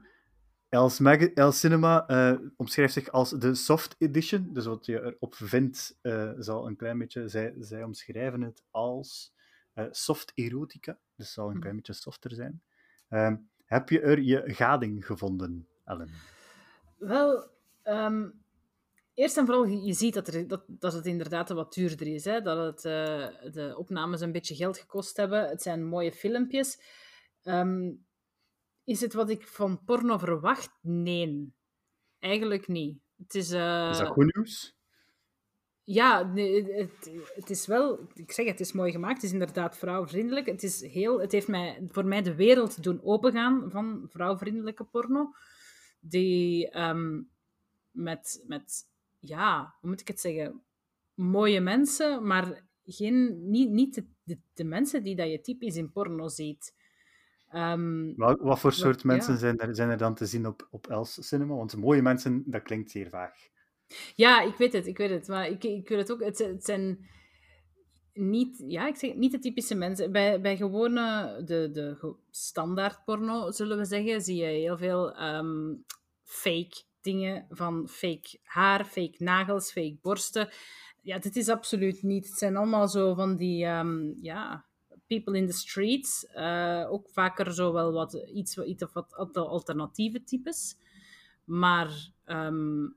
Els, 0.75 0.99
Mag- 0.99 1.33
El 1.33 1.51
Cinema 1.51 2.07
eh, 2.07 2.37
omschrijft 2.55 2.93
zich 2.93 3.09
als 3.11 3.29
de 3.29 3.55
soft 3.55 3.95
edition. 3.97 4.49
Dus 4.53 4.65
wat 4.65 4.85
je 4.85 5.01
erop 5.01 5.35
vindt, 5.35 5.97
eh, 6.01 6.31
zal 6.37 6.67
een 6.67 6.75
klein 6.75 6.97
beetje... 6.97 7.27
Zij, 7.27 7.53
zij 7.59 7.83
omschrijven 7.83 8.41
het 8.41 8.63
als 8.71 9.33
eh, 9.73 9.85
soft 9.91 10.31
erotica. 10.35 10.97
Dus 11.15 11.33
zal 11.33 11.45
een 11.45 11.51
Mhm. 11.51 11.59
klein 11.61 11.75
beetje 11.75 11.93
softer 11.93 12.31
zijn. 12.31 12.61
Ehm, 13.09 13.35
heb 13.65 13.89
je 13.89 14.01
er 14.01 14.19
je 14.21 14.43
gading 14.45 15.05
gevonden, 15.05 15.67
Ellen? 15.85 16.09
Wel, 16.97 17.47
ehm, 17.83 18.29
eerst 19.13 19.37
en 19.37 19.45
vooral, 19.45 19.65
je 19.65 19.93
ziet 19.93 20.13
dat, 20.13 20.27
er, 20.27 20.47
dat, 20.47 20.63
dat 20.67 20.93
het 20.93 21.05
inderdaad 21.05 21.49
wat 21.49 21.73
duurder 21.73 22.07
is. 22.07 22.25
Hè? 22.25 22.41
Dat 22.41 22.57
het, 22.65 22.81
de 23.53 23.73
opnames 23.77 24.21
een 24.21 24.31
beetje 24.31 24.55
geld 24.55 24.77
gekost 24.77 25.17
hebben. 25.17 25.49
Het 25.49 25.61
zijn 25.61 25.85
mooie 25.85 26.11
filmpjes. 26.11 26.79
Ehm, 27.43 27.91
is 28.85 29.01
het 29.01 29.13
wat 29.13 29.29
ik 29.29 29.47
van 29.47 29.83
porno 29.83 30.17
verwacht? 30.17 30.71
Nee. 30.81 31.53
Eigenlijk 32.19 32.67
niet. 32.67 32.99
Het 33.17 33.35
is... 33.35 33.51
eh, 33.51 33.89
Is 33.91 33.97
dat 33.97 34.07
goed 34.07 34.35
nieuws? 34.35 34.73
Ja, 35.83 36.33
het, 36.33 37.11
het 37.35 37.49
is 37.49 37.65
wel, 37.67 38.07
ik 38.13 38.31
zeg 38.31 38.45
het, 38.45 38.59
is 38.59 38.71
mooi 38.71 38.91
gemaakt. 38.91 39.13
Het 39.15 39.23
is 39.23 39.31
inderdaad 39.31 39.77
vrouwvriendelijk. 39.77 40.45
Het, 40.45 40.63
is 40.63 40.81
heel, 40.81 41.19
het 41.21 41.31
heeft 41.31 41.47
mij, 41.47 41.87
voor 41.87 42.05
mij 42.05 42.21
de 42.21 42.35
wereld 42.35 42.83
doen 42.83 43.03
opengaan 43.03 43.71
van 43.71 44.05
vrouwvriendelijke 44.09 44.83
porno. 44.83 45.33
Die 45.99 46.69
ehm, 46.69 47.21
met, 47.91 48.43
met, 48.47 48.87
ja, 49.19 49.75
hoe 49.81 49.89
moet 49.89 50.01
ik 50.01 50.07
het 50.07 50.19
zeggen? 50.19 50.63
Mooie 51.13 51.59
mensen, 51.59 52.27
maar 52.27 52.67
geen, 52.85 53.49
niet, 53.49 53.69
niet 53.69 53.93
de, 53.95 54.05
de, 54.23 54.37
de 54.53 54.63
mensen 54.63 55.03
die 55.03 55.15
dat 55.15 55.29
je 55.31 55.41
typisch 55.41 55.75
in 55.75 55.91
porno 55.91 56.27
ziet. 56.27 56.73
Ehm, 57.55 58.13
Wat, 58.15 58.39
wat 58.39 58.59
voor 58.59 58.73
soort 58.73 59.03
mensen 59.03 59.37
zijn 59.37 59.57
er, 59.57 59.75
zijn 59.75 59.89
er 59.89 59.97
dan 59.97 60.15
te 60.15 60.25
zien 60.25 60.47
op, 60.47 60.67
op 60.71 60.87
Els 60.87 61.27
Cinema? 61.27 61.55
Want 61.55 61.77
mooie 61.77 62.01
mensen, 62.01 62.43
dat 62.45 62.63
klinkt 62.63 62.91
zeer 62.91 63.09
vaag. 63.09 63.33
Ja, 64.15 64.41
ik 64.41 64.55
weet 64.55 64.73
het, 64.73 64.87
ik 64.87 64.97
weet 64.97 65.09
het. 65.09 65.27
Maar 65.27 65.47
ik, 65.47 65.63
ik 65.63 65.89
weet 65.89 65.99
het 65.99 66.11
ook. 66.11 66.23
Het, 66.23 66.37
het 66.37 66.65
zijn 66.65 67.09
niet, 68.13 68.63
ja, 68.67 68.87
ik 68.87 68.95
zeg, 68.95 69.13
niet 69.13 69.31
de 69.31 69.39
typische 69.39 69.75
mensen. 69.75 70.11
Bij, 70.11 70.41
bij 70.41 70.57
gewone, 70.57 71.41
de, 71.45 71.69
de 71.71 72.15
standaard 72.29 73.03
porno, 73.05 73.51
zullen 73.51 73.77
we 73.77 73.85
zeggen, 73.85 74.21
zie 74.21 74.35
je 74.35 74.45
heel 74.45 74.77
veel 74.77 75.15
ehm, 75.15 75.75
fake 76.23 76.83
dingen. 77.01 77.45
Van 77.49 77.87
fake 77.89 78.39
haar, 78.43 78.85
fake 78.85 79.15
nagels, 79.17 79.71
fake 79.71 79.97
borsten. 80.01 80.49
Ja, 81.01 81.19
dit 81.19 81.35
is 81.35 81.49
absoluut 81.49 82.03
niet. 82.03 82.27
Het 82.27 82.37
zijn 82.37 82.55
allemaal 82.55 82.87
zo 82.87 83.13
van 83.13 83.37
die, 83.37 83.65
ehm, 83.65 84.13
ja, 84.21 84.65
People 85.07 85.37
in 85.37 85.47
the 85.47 85.53
Streets. 85.53 86.25
eh, 86.25 86.85
ook 86.89 87.09
vaker 87.09 87.53
zo 87.53 87.73
wel 87.73 87.91
wat, 87.91 88.13
iets, 88.13 88.57
iets 88.57 88.83
of 88.83 88.93
wat 88.93 89.13
alternatieve 89.37 90.23
types. 90.23 90.77
Maar 91.43 92.11
ehm, 92.25 92.87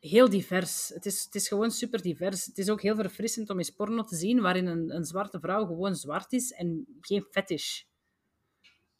heel 0.00 0.28
divers. 0.28 0.88
Het 0.88 1.06
is, 1.06 1.24
het 1.24 1.34
is 1.34 1.48
gewoon 1.48 1.70
super 1.70 2.02
divers. 2.02 2.46
Het 2.46 2.58
is 2.58 2.70
ook 2.70 2.82
heel 2.82 2.94
verfrissend 2.94 3.50
om 3.50 3.58
eens 3.58 3.70
porno 3.70 4.02
te 4.04 4.16
zien 4.16 4.40
waarin 4.40 4.66
een, 4.66 4.94
een 4.94 5.04
zwarte 5.04 5.40
vrouw 5.40 5.66
gewoon 5.66 5.94
zwart 5.96 6.32
is 6.32 6.52
en 6.52 6.86
geen 7.00 7.22
fetish. 7.30 7.82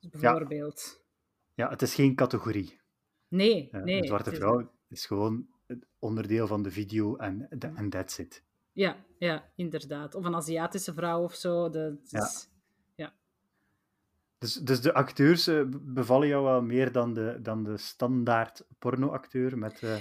Bijvoorbeeld. 0.01 1.03
Ja, 1.55 1.69
het 1.69 1.83
is 1.83 1.95
geen 1.95 2.15
categorie. 2.15 2.81
Nee, 3.29 3.69
Eh, 3.71 3.83
nee. 3.83 3.99
een 4.01 4.07
zwarte 4.07 4.31
is- 4.31 4.37
vrouw 4.37 4.73
is 4.89 5.07
gewoon 5.07 5.47
het 5.67 5.87
onderdeel 5.99 6.47
van 6.47 6.63
de 6.63 6.71
video 6.71 7.17
en 7.17 7.49
that's 7.91 8.19
it. 8.19 8.43
Ja, 8.73 9.05
ja, 9.19 9.53
inderdaad. 9.57 10.15
Of 10.15 10.25
een 10.25 10.35
Aziatische 10.35 10.95
vrouw 10.95 11.23
of 11.23 11.35
zo. 11.35 11.71
Dat 11.71 12.11
Ja. 12.11 12.29
Dus, 14.39 14.55
dus 14.55 14.81
de 14.81 14.95
acteurs 14.95 15.47
eh, 15.47 15.63
bevallen 15.71 16.29
jou 16.29 16.45
wel 16.45 16.63
meer 16.63 16.93
dan 16.93 17.15
de, 17.15 17.39
dan 17.43 17.65
de 17.65 17.77
standaard 17.77 18.65
pornoacteur 18.79 19.59
met 19.59 19.83
eh, 19.83 19.97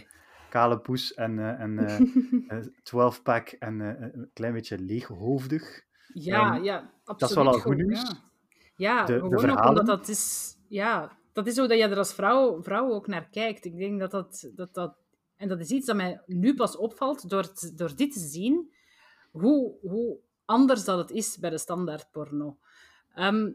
kale 0.50 0.80
poes 0.80 1.14
en, 1.14 1.40
eh, 1.40 1.60
en 1.62 1.78
eh, 2.48 2.66
12-pack 2.94 3.48
en 3.50 3.80
een 3.80 4.30
klein 4.34 4.54
beetje 4.54 4.80
leeghoofdig. 4.80 5.86
Ja, 6.14 6.56
ja, 6.56 6.92
absoluut. 7.04 7.20
dat 7.20 7.30
is 7.30 7.36
wel 7.36 7.48
al 7.48 7.60
goed 7.60 7.76
nieuws. 7.78 8.16
Ja, 8.76 9.06
De- 9.06 9.14
de 9.14 9.20
gewoon 9.20 9.50
ook 9.58 9.66
omdat 9.70 9.86
dat 9.86 10.08
is... 10.08 10.56
Ja, 10.68 11.18
dat 11.34 11.48
is 11.48 11.54
zo 11.56 11.68
dat 11.68 11.78
je 11.78 11.84
er 11.88 11.98
als 11.98 12.14
vrouw, 12.14 12.62
vrouw 12.64 12.92
ook 12.92 13.08
naar 13.08 13.28
kijkt. 13.30 13.66
Ik 13.66 13.78
denk 13.78 14.00
dat 14.00 14.12
dat, 14.12 14.50
dat 14.56 14.74
dat... 14.74 14.96
En 15.36 15.48
dat 15.48 15.60
is 15.60 15.70
iets 15.70 15.86
dat 15.86 15.96
mij 15.96 16.22
nu 16.26 16.54
pas 16.56 16.78
opvalt 16.78 17.30
door, 17.30 17.42
het- 17.42 17.72
door 17.76 17.96
dit 17.96 18.14
te 18.14 18.20
zien, 18.20 18.72
hoe, 19.32 19.76
hoe 19.82 20.18
anders 20.46 20.84
dat 20.84 20.98
het 20.98 21.12
is 21.12 21.38
bij 21.38 21.50
de 21.50 21.58
standaard 21.58 22.12
porno. 22.12 22.58
Ehm, 23.14 23.52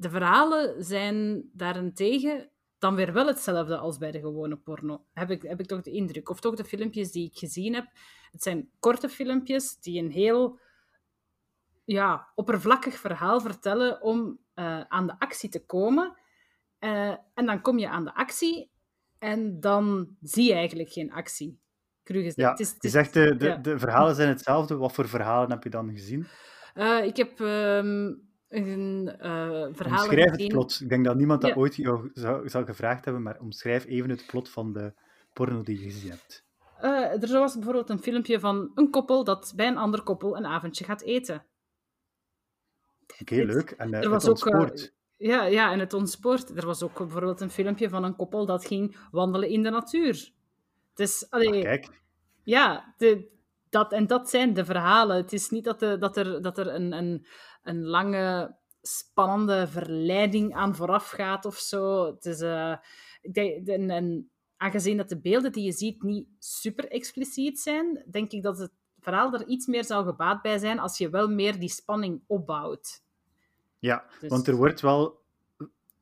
de 0.00 0.10
verhalen 0.10 0.84
zijn 0.84 1.48
daarentegen 1.52 2.50
dan 2.78 2.94
weer 2.94 3.12
wel 3.12 3.26
hetzelfde 3.26 3.76
als 3.76 3.98
bij 3.98 4.10
de 4.10 4.20
gewone 4.20 4.56
porno. 4.56 5.04
Heb 5.12 5.30
ik, 5.30 5.42
heb 5.42 5.60
ik 5.60 5.66
toch 5.66 5.82
de 5.82 5.90
indruk. 5.90 6.28
Of 6.28 6.40
toch 6.40 6.54
de 6.54 6.64
filmpjes 6.64 7.12
die 7.12 7.26
ik 7.26 7.38
gezien 7.38 7.74
heb. 7.74 7.86
Het 8.30 8.42
zijn 8.42 8.70
korte 8.78 9.08
filmpjes 9.08 9.76
die 9.80 10.02
een 10.02 10.10
heel 10.10 10.58
ja, 11.84 12.28
oppervlakkig 12.34 12.94
verhaal 12.98 13.40
vertellen 13.40 14.02
om 14.02 14.38
eh, 14.54 14.80
aan 14.80 15.06
de 15.06 15.18
actie 15.18 15.48
te 15.48 15.64
komen. 15.66 16.16
Eh, 16.78 17.14
en 17.34 17.46
dan 17.46 17.60
kom 17.60 17.78
je 17.78 17.88
aan 17.88 18.04
de 18.04 18.14
actie 18.14 18.70
en 19.18 19.60
dan 19.60 20.16
zie 20.20 20.44
je 20.44 20.54
eigenlijk 20.54 20.90
geen 20.90 21.12
actie. 21.12 21.58
Gezegd. 22.04 22.36
Ja, 22.36 22.50
Het 22.50 22.60
is- 22.60 22.72
het 22.72 22.82
je 22.82 22.88
zegt 22.88 23.12
de, 23.12 23.36
de, 23.36 23.46
ja. 23.46 23.56
de 23.56 23.78
verhalen 23.78 24.14
zijn 24.14 24.28
hetzelfde. 24.28 24.76
Wat 24.76 24.92
voor 24.92 25.08
verhalen 25.08 25.50
heb 25.50 25.62
je 25.62 25.70
dan 25.70 25.90
gezien? 25.90 26.26
Eh, 26.74 27.04
ik 27.04 27.16
heb 27.16 27.40
ehm, 27.40 28.12
een 28.50 29.08
eh 29.18 29.66
verhaal 29.72 30.04
Omschrijf 30.04 30.30
het 30.30 30.48
plot. 30.48 30.80
Ik 30.80 30.88
denk 30.88 31.04
dat 31.04 31.16
niemand 31.16 31.40
dat 31.40 31.50
Ja. 31.50 31.56
ooit 31.56 31.74
jou 31.76 32.10
zou, 32.14 32.48
zou 32.48 32.64
gevraagd 32.64 33.04
hebben, 33.04 33.22
maar 33.22 33.38
omschrijf 33.40 33.86
even 33.86 34.10
het 34.10 34.26
plot 34.26 34.48
van 34.50 34.72
de 34.72 34.92
porno 35.32 35.62
die 35.62 35.78
je 35.78 35.84
gezien 35.84 36.10
hebt. 36.10 36.44
Eh, 36.80 37.22
er 37.22 37.38
was 37.38 37.54
bijvoorbeeld 37.54 37.90
een 37.90 37.98
filmpje 38.02 38.40
van 38.40 38.70
een 38.74 38.90
koppel 38.90 39.24
dat 39.24 39.52
bij 39.56 39.66
een 39.66 39.76
ander 39.76 40.02
koppel 40.02 40.36
een 40.36 40.46
avondje 40.46 40.84
gaat 40.84 41.02
eten. 41.02 41.44
Oké, 43.20 43.34
Het- 43.34 43.44
leuk. 43.46 43.70
En 43.70 43.88
eh, 43.94 43.94
er 44.04 44.10
het 44.12 44.24
was 44.24 44.28
ook, 44.28 44.46
eh, 44.46 44.58
ontspoort. 44.60 44.94
Ja, 45.16 45.44
ja, 45.44 45.72
en 45.72 45.78
het 45.78 45.92
ontspoort. 45.94 46.56
Er 46.56 46.66
was 46.66 46.82
ook 46.82 46.98
bijvoorbeeld 46.98 47.40
een 47.40 47.50
filmpje 47.50 47.88
van 47.88 48.04
een 48.04 48.16
koppel 48.16 48.46
dat 48.46 48.66
ging 48.66 48.96
wandelen 49.10 49.48
in 49.48 49.62
de 49.62 49.70
natuur. 49.70 50.32
Dus, 50.94 51.30
allee, 51.30 51.54
Ah, 51.54 51.62
kijk, 51.62 52.02
ja, 52.42 52.94
de, 52.98 53.28
dat, 53.68 53.92
en 53.92 54.06
dat 54.06 54.30
zijn 54.30 54.54
de 54.54 54.64
verhalen. 54.64 55.16
Het 55.16 55.32
is 55.32 55.50
niet 55.50 55.64
dat, 55.64 55.80
de, 55.80 55.98
dat 55.98 56.16
er, 56.16 56.42
dat 56.42 56.58
er 56.58 56.74
een, 56.74 56.92
een, 56.92 57.26
een 57.62 57.84
lange, 57.84 58.56
spannende 58.82 59.68
verleiding 59.68 60.54
aan 60.54 60.74
vooraf 60.74 61.08
gaat 61.10 61.44
of 61.44 61.56
zo. 61.58 62.06
Het 62.06 62.26
is, 62.26 62.40
ik 63.22 63.34
denk- 63.34 63.68
en, 63.68 63.90
en 63.90 64.30
aangezien 64.56 64.96
dat 64.96 65.08
de 65.08 65.20
beelden 65.20 65.52
die 65.52 65.64
je 65.64 65.72
ziet 65.72 66.02
niet 66.02 66.26
super 66.38 66.88
expliciet 66.90 67.60
zijn, 67.60 68.04
denk 68.10 68.32
ik 68.32 68.42
dat 68.42 68.58
het 68.58 68.72
verhaal 69.00 69.32
er 69.32 69.46
iets 69.46 69.66
meer 69.66 69.84
zou 69.84 70.04
gebaat 70.06 70.42
bij 70.42 70.58
zijn 70.58 70.78
als 70.78 70.98
je 70.98 71.10
wel 71.10 71.28
meer 71.28 71.58
die 71.58 71.68
spanning 71.68 72.20
opbouwt. 72.26 73.02
ja, 73.78 74.04
Dus- 74.20 74.30
want 74.30 74.46
er 74.46 74.56
wordt 74.56 74.80
wel... 74.80 75.18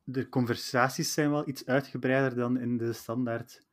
De 0.03 0.29
conversaties 0.29 1.13
zijn 1.13 1.29
wel 1.31 1.47
iets 1.47 1.65
uitgebreider 1.65 2.35
dan 2.35 2.57
in 2.57 2.77
de 2.77 2.93
standaard 2.93 3.65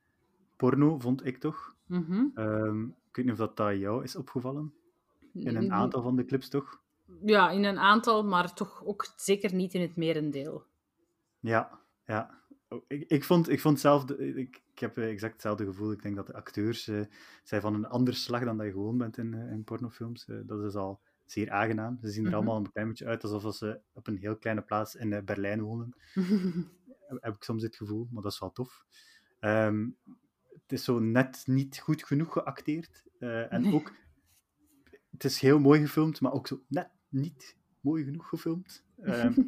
porno, 0.55 0.99
vond 0.99 1.25
ik 1.25 1.37
toch. 1.37 1.75
Mhm. 1.85 2.25
Ehm, 2.33 2.83
ik 2.83 3.15
weet 3.15 3.25
niet 3.25 3.31
of 3.33 3.37
dat, 3.37 3.57
dat 3.57 3.77
jou 3.77 4.03
is 4.03 4.15
opgevallen. 4.15 4.73
In 5.33 5.55
een 5.55 5.71
aantal 5.71 6.01
van 6.01 6.15
de 6.15 6.25
clips, 6.25 6.49
toch? 6.49 6.81
Ja, 7.25 7.49
in 7.49 7.63
een 7.63 7.77
aantal, 7.79 8.23
maar 8.25 8.53
toch 8.53 8.85
ook 8.85 9.13
zeker 9.15 9.53
niet 9.53 9.73
in 9.73 9.81
het 9.81 9.95
merendeel. 9.95 10.63
Ja, 11.39 11.79
ja. 12.05 12.41
Oh, 12.69 12.83
Ik, 12.87 13.09
ik, 13.09 13.23
vond, 13.23 13.49
ik 13.49 13.61
vond 13.61 13.79
zelf, 13.79 14.09
ik, 14.11 14.61
ik 14.71 14.79
heb 14.79 14.97
exact 14.97 15.33
hetzelfde 15.33 15.65
gevoel. 15.65 15.91
Ik 15.91 16.01
denk 16.01 16.15
dat 16.15 16.27
de 16.27 16.33
acteurs 16.33 16.87
eh, 16.87 17.01
zijn 17.43 17.61
van 17.61 17.73
een 17.73 17.85
ander 17.87 18.13
slag 18.13 18.43
dan 18.43 18.57
dat 18.57 18.65
je 18.65 18.71
gewoon 18.71 18.97
bent 18.97 19.17
in, 19.17 19.33
eh, 19.33 19.51
in 19.51 19.63
pornofilms. 19.63 20.27
Eh, 20.27 20.37
dat 20.45 20.63
is 20.63 20.75
al 20.75 21.01
zeer 21.25 21.51
aangenaam. 21.51 21.97
Ze 22.01 22.09
zien 22.09 22.23
er 22.23 22.27
Mhm. 22.29 22.35
allemaal 22.37 22.57
een 22.57 22.71
klein 22.71 22.87
beetje 22.87 23.05
uit 23.05 23.23
alsof 23.23 23.55
ze 23.55 23.79
op 23.93 24.07
een 24.07 24.17
heel 24.17 24.37
kleine 24.37 24.61
plaats 24.61 24.95
in 24.95 25.25
Berlijn 25.25 25.61
wonen. 25.61 25.93
Heb- 27.21 27.35
ik 27.35 27.43
soms 27.43 27.63
het 27.63 27.75
gevoel, 27.75 28.07
maar 28.11 28.23
dat 28.23 28.31
is 28.31 28.39
wel 28.39 28.51
tof. 28.51 28.85
Ehm, 29.39 29.89
het 30.53 30.71
is 30.71 30.83
zo 30.83 30.99
net 30.99 31.43
niet 31.45 31.79
goed 31.79 32.03
genoeg 32.03 32.33
geacteerd. 32.33 33.05
en 33.19 33.61
Nee. 33.61 33.73
ook, 33.73 33.91
het 35.11 35.23
is 35.23 35.39
heel 35.39 35.59
mooi 35.59 35.81
gefilmd, 35.81 36.21
maar 36.21 36.31
ook 36.33 36.47
zo 36.47 36.61
net 36.67 36.89
niet 37.09 37.55
mooi 37.81 38.03
genoeg 38.03 38.29
gefilmd. 38.29 38.83
Ehm, 39.01 39.41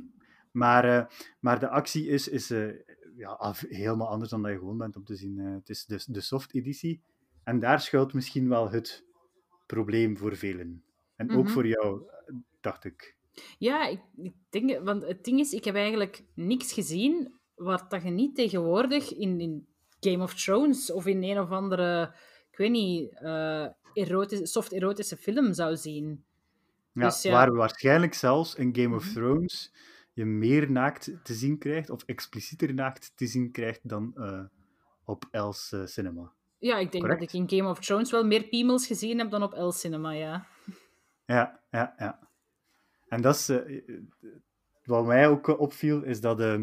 maar, 0.51 0.83
eh, 0.97 1.05
maar 1.39 1.59
de 1.59 1.69
actie 1.69 2.07
is, 2.07 2.27
is 2.27 2.49
eh, 2.51 2.69
ja, 3.15 3.29
af- 3.29 3.65
helemaal 3.69 4.07
anders 4.09 4.29
dan 4.29 4.41
dat 4.41 4.51
je 4.51 4.57
gewoon 4.57 4.77
bent 4.77 4.95
om 4.95 5.03
te 5.03 5.15
zien. 5.15 5.39
Eh, 5.39 5.53
het 5.53 5.69
is 5.69 5.85
dus 5.85 6.05
de 6.05 6.21
soft 6.21 6.53
editie. 6.53 7.01
En 7.43 7.59
daar 7.59 7.81
schuilt 7.81 8.13
misschien 8.13 8.49
wel 8.49 8.69
het 8.71 9.03
probleem 9.65 10.17
voor 10.17 10.35
velen. 10.35 10.83
En 11.15 11.31
ook 11.31 11.43
Mhm. 11.43 11.53
voor 11.53 11.67
jou, 11.67 12.01
dacht 12.61 12.83
ik. 12.85 13.15
Ja, 13.57 13.87
ik, 13.87 14.01
ik 14.17 14.33
denk, 14.49 14.79
want 14.83 15.03
het 15.03 15.23
ding 15.23 15.39
is, 15.39 15.53
ik 15.53 15.63
heb 15.63 15.75
eigenlijk 15.75 16.23
niks 16.35 16.73
gezien 16.73 17.33
wat 17.55 17.89
dat 17.89 18.03
je 18.03 18.09
niet 18.09 18.35
tegenwoordig 18.35 19.13
in, 19.13 19.39
in 19.39 19.67
Game 19.99 20.23
of 20.23 20.43
Thrones 20.43 20.91
of 20.91 21.05
in 21.05 21.23
een 21.23 21.39
of 21.39 21.49
andere, 21.49 22.15
ik 22.51 22.57
weet 22.57 22.71
niet, 22.71 23.13
erotische, 23.93 24.45
soft-erotische 24.45 25.17
film 25.17 25.53
zou 25.53 25.75
zien. 25.77 26.23
Ja, 26.99 27.05
Dus 27.05 27.21
ja. 27.21 27.31
Waar 27.31 27.53
waarschijnlijk 27.53 28.13
zelfs 28.13 28.55
in 28.55 28.75
Game 28.75 28.95
of 28.95 29.03
Mhm. 29.05 29.13
Thrones 29.13 29.73
je 30.13 30.25
meer 30.25 30.71
naakt 30.71 31.11
te 31.23 31.33
zien 31.33 31.57
krijgt, 31.57 31.89
of 31.89 32.03
explicieter 32.05 32.73
naakt 32.73 33.11
te 33.15 33.27
zien 33.27 33.51
krijgt 33.51 33.89
dan 33.89 34.11
eh, 34.15 34.43
op 35.03 35.25
Els 35.31 35.71
eh, 35.71 35.85
Cinema. 35.85 36.33
Ja, 36.57 36.77
ik 36.77 36.91
denk 36.91 37.03
Correct. 37.03 37.19
dat 37.31 37.33
ik 37.41 37.51
in 37.51 37.57
Game 37.59 37.69
of 37.69 37.79
Thrones 37.79 38.11
wel 38.11 38.25
meer 38.25 38.43
piemels 38.43 38.87
gezien 38.87 39.17
heb 39.17 39.29
dan 39.31 39.43
op 39.43 39.53
El 39.53 39.71
Cinema, 39.71 40.11
ja. 40.11 40.47
Ja, 41.25 41.59
ja, 41.71 41.93
ja. 41.97 42.19
En 43.07 43.21
dat 43.21 43.35
is... 43.35 43.49
eh, 43.49 43.83
wat 44.83 45.05
mij 45.05 45.27
ook 45.27 45.59
opviel, 45.59 46.03
is 46.03 46.21
dat 46.21 46.39
eh, 46.39 46.61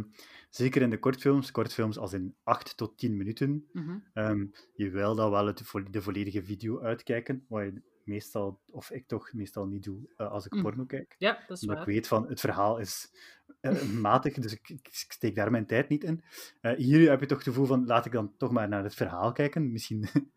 zeker 0.50 0.82
in 0.82 0.90
de 0.90 0.98
kortfilms, 0.98 1.50
kortfilms 1.50 1.98
als 1.98 2.12
in 2.12 2.34
8 2.42 2.76
tot 2.76 2.98
10 2.98 3.16
minuten, 3.16 3.68
Mhm. 3.72 3.98
ehm, 4.12 4.46
je 4.74 4.90
wil 4.90 5.14
dan 5.14 5.30
wel 5.30 5.46
het, 5.46 5.62
de 5.90 6.02
volledige 6.02 6.42
video 6.44 6.80
uitkijken, 6.80 7.44
wat 7.48 7.62
je 7.64 7.82
meestal, 8.06 8.60
of 8.70 8.90
ik 8.90 9.06
toch 9.06 9.32
meestal 9.32 9.66
niet 9.66 9.84
doe 9.84 9.98
eh, 10.16 10.30
als 10.30 10.46
ik 10.46 10.52
Mhm. 10.52 10.62
porno 10.62 10.84
kijk. 10.84 11.14
Ja, 11.18 11.32
dat 11.46 11.56
is 11.56 11.60
Omdat 11.62 11.76
waar. 11.78 11.88
ik 11.88 11.94
weet 11.94 12.06
van 12.08 12.28
het 12.28 12.40
verhaal 12.40 12.78
is 12.78 13.12
eh, 13.60 13.82
matig, 14.06 14.34
dus 14.34 14.52
ik, 14.52 14.88
steek 14.90 15.34
daar 15.34 15.50
mijn 15.50 15.66
tijd 15.66 15.88
niet 15.88 16.04
in. 16.04 16.24
Eh, 16.60 16.76
hier 16.76 17.10
heb 17.10 17.20
je 17.20 17.26
toch 17.26 17.38
het 17.38 17.46
gevoel 17.46 17.66
van 17.66 17.86
laat 17.86 18.06
ik 18.06 18.12
dan 18.12 18.36
toch 18.36 18.50
maar 18.50 18.68
naar 18.68 18.82
het 18.84 18.94
verhaal 18.94 19.32
kijken. 19.32 19.72
Misschien, 19.72 20.04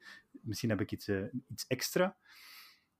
misschien 0.47 0.69
heb 0.69 0.81
ik 0.81 0.91
iets, 0.91 1.09
iets 1.47 1.67
extra. 1.67 2.15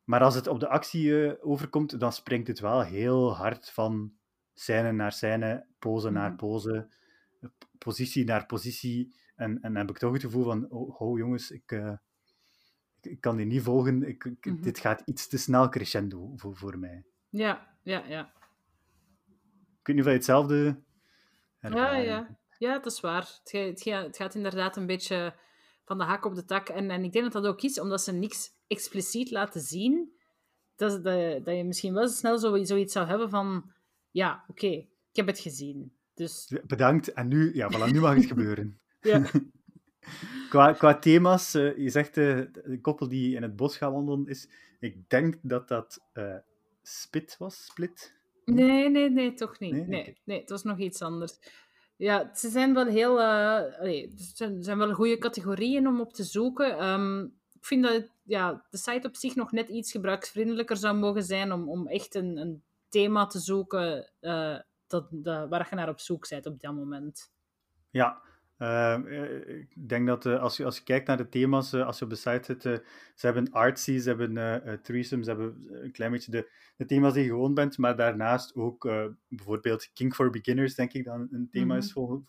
Maar 0.04 0.22
als 0.22 0.36
het 0.36 0.48
op 0.48 0.60
de 0.60 0.68
actie 0.68 1.42
overkomt, 1.42 2.00
dan 2.00 2.14
springt 2.14 2.48
het 2.48 2.60
wel 2.60 2.82
heel 2.82 3.36
hard 3.36 3.70
van 3.70 4.14
scène 4.54 4.92
naar 4.92 5.12
scène, 5.12 5.66
pose 5.80 6.10
naar 6.10 6.30
Mhm. 6.30 6.38
pose, 6.38 6.88
positie 7.78 8.26
naar 8.26 8.46
positie. 8.46 9.16
En, 9.36 9.62
en 9.62 9.76
heb 9.76 9.90
ik 9.90 9.98
toch 9.98 10.14
het 10.14 10.22
gevoel 10.22 10.44
van, 10.44 10.70
oh, 10.70 11.02
oh, 11.02 11.18
jongens, 11.18 11.52
ik, 11.52 11.82
ik, 13.06 13.22
kan 13.22 13.38
die 13.38 13.46
niet 13.46 13.62
volgen. 13.62 14.08
Ik, 14.08 14.24
ik- 14.24 14.46
Mhm. 14.46 14.62
Dit 14.62 14.80
gaat 14.80 15.02
iets 15.06 15.28
te 15.28 15.38
snel 15.38 15.70
crescendo 15.70 16.34
voor, 16.36 16.56
voor 16.58 16.78
mij. 16.80 17.04
Ja, 17.30 17.76
ja, 17.84 18.04
ja. 18.08 18.34
Ik 19.80 19.86
weet 19.88 19.96
niet 19.96 20.00
of 20.00 20.06
je 20.06 20.18
hetzelfde 20.18 20.80
Ja, 21.62 21.96
ja. 21.96 22.38
ja, 22.58 22.74
dat 22.74 22.86
is 22.92 23.00
waar. 23.00 23.40
Het, 23.44 23.52
het, 23.52 23.82
ga- 23.82 24.04
het 24.04 24.16
gaat 24.16 24.36
inderdaad 24.36 24.78
een 24.78 24.86
beetje 24.86 25.36
van 25.86 25.98
de 25.98 26.04
hak 26.04 26.26
op 26.26 26.36
de 26.36 26.46
tak. 26.46 26.70
En, 26.70 26.90
en 26.90 27.04
ik 27.04 27.12
denk 27.12 27.32
dat 27.32 27.44
dat 27.44 27.52
ook 27.54 27.62
is, 27.62 27.80
omdat 27.80 28.02
ze 28.02 28.12
niks 28.12 28.52
expliciet 28.68 29.32
laten 29.32 29.62
zien, 29.62 30.14
dat, 30.76 31.04
dat, 31.04 31.46
dat 31.46 31.56
je 31.56 31.64
misschien 31.64 31.94
wel 31.94 32.08
snel 32.08 32.38
zo, 32.40 32.64
zoiets 32.64 32.94
zou 32.94 33.08
hebben 33.08 33.30
van, 33.30 33.72
ja, 34.12 34.44
oké, 34.48 34.68
ik 34.68 34.88
heb 35.16 35.28
het 35.28 35.40
gezien. 35.40 35.98
Dus 36.14 36.54
Bedankt. 36.68 37.14
En 37.14 37.28
nu, 37.28 37.56
ja, 37.56 37.70
voilà, 37.72 37.92
nu 37.92 38.00
mag 38.00 38.16
het 38.16 38.26
gebeuren. 38.36 38.80
ja, 39.02 39.22
Qua, 40.50 40.74
qua 40.74 41.00
thema's, 41.00 41.54
eh, 41.54 41.78
je 41.78 41.90
zegt 41.90 42.18
eh, 42.18 42.40
de 42.66 42.80
koppel 42.82 43.08
die 43.08 43.36
in 43.36 43.42
het 43.42 43.56
bos 43.56 43.78
gaat 43.78 43.92
wandelen 43.92 44.28
is. 44.28 44.50
Ik 44.80 45.10
denk 45.10 45.36
dat 45.42 45.68
dat 45.68 46.02
eh, 46.14 46.36
Spit 46.82 47.36
was, 47.38 47.66
Split. 47.66 48.16
Nee, 48.46 48.90
nee, 48.90 49.10
nee, 49.10 49.34
toch 49.34 49.60
niet. 49.60 49.72
Nee? 49.74 49.86
Nee, 49.86 50.18
nee, 50.24 50.40
het 50.40 50.50
was 50.50 50.64
nog 50.64 50.78
iets 50.78 51.02
anders. 51.02 51.40
Ja, 51.96 52.36
ze 52.36 52.50
zijn 52.50 52.74
wel 52.74 52.86
heel... 52.86 53.20
eh 53.22 53.80
allee, 53.80 54.08
het 54.36 54.66
zijn, 54.66 54.78
wel 54.78 54.94
goede 54.94 55.18
categorieën 55.18 55.88
om 55.88 56.00
op 56.00 56.14
te 56.14 56.24
zoeken. 56.24 56.78
Ehm, 56.78 57.20
ik 57.54 57.66
vind 57.66 57.84
dat 57.84 57.94
het- 57.94 58.12
ja, 58.24 58.66
de 58.70 58.78
site 58.78 59.08
op 59.08 59.16
zich 59.16 59.36
nog 59.36 59.52
net 59.52 59.70
iets 59.70 59.92
gebruiksvriendelijker 59.92 60.78
zou 60.78 60.98
mogen 60.98 61.24
zijn 61.24 61.52
om, 61.52 61.70
om 61.70 61.88
echt 61.88 62.16
een, 62.16 62.38
een 62.38 62.64
thema 62.90 63.26
te 63.26 63.40
zoeken 63.40 64.12
eh, 64.20 64.60
dat, 64.88 65.08
dat, 65.12 65.50
waar 65.50 65.68
je 65.70 65.76
naar 65.76 65.90
op 65.90 66.00
zoek 66.00 66.30
bent 66.30 66.46
op 66.46 66.62
dat 66.62 66.74
moment. 66.74 67.32
Ja, 67.90 68.22
ehm, 68.60 69.06
eh, 69.06 69.60
ik 69.60 69.90
denk 69.90 70.08
dat 70.08 70.26
eh, 70.26 70.40
als, 70.40 70.58
je, 70.58 70.66
als 70.66 70.78
je 70.78 70.84
kijkt 70.84 71.08
naar 71.08 71.18
de 71.18 71.30
thema's, 71.30 71.74
eh, 71.74 71.86
als 71.86 71.98
je 72.00 72.04
op 72.04 72.10
de 72.10 72.16
site 72.16 72.44
zit, 72.44 72.62
ze 73.16 73.26
hebben 73.26 73.52
artsy, 73.52 73.98
ze 73.98 74.10
hebben 74.10 74.38
eh 74.38 74.74
eh, 74.74 74.80
threesome, 74.82 75.24
ze 75.24 75.30
hebben 75.30 75.68
een 75.84 75.92
klein 75.92 76.12
beetje 76.12 76.32
de, 76.32 76.52
de 76.76 76.86
thema's 76.86 77.14
die 77.14 77.24
je 77.24 77.30
gewoon 77.30 77.54
bent, 77.54 77.78
maar 77.78 77.96
daarnaast 77.96 78.56
ook 78.56 78.90
bijvoorbeeld 79.28 79.90
King 79.94 80.16
for 80.16 80.30
Beginners, 80.30 80.76
denk 80.76 80.94
ik 80.94 81.06
dat 81.06 81.28
een 81.32 81.48
thema 81.52 81.76
is 81.76 81.92
voor, 81.92 82.22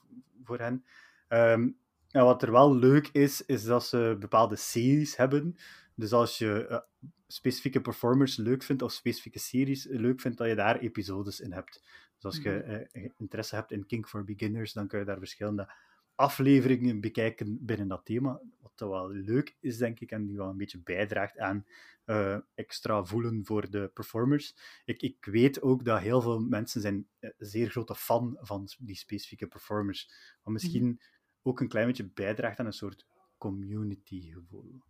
voor 0.44 0.58
hen. 0.58 0.84
Ehm, 1.28 1.70
en 2.10 2.24
wat 2.24 2.42
er 2.42 2.52
wel 2.52 2.76
leuk 2.76 3.08
is, 3.08 3.44
is 3.46 3.64
dat 3.64 3.86
ze 3.86 4.16
bepaalde 4.18 4.56
series 4.56 5.16
hebben. 5.16 5.56
Dus 5.94 6.12
als 6.12 6.38
je 6.38 6.82
specifieke 7.26 7.80
performers 7.80 8.36
leuk 8.36 8.62
vindt 8.62 8.82
of 8.82 8.92
specifieke 8.92 9.38
series 9.38 9.86
leuk 9.90 10.20
vindt, 10.20 10.38
dat 10.38 10.48
je 10.48 10.54
daar 10.54 10.78
episodes 10.78 11.40
in 11.40 11.52
hebt. 11.52 11.82
Dus 12.14 12.24
als 12.24 12.42
je 12.42 12.62
eh, 12.62 13.10
interesse 13.18 13.54
hebt 13.54 13.72
in 13.72 13.86
King 13.86 14.06
for 14.06 14.24
Beginners, 14.24 14.72
dan 14.72 14.86
kun 14.86 14.98
je 14.98 15.04
daar 15.04 15.18
verschillende 15.18 15.72
afleveringen 16.20 17.00
bekijken 17.00 17.64
binnen 17.64 17.88
dat 17.88 18.04
thema. 18.04 18.40
Wat 18.60 18.72
wel 18.76 19.10
leuk 19.10 19.56
is, 19.60 19.76
denk 19.78 20.00
ik, 20.00 20.10
en 20.10 20.26
die 20.26 20.36
wel 20.36 20.48
een 20.48 20.56
beetje 20.56 20.78
bijdraagt 20.82 21.38
aan 21.38 21.66
eh, 22.04 22.38
extra 22.54 23.04
voelen 23.04 23.44
voor 23.44 23.70
de 23.70 23.90
performers. 23.94 24.54
Ik, 24.84 25.02
ik 25.02 25.24
weet 25.24 25.62
ook 25.62 25.84
dat 25.84 26.00
heel 26.00 26.20
veel 26.22 26.40
mensen 26.40 26.80
zijn 26.80 27.06
eh, 27.18 27.30
zeer 27.38 27.70
grote 27.70 27.94
fan 27.94 28.36
van 28.40 28.68
die 28.78 28.96
specifieke 28.96 29.46
performers. 29.46 30.10
Wat 30.42 30.52
misschien 30.52 31.00
ook 31.42 31.60
een 31.60 31.68
klein 31.68 31.86
beetje 31.86 32.10
bijdraagt 32.10 32.58
aan 32.58 32.66
een 32.66 32.72
soort 32.72 33.06
community 33.38 34.32
gevoel. 34.32 34.82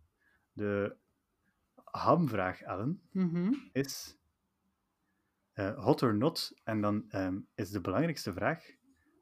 De 0.53 0.95
hamvraag, 1.83 2.61
Ellen, 2.61 3.01
Mhm. 3.11 3.53
is 3.71 4.17
eh, 5.53 5.83
hot 5.83 6.01
or 6.01 6.15
not. 6.15 6.53
En 6.63 6.81
dan 6.81 7.05
ehm, 7.09 7.39
is 7.55 7.69
de 7.69 7.81
belangrijkste 7.81 8.33
vraag, 8.33 8.65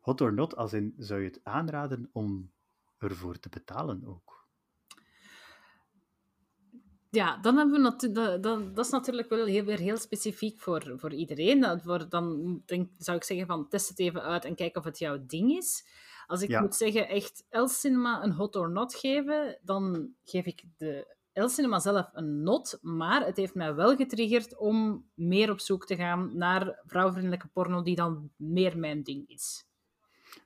hot 0.10 0.22
or 0.22 0.34
not, 0.34 0.56
als 0.56 0.74
in, 0.74 0.94
zou 0.98 1.20
je 1.20 1.28
het 1.28 1.40
aanraden 1.44 2.10
om 2.12 2.52
ervoor 2.98 3.40
te 3.40 3.50
betalen 3.50 4.06
ook? 4.06 4.48
Ja, 7.12 7.38
dan 7.38 7.58
hebben 7.58 7.82
we 7.82 8.12
dat, 8.12 8.44
dat, 8.44 8.76
dat 8.76 8.86
is 8.86 8.92
natuurlijk 8.92 9.30
wel 9.30 9.46
heel, 9.46 9.64
weer 9.64 9.80
heel 9.80 9.98
specifiek 9.98 10.60
voor, 10.60 10.94
voor 10.96 11.14
iedereen. 11.14 11.60
Dat 11.60 11.82
voor, 11.82 12.10
dan 12.10 12.62
denk, 12.66 12.90
zou 12.98 13.18
ik 13.18 13.24
zeggen 13.24 13.48
van 13.48 13.68
test 13.68 13.90
het 13.90 14.00
even 14.00 14.22
uit 14.22 14.46
en 14.46 14.56
kijk 14.56 14.78
of 14.78 14.84
het 14.84 15.00
jouw 15.00 15.26
ding 15.26 15.52
is. 15.52 15.88
Als 16.28 16.42
ik 16.42 16.50
Ja. 16.50 16.62
moet 16.62 16.76
zeggen 16.76 17.08
echt 17.08 17.46
El-Cinema 17.50 18.24
een 18.24 18.32
hot 18.32 18.56
or 18.56 18.70
not 18.70 18.96
geven, 18.96 19.60
dan 19.62 20.14
geef 20.24 20.46
ik 20.46 20.64
de 20.78 21.16
El-Cinema 21.32 21.80
zelf 21.80 22.10
een 22.14 22.44
not, 22.44 22.78
maar 22.82 23.26
het 23.26 23.38
heeft 23.38 23.56
mij 23.56 23.76
wel 23.76 23.96
getriggerd 23.96 24.58
om 24.58 25.06
meer 25.14 25.52
op 25.52 25.60
zoek 25.60 25.86
te 25.86 25.96
gaan 25.96 26.38
naar 26.38 26.82
vrouwvriendelijke 26.86 27.48
porno 27.48 27.82
die 27.82 27.96
dan 27.96 28.32
meer 28.36 28.78
mijn 28.78 29.04
ding 29.04 29.28
is. 29.28 29.69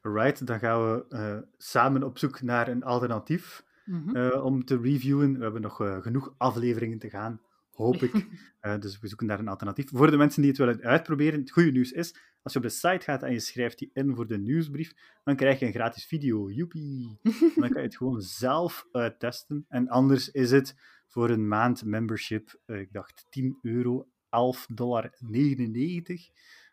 Alright, 0.02 0.46
dan 0.48 0.60
gaan 0.60 0.84
we 0.92 1.06
eh, 1.10 1.38
samen 1.58 2.04
op 2.04 2.18
zoek 2.18 2.42
naar 2.42 2.68
een 2.68 2.84
alternatief 2.84 3.64
Mhm. 3.86 4.16
eh, 4.16 4.46
om 4.46 4.66
te 4.66 4.78
reviewen. 4.82 5.38
We 5.38 5.44
hebben 5.44 5.62
nog 5.62 5.82
eh, 5.82 6.02
genoeg 6.02 6.34
afleveringen 6.38 7.00
te 7.00 7.10
gaan, 7.10 7.42
hoop 7.72 7.96
ik. 7.96 8.12
Dus 8.80 9.00
we 9.00 9.08
zoeken 9.08 9.28
naar 9.28 9.40
een 9.40 9.48
alternatief. 9.48 9.90
Voor 9.90 10.12
de 10.12 10.18
mensen 10.18 10.42
die 10.42 10.50
het 10.52 10.60
willen 10.60 10.82
uitproberen, 10.82 11.40
het 11.40 11.52
goede 11.52 11.72
nieuws 11.72 11.92
is, 11.92 12.16
als 12.42 12.54
je 12.54 12.60
op 12.60 12.66
de 12.66 12.72
site 12.72 13.00
gaat 13.00 13.24
en 13.24 13.32
je 13.32 13.40
schrijft 13.40 13.80
die 13.80 13.90
in 13.94 14.16
voor 14.16 14.28
de 14.28 14.38
nieuwsbrief, 14.38 14.94
dan 15.24 15.36
krijg 15.36 15.60
je 15.60 15.66
een 15.66 15.72
gratis 15.74 16.06
video. 16.06 16.50
Joepie! 16.52 17.20
dan 17.56 17.70
kan 17.70 17.82
je 17.82 17.88
het 17.88 17.98
gewoon 17.98 18.22
zelf 18.22 18.88
uittesten. 18.92 19.66
En 19.70 19.90
anders 19.90 20.32
is 20.32 20.52
het 20.52 20.76
voor 21.08 21.30
een 21.30 21.48
maand 21.48 21.86
membership, 21.86 22.60
ik 22.66 22.94
dacht 22.94 23.26
10 23.30 23.58
euro, 23.62 24.08
11,99 24.30 24.76
dollar. 24.76 25.10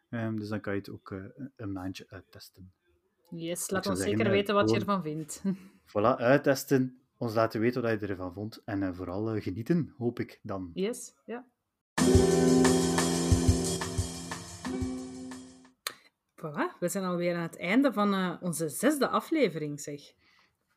Ehm, 0.09 0.37
dus 0.37 0.49
dan 0.49 0.61
kan 0.61 0.73
je 0.73 0.79
het 0.79 0.91
ook 0.91 1.15
een 1.57 1.73
maandje 1.73 2.07
uittesten. 2.09 2.73
Yes, 3.31 3.71
laat 3.71 3.87
ons 3.87 3.99
zeggen, 3.99 4.17
zeker 4.17 4.33
eh, 4.33 4.39
weten 4.39 4.55
wat 4.55 4.71
je 4.71 4.77
ervan 4.77 5.03
vindt. 5.03 5.43
Voilà, 5.91 6.17
uittesten, 6.17 7.01
ons 7.17 7.35
laten 7.35 7.61
weten 7.61 7.83
wat 7.83 8.01
je 8.01 8.07
ervan 8.07 8.33
vond 8.33 8.63
en 8.65 8.83
eh, 8.83 8.93
vooral 8.93 9.31
eh, 9.31 9.43
genieten, 9.43 9.95
hoop 9.99 10.21
ik 10.21 10.41
dan. 10.43 10.71
Yes, 10.75 11.15
ja. 11.25 11.47
Voilà, 16.35 16.79
we 16.79 16.89
zijn 16.89 17.05
alweer 17.05 17.35
aan 17.35 17.43
het 17.43 17.59
einde 17.59 17.93
van 17.93 18.41
onze 18.41 18.69
zesde 18.69 19.09
aflevering, 19.09 19.81
zeg. 19.81 20.01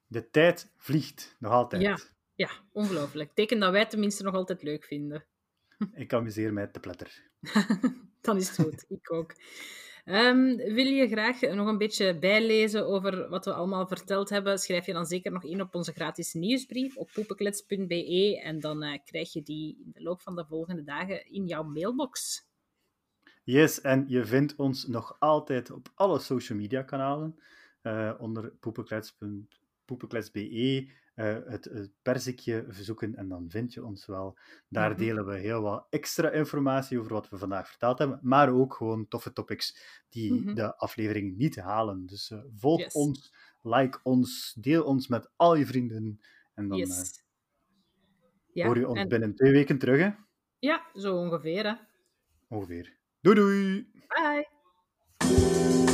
De 0.07 0.29
tijd 0.29 0.71
vliegt, 0.77 1.35
nog 1.39 1.51
altijd. 1.51 1.81
Ja. 1.81 1.97
Ja, 2.35 2.49
ongelooflijk. 2.71 3.33
Teken 3.33 3.59
dat 3.59 3.71
wij 3.71 3.79
het 3.79 3.89
tenminste 3.89 4.23
nog 4.23 4.33
altijd 4.33 4.63
leuk 4.63 4.83
vinden. 4.83 5.25
Ik 5.93 6.13
amuseer 6.13 6.53
mij 6.53 6.67
te 6.67 6.79
pletter. 6.79 7.29
Dan 8.21 8.37
is 8.37 8.47
het 8.47 8.67
goed, 8.67 8.85
ik 8.87 9.11
ook. 9.11 9.33
Ehm, 10.03 10.55
wil 10.55 10.85
je 10.85 11.07
graag 11.07 11.41
nog 11.41 11.67
een 11.67 11.77
beetje 11.77 12.19
bijlezen 12.19 12.87
over 12.87 13.29
wat 13.29 13.45
we 13.45 13.53
allemaal 13.53 13.87
verteld 13.87 14.29
hebben? 14.29 14.57
Schrijf 14.57 14.85
je 14.85 14.93
dan 14.93 15.05
zeker 15.05 15.31
nog 15.31 15.43
in 15.43 15.61
op 15.61 15.75
onze 15.75 15.91
gratis 15.91 16.33
nieuwsbrief 16.33 16.97
op 16.97 17.09
poepenklets.be 17.13 18.41
en 18.43 18.59
dan 18.59 18.83
eh, 18.83 18.99
krijg 19.05 19.33
je 19.33 19.41
die 19.41 19.77
in 19.85 19.91
de 19.93 20.01
loop 20.01 20.21
van 20.21 20.35
de 20.35 20.45
volgende 20.45 20.83
dagen 20.83 21.31
in 21.31 21.45
jouw 21.45 21.63
mailbox. 21.63 22.47
Yes, 23.43 23.81
en 23.81 24.05
je 24.07 24.25
vindt 24.25 24.55
ons 24.55 24.87
nog 24.87 25.15
altijd 25.19 25.71
op 25.71 25.91
alle 25.95 26.19
social 26.19 26.57
media 26.57 26.81
kanalen 26.81 27.39
eh, 27.81 28.13
onder 28.19 28.51
poepenklets. 28.59 29.17
poepenklets.be. 29.85 30.91
eh, 31.13 31.37
het, 31.45 31.65
het 31.65 31.91
perzikje 32.01 32.65
verzoeken 32.67 33.15
en 33.15 33.27
dan 33.27 33.49
vind 33.49 33.73
je 33.73 33.85
ons 33.85 34.05
wel. 34.05 34.37
Daar 34.67 34.89
Mhm. 34.89 34.99
delen 34.99 35.25
we 35.25 35.37
heel 35.37 35.61
wat 35.61 35.87
extra 35.89 36.29
informatie 36.31 36.99
over 36.99 37.13
wat 37.13 37.29
we 37.29 37.37
vandaag 37.37 37.67
verteld 37.69 37.97
hebben, 37.99 38.19
maar 38.21 38.49
ook 38.53 38.73
gewoon 38.73 39.07
toffe 39.07 39.33
topics 39.33 39.77
die 40.09 40.33
Mhm. 40.33 40.53
de 40.53 40.75
aflevering 40.77 41.37
niet 41.37 41.55
halen. 41.55 42.05
Dus 42.05 42.31
eh, 42.31 42.39
volg 42.55 42.79
Yes. 42.79 42.93
ons, 42.93 43.33
like 43.61 43.99
ons, 44.03 44.53
deel 44.59 44.83
ons 44.83 45.07
met 45.07 45.29
al 45.35 45.55
je 45.55 45.65
vrienden 45.65 46.19
en 46.53 46.67
dan 46.67 46.77
Yes. 46.77 47.23
Ja, 48.53 48.65
hoor 48.65 48.77
je 48.79 48.87
ons 48.87 48.99
en- 48.99 49.07
binnen 49.07 49.35
twee 49.35 49.51
weken 49.51 49.77
terug, 49.77 49.99
hè? 49.99 50.09
ja, 50.59 50.85
zo 50.93 51.15
ongeveer. 51.17 51.65
Hè. 51.65 51.73
ongeveer. 52.47 52.97
Doei 53.21 53.35
doei! 53.35 53.91
Bye! 54.07 55.92